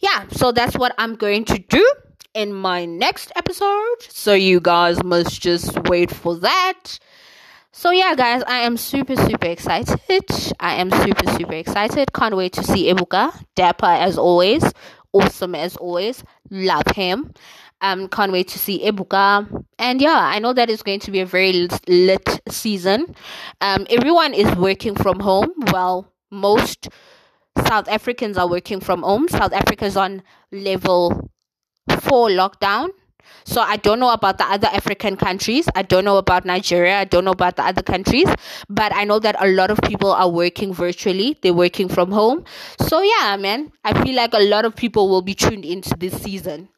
Yeah, 0.00 0.26
so 0.32 0.52
that's 0.52 0.76
what 0.76 0.94
I'm 0.98 1.14
going 1.16 1.44
to 1.46 1.58
do 1.58 1.92
in 2.34 2.52
my 2.52 2.84
next 2.84 3.32
episode. 3.36 4.02
So 4.02 4.34
you 4.34 4.60
guys 4.60 5.02
must 5.02 5.40
just 5.40 5.88
wait 5.88 6.10
for 6.10 6.36
that. 6.36 6.98
So 7.72 7.90
yeah, 7.90 8.14
guys, 8.14 8.42
I 8.46 8.58
am 8.58 8.76
super 8.76 9.16
super 9.16 9.46
excited. 9.46 9.98
I 10.60 10.74
am 10.74 10.90
super 10.90 11.30
super 11.32 11.54
excited. 11.54 12.12
Can't 12.12 12.36
wait 12.36 12.52
to 12.54 12.62
see 12.62 12.92
Ebuka. 12.92 13.32
Dapper 13.54 13.86
as 13.86 14.18
always, 14.18 14.62
awesome 15.12 15.54
as 15.54 15.76
always. 15.76 16.22
Love 16.50 16.86
him. 16.94 17.32
Um, 17.84 18.08
can't 18.08 18.32
wait 18.32 18.48
to 18.48 18.58
see 18.58 18.84
Ebuka. 18.84 19.64
And 19.78 20.00
yeah, 20.00 20.18
I 20.18 20.38
know 20.38 20.54
that 20.54 20.70
it's 20.70 20.82
going 20.82 21.00
to 21.00 21.10
be 21.10 21.20
a 21.20 21.26
very 21.26 21.68
lit 21.86 22.40
season. 22.48 23.14
Um, 23.60 23.86
everyone 23.90 24.32
is 24.32 24.54
working 24.56 24.94
from 24.94 25.20
home. 25.20 25.50
Well, 25.70 26.10
most 26.30 26.88
South 27.68 27.88
Africans 27.88 28.38
are 28.38 28.48
working 28.48 28.80
from 28.80 29.02
home. 29.02 29.28
South 29.28 29.52
Africa 29.52 29.84
is 29.84 29.96
on 29.96 30.22
level 30.50 31.30
four 32.00 32.28
lockdown 32.28 32.88
so 33.44 33.60
I 33.60 33.76
don't 33.76 34.00
know 34.00 34.10
about 34.10 34.38
the 34.38 34.44
other 34.44 34.68
African 34.68 35.16
countries. 35.16 35.66
I 35.74 35.82
don't 35.82 36.04
know 36.04 36.16
about 36.16 36.44
Nigeria. 36.44 36.98
I 36.98 37.04
don't 37.04 37.24
know 37.24 37.32
about 37.32 37.56
the 37.56 37.64
other 37.64 37.82
countries. 37.82 38.28
But 38.68 38.94
I 38.94 39.04
know 39.04 39.18
that 39.18 39.36
a 39.38 39.48
lot 39.48 39.70
of 39.70 39.80
people 39.82 40.12
are 40.12 40.28
working 40.28 40.72
virtually. 40.72 41.38
They're 41.42 41.54
working 41.54 41.88
from 41.88 42.10
home. 42.10 42.44
So 42.80 43.02
yeah, 43.02 43.36
man, 43.38 43.72
I 43.84 44.02
feel 44.02 44.14
like 44.14 44.32
a 44.32 44.42
lot 44.42 44.64
of 44.64 44.74
people 44.74 45.08
will 45.08 45.22
be 45.22 45.34
tuned 45.34 45.64
into 45.64 45.94
this 45.96 46.20
season 46.22 46.68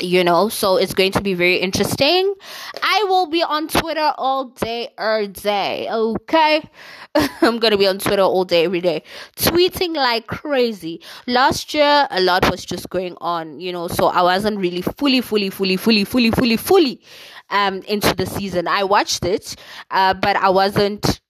you 0.00 0.24
know 0.24 0.48
so 0.48 0.76
it's 0.76 0.94
going 0.94 1.12
to 1.12 1.20
be 1.20 1.34
very 1.34 1.56
interesting. 1.56 2.34
I 2.82 3.04
will 3.08 3.26
be 3.26 3.42
on 3.42 3.68
twitter 3.68 4.12
all 4.16 4.46
day 4.46 4.88
every 4.98 5.28
day 5.28 5.88
okay? 5.90 6.68
I'm 7.42 7.58
gonna 7.58 7.76
be 7.76 7.86
on 7.86 7.98
twitter 7.98 8.22
all 8.22 8.44
day 8.44 8.64
every 8.64 8.80
day 8.80 9.02
tweeting 9.36 9.94
like 9.94 10.26
crazy. 10.26 11.00
Last 11.26 11.74
year 11.74 12.06
a 12.10 12.20
lot 12.20 12.50
was 12.50 12.64
just 12.64 12.88
going 12.90 13.16
on 13.20 13.60
you 13.60 13.72
know 13.72 13.88
so 13.88 14.06
i 14.06 14.22
wasn't 14.22 14.58
really 14.58 14.82
fully 14.82 15.20
fully 15.20 15.50
fully 15.50 15.76
fully 15.76 16.04
fully 16.04 16.30
fully 16.30 16.56
fully 16.56 17.00
um 17.50 17.82
into 17.82 18.14
the 18.14 18.26
season. 18.26 18.68
I 18.68 18.84
watched 18.84 19.24
it 19.24 19.56
uh, 19.90 20.14
but 20.14 20.36
i 20.36 20.48
wasn't 20.48 21.20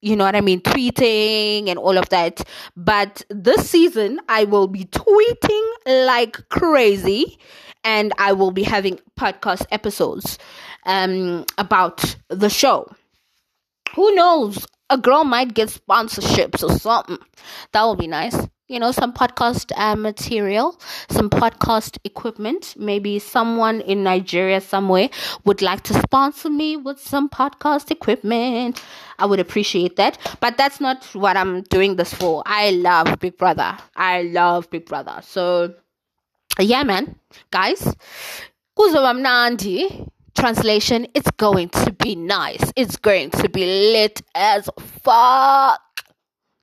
you 0.00 0.14
know 0.14 0.24
what 0.24 0.36
I 0.36 0.40
mean, 0.40 0.60
tweeting 0.60 1.68
and 1.68 1.78
all 1.78 1.98
of 1.98 2.08
that. 2.10 2.42
But 2.76 3.22
this 3.30 3.68
season, 3.68 4.20
I 4.28 4.44
will 4.44 4.68
be 4.68 4.84
tweeting 4.84 6.06
like 6.06 6.48
crazy 6.48 7.38
and 7.84 8.12
I 8.18 8.32
will 8.32 8.50
be 8.50 8.62
having 8.62 8.98
podcast 9.18 9.66
episodes 9.70 10.38
um, 10.86 11.44
about 11.56 12.16
the 12.28 12.48
show. 12.48 12.90
Who 13.94 14.14
knows? 14.14 14.66
A 14.90 14.96
girl 14.98 15.24
might 15.24 15.54
get 15.54 15.68
sponsorships 15.68 16.62
or 16.62 16.78
something. 16.78 17.18
That 17.72 17.84
would 17.84 17.98
be 17.98 18.06
nice. 18.06 18.36
You 18.68 18.78
know, 18.78 18.92
some 18.92 19.14
podcast 19.14 19.72
uh, 19.76 19.96
material, 19.96 20.78
some 21.08 21.30
podcast 21.30 21.98
equipment. 22.04 22.74
Maybe 22.76 23.18
someone 23.18 23.80
in 23.80 24.02
Nigeria 24.02 24.60
somewhere 24.60 25.08
would 25.44 25.62
like 25.62 25.82
to 25.84 25.94
sponsor 25.94 26.50
me 26.50 26.76
with 26.76 27.00
some 27.00 27.30
podcast 27.30 27.90
equipment. 27.90 28.82
I 29.18 29.24
would 29.24 29.40
appreciate 29.40 29.96
that. 29.96 30.18
But 30.40 30.58
that's 30.58 30.80
not 30.80 31.04
what 31.14 31.36
I'm 31.36 31.62
doing 31.62 31.96
this 31.96 32.12
for. 32.12 32.42
I 32.44 32.70
love 32.70 33.18
Big 33.20 33.38
Brother. 33.38 33.76
I 33.96 34.22
love 34.22 34.68
Big 34.68 34.84
Brother. 34.84 35.20
So 35.22 35.74
yeah 36.62 36.82
man 36.82 37.16
guys 37.50 37.94
translation 40.34 41.06
it's 41.14 41.30
going 41.32 41.68
to 41.68 41.92
be 41.92 42.14
nice 42.14 42.72
it's 42.76 42.96
going 42.96 43.30
to 43.30 43.48
be 43.48 43.64
lit 43.92 44.22
as 44.34 44.68
fuck 44.78 45.80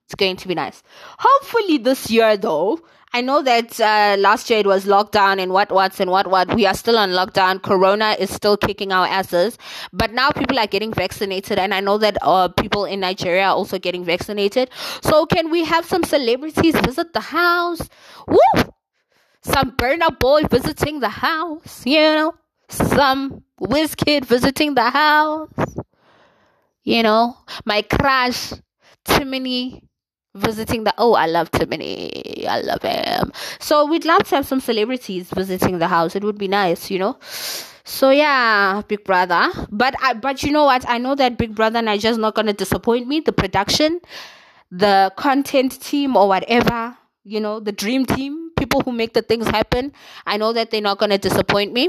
it's 0.05 0.15
going 0.15 0.37
to 0.37 0.47
be 0.47 0.55
nice 0.55 0.81
hopefully 1.19 1.77
this 1.77 2.09
year 2.09 2.37
though 2.37 2.79
I 3.15 3.21
know 3.21 3.41
that 3.43 3.79
uh, 3.79 4.17
last 4.19 4.49
year 4.49 4.59
it 4.59 4.65
was 4.65 4.83
lockdown 4.83 5.41
and 5.41 5.53
what 5.53 5.71
what's 5.71 6.01
and 6.01 6.11
what 6.11 6.27
what. 6.27 6.53
We 6.53 6.65
are 6.65 6.73
still 6.73 6.97
on 6.97 7.11
lockdown. 7.11 7.61
Corona 7.61 8.17
is 8.19 8.29
still 8.29 8.57
kicking 8.57 8.91
our 8.91 9.07
asses. 9.07 9.57
But 9.93 10.11
now 10.11 10.31
people 10.31 10.59
are 10.59 10.67
getting 10.67 10.91
vaccinated, 10.91 11.57
and 11.57 11.73
I 11.73 11.79
know 11.79 11.97
that 11.97 12.17
uh, 12.21 12.49
people 12.49 12.83
in 12.83 12.99
Nigeria 12.99 13.43
are 13.43 13.55
also 13.55 13.79
getting 13.79 14.03
vaccinated. 14.03 14.69
So 15.01 15.25
can 15.27 15.49
we 15.49 15.63
have 15.63 15.85
some 15.85 16.03
celebrities 16.03 16.75
visit 16.81 17.13
the 17.13 17.21
house? 17.21 17.87
Woo! 18.27 18.74
Some 19.45 19.73
Burna 19.77 20.17
Boy 20.17 20.41
visiting 20.49 21.01
the 21.01 21.09
house, 21.09 21.85
you 21.85 21.99
know, 21.99 22.33
some 22.67 23.43
Wizkid 23.61 24.25
visiting 24.25 24.73
the 24.73 24.89
house, 24.89 25.75
you 26.83 27.03
know, 27.03 27.37
my 27.63 27.83
crush 27.83 28.53
Timini 29.05 29.83
visiting 30.33 30.83
the 30.83 30.95
oh 30.97 31.13
I 31.13 31.27
love 31.27 31.51
Timini, 31.51 32.47
I 32.47 32.61
love 32.61 32.81
him. 32.81 33.31
So 33.59 33.85
we'd 33.85 34.03
love 34.03 34.23
to 34.29 34.35
have 34.37 34.47
some 34.47 34.59
celebrities 34.59 35.29
visiting 35.29 35.77
the 35.77 35.87
house. 35.89 36.15
It 36.15 36.23
would 36.23 36.39
be 36.39 36.47
nice, 36.47 36.89
you 36.89 36.97
know. 36.97 37.19
So 37.83 38.09
yeah, 38.09 38.81
Big 38.87 39.03
Brother. 39.03 39.49
But 39.69 39.93
I 40.01 40.15
but 40.15 40.41
you 40.41 40.51
know 40.53 40.65
what? 40.65 40.89
I 40.89 40.97
know 40.97 41.13
that 41.13 41.37
Big 41.37 41.53
Brother 41.53 41.83
Nigeria's 41.83 42.17
not 42.17 42.33
gonna 42.33 42.53
disappoint 42.53 43.07
me. 43.07 43.19
The 43.19 43.31
production, 43.31 44.01
the 44.71 45.13
content 45.15 45.79
team 45.79 46.17
or 46.17 46.27
whatever, 46.27 46.97
you 47.23 47.39
know, 47.39 47.59
the 47.59 47.71
dream 47.71 48.07
team 48.07 48.44
people 48.75 48.91
who 48.91 48.97
make 48.97 49.13
the 49.13 49.21
things 49.21 49.47
happen. 49.47 49.93
I 50.25 50.37
know 50.37 50.53
that 50.53 50.71
they're 50.71 50.81
not 50.81 50.97
going 50.97 51.11
to 51.11 51.17
disappoint 51.17 51.73
me. 51.73 51.87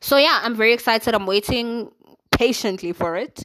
So, 0.00 0.16
yeah, 0.16 0.40
I'm 0.42 0.54
very 0.54 0.72
excited. 0.72 1.14
I'm 1.14 1.26
waiting 1.26 1.90
patiently 2.30 2.92
for 2.92 3.16
it. 3.16 3.42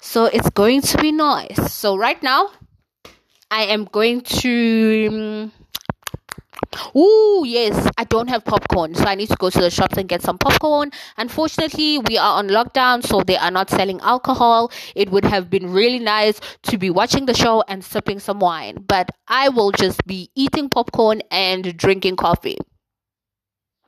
So, 0.00 0.26
it's 0.26 0.50
going 0.50 0.82
to 0.82 0.98
be 0.98 1.12
nice. 1.12 1.72
So, 1.72 1.96
right 1.96 2.22
now, 2.22 2.50
I 3.50 3.64
am 3.64 3.84
going 3.84 4.22
to. 4.22 5.08
Um, 5.10 5.52
Oh, 6.94 7.44
yes, 7.46 7.88
I 7.98 8.04
don't 8.04 8.28
have 8.28 8.44
popcorn, 8.44 8.94
so 8.94 9.04
I 9.04 9.14
need 9.14 9.28
to 9.28 9.36
go 9.36 9.50
to 9.50 9.60
the 9.60 9.70
shops 9.70 9.96
and 9.96 10.08
get 10.08 10.22
some 10.22 10.38
popcorn. 10.38 10.90
Unfortunately, 11.16 11.98
we 11.98 12.18
are 12.18 12.38
on 12.38 12.48
lockdown, 12.48 13.04
so 13.04 13.22
they 13.22 13.36
are 13.36 13.50
not 13.50 13.70
selling 13.70 14.00
alcohol. 14.00 14.70
It 14.94 15.10
would 15.10 15.24
have 15.24 15.50
been 15.50 15.72
really 15.72 15.98
nice 15.98 16.40
to 16.64 16.78
be 16.78 16.90
watching 16.90 17.26
the 17.26 17.34
show 17.34 17.62
and 17.68 17.84
sipping 17.84 18.18
some 18.18 18.40
wine, 18.40 18.84
but 18.86 19.10
I 19.28 19.48
will 19.48 19.72
just 19.72 20.04
be 20.06 20.30
eating 20.34 20.68
popcorn 20.68 21.22
and 21.30 21.76
drinking 21.76 22.16
coffee. 22.16 22.58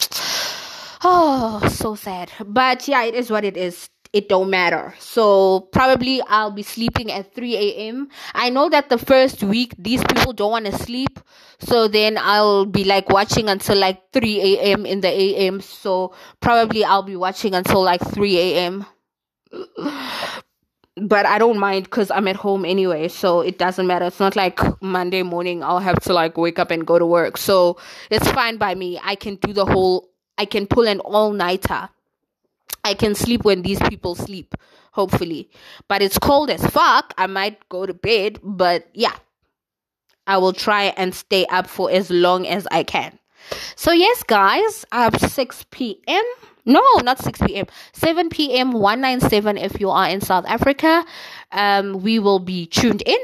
Oh, 1.00 1.64
so 1.68 1.94
sad. 1.94 2.32
But 2.44 2.88
yeah, 2.88 3.04
it 3.04 3.14
is 3.14 3.30
what 3.30 3.44
it 3.44 3.56
is 3.56 3.88
it 4.12 4.28
don't 4.28 4.50
matter. 4.50 4.94
So 4.98 5.68
probably 5.72 6.22
I'll 6.22 6.50
be 6.50 6.62
sleeping 6.62 7.12
at 7.12 7.34
3 7.34 7.56
a.m. 7.56 8.08
I 8.34 8.50
know 8.50 8.68
that 8.68 8.88
the 8.88 8.98
first 8.98 9.42
week 9.42 9.74
these 9.78 10.02
people 10.04 10.32
don't 10.32 10.50
want 10.50 10.66
to 10.66 10.72
sleep. 10.72 11.20
So 11.60 11.88
then 11.88 12.18
I'll 12.18 12.66
be 12.66 12.84
like 12.84 13.08
watching 13.10 13.48
until 13.48 13.76
like 13.76 14.12
3 14.12 14.40
a.m. 14.40 14.86
in 14.86 15.00
the 15.00 15.08
a.m. 15.08 15.60
So 15.60 16.14
probably 16.40 16.84
I'll 16.84 17.02
be 17.02 17.16
watching 17.16 17.54
until 17.54 17.82
like 17.82 18.00
3 18.00 18.38
a.m. 18.38 18.86
but 20.96 21.26
I 21.26 21.38
don't 21.38 21.58
mind 21.58 21.84
because 21.84 22.10
I'm 22.10 22.28
at 22.28 22.36
home 22.36 22.64
anyway, 22.64 23.08
so 23.08 23.40
it 23.40 23.58
doesn't 23.58 23.86
matter. 23.86 24.06
It's 24.06 24.20
not 24.20 24.36
like 24.36 24.60
Monday 24.82 25.22
morning 25.22 25.62
I'll 25.62 25.80
have 25.80 26.00
to 26.02 26.12
like 26.12 26.36
wake 26.36 26.58
up 26.58 26.70
and 26.70 26.86
go 26.86 26.98
to 26.98 27.06
work. 27.06 27.36
So 27.36 27.78
it's 28.10 28.30
fine 28.30 28.56
by 28.56 28.74
me. 28.74 29.00
I 29.02 29.14
can 29.14 29.36
do 29.36 29.52
the 29.52 29.66
whole 29.66 30.08
I 30.36 30.44
can 30.44 30.66
pull 30.66 30.86
an 30.86 31.00
all 31.00 31.32
nighter 31.32 31.88
I 32.84 32.94
can 32.94 33.14
sleep 33.14 33.44
when 33.44 33.62
these 33.62 33.80
people 33.80 34.14
sleep, 34.14 34.54
hopefully. 34.92 35.50
But 35.88 36.02
it's 36.02 36.18
cold 36.18 36.50
as 36.50 36.64
fuck. 36.66 37.12
I 37.18 37.26
might 37.26 37.68
go 37.68 37.86
to 37.86 37.94
bed, 37.94 38.40
but 38.42 38.88
yeah. 38.94 39.14
I 40.28 40.38
will 40.38 40.52
try 40.52 40.94
and 40.96 41.12
stay 41.12 41.44
up 41.46 41.66
for 41.66 41.90
as 41.90 42.10
long 42.10 42.46
as 42.46 42.68
I 42.70 42.84
can. 42.84 43.18
So, 43.74 43.90
yes, 43.90 44.22
guys, 44.22 44.84
at 44.92 45.18
6 45.20 45.66
p.m. 45.72 46.24
No, 46.64 46.82
not 47.02 47.18
6 47.18 47.40
p.m. 47.46 47.66
7 47.94 48.28
p.m. 48.28 48.72
197 48.72 49.56
if 49.58 49.80
you 49.80 49.90
are 49.90 50.08
in 50.08 50.20
South 50.20 50.44
Africa. 50.46 51.04
Um, 51.50 52.02
we 52.02 52.20
will 52.20 52.38
be 52.38 52.66
tuned 52.66 53.02
in 53.06 53.18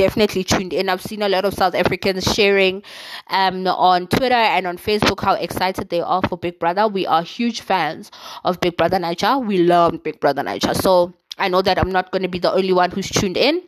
definitely 0.00 0.44
tuned 0.44 0.72
in. 0.72 0.88
I've 0.88 1.02
seen 1.02 1.20
a 1.20 1.28
lot 1.28 1.44
of 1.44 1.52
South 1.52 1.74
Africans 1.74 2.24
sharing 2.32 2.82
um, 3.28 3.66
on 3.66 4.06
Twitter 4.06 4.34
and 4.34 4.66
on 4.66 4.78
Facebook 4.78 5.20
how 5.20 5.34
excited 5.34 5.90
they 5.90 6.00
are 6.00 6.22
for 6.26 6.38
Big 6.38 6.58
Brother. 6.58 6.88
We 6.88 7.06
are 7.06 7.22
huge 7.22 7.60
fans 7.60 8.10
of 8.44 8.60
Big 8.60 8.78
Brother 8.78 8.98
Naija. 8.98 9.44
We 9.44 9.58
love 9.58 10.02
Big 10.02 10.18
Brother 10.18 10.42
Naija. 10.42 10.74
So 10.80 11.12
I 11.38 11.48
know 11.48 11.60
that 11.62 11.78
I'm 11.78 11.90
not 11.90 12.12
going 12.12 12.22
to 12.22 12.28
be 12.28 12.38
the 12.38 12.52
only 12.52 12.72
one 12.72 12.90
who's 12.90 13.10
tuned 13.10 13.36
in. 13.36 13.62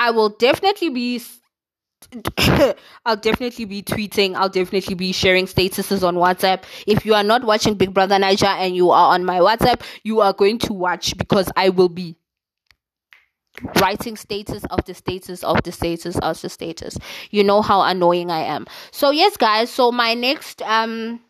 I 0.00 0.10
will 0.12 0.30
definitely 0.30 0.88
be. 0.88 1.22
I'll 3.04 3.16
definitely 3.16 3.66
be 3.66 3.82
tweeting. 3.82 4.34
I'll 4.34 4.48
definitely 4.48 4.94
be 4.94 5.12
sharing 5.12 5.44
statuses 5.44 6.02
on 6.02 6.16
WhatsApp. 6.16 6.62
If 6.86 7.04
you 7.04 7.12
are 7.14 7.22
not 7.22 7.44
watching 7.44 7.74
Big 7.74 7.92
Brother 7.92 8.16
Naija 8.16 8.48
and 8.56 8.74
you 8.74 8.90
are 8.90 9.12
on 9.12 9.26
my 9.26 9.40
WhatsApp, 9.40 9.82
you 10.02 10.22
are 10.22 10.32
going 10.32 10.58
to 10.60 10.72
watch 10.72 11.16
because 11.18 11.50
I 11.54 11.68
will 11.68 11.90
be 11.90 12.16
writing 13.78 14.16
status 14.16 14.64
of 14.70 14.82
the 14.86 14.94
status 14.94 15.44
of 15.44 15.62
the 15.64 15.72
status 15.72 16.16
of 16.20 16.40
the 16.40 16.48
status. 16.48 16.96
You 17.30 17.44
know 17.44 17.60
how 17.60 17.82
annoying 17.82 18.30
I 18.30 18.40
am. 18.40 18.66
So 18.92 19.10
yes, 19.10 19.36
guys. 19.36 19.68
So 19.68 19.92
my 19.92 20.14
next 20.14 20.62
um 20.62 21.20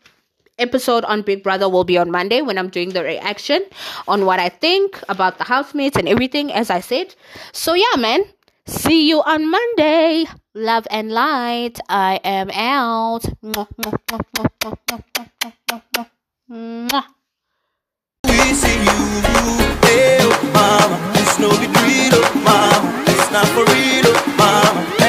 episode 0.61 1.05
on 1.07 1.23
Big 1.23 1.43
Brother 1.43 1.68
will 1.68 1.85
be 1.85 1.99
on 1.99 2.11
Monday 2.12 2.43
when 2.43 2.59
I'm 2.59 2.68
doing 2.68 2.91
the 2.91 3.03
reaction 3.03 3.64
on 4.07 4.27
what 4.27 4.39
I 4.39 4.49
think 4.49 5.03
about 5.09 5.39
the 5.39 5.45
housemates 5.45 5.97
and 5.97 6.07
everything, 6.07 6.53
as 6.53 6.71
I 6.71 6.81
said. 6.81 7.16
So 7.53 7.75
yeah, 7.75 7.97
man. 7.99 8.23
See 8.71 9.09
you 9.09 9.21
on 9.23 9.51
Monday. 9.51 10.27
Love 10.55 10.87
and 10.93 11.11
light. 11.11 11.81
I 11.89 12.21
am 12.23 12.51
out. 12.51 13.25
We 13.43 13.53
see 18.55 18.79
you, 18.79 18.99
hey, 19.83 20.18
oh, 20.23 20.51
mama. 20.55 21.12
It's 21.16 21.39
no 21.41 21.51
be 21.51 21.66
real, 21.83 22.14
oh, 22.14 22.33
mama. 22.45 23.05
It's 23.09 23.31
not 23.33 23.47
for 23.49 23.64
real, 23.75 24.14
mama. 24.39 24.99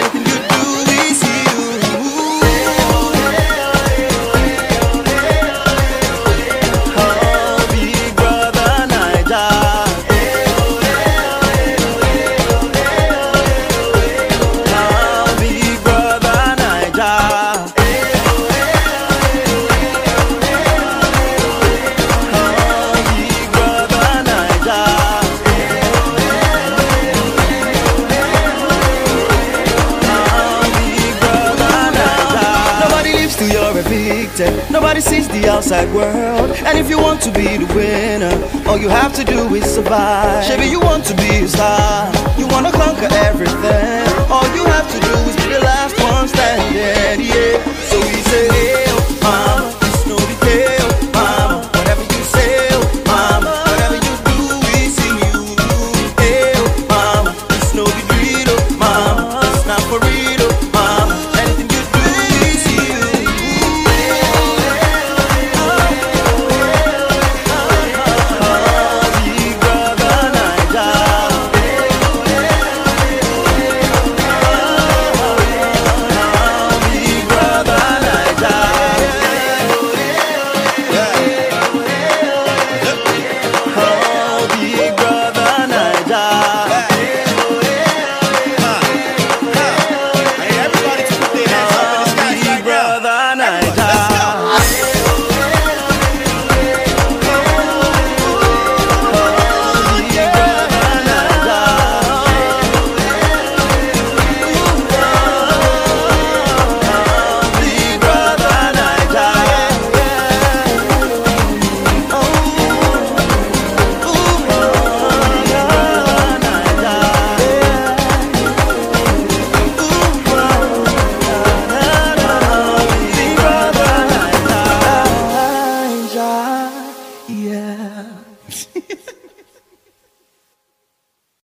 Evicted. 34.41 34.71
Nobody 34.71 35.01
sees 35.01 35.27
the 35.27 35.49
outside 35.49 35.93
world. 35.93 36.51
And 36.65 36.77
if 36.77 36.89
you 36.89 36.97
want 36.97 37.21
to 37.23 37.31
be 37.31 37.57
the 37.57 37.65
winner, 37.73 38.69
all 38.69 38.77
you 38.77 38.89
have 38.89 39.13
to 39.15 39.23
do 39.23 39.53
is 39.55 39.65
survive. 39.65 40.47
Maybe 40.49 40.69
you 40.69 40.79
want 40.79 41.05
to 41.05 41.15
be 41.15 41.43
a 41.43 41.47
star. 41.47 41.80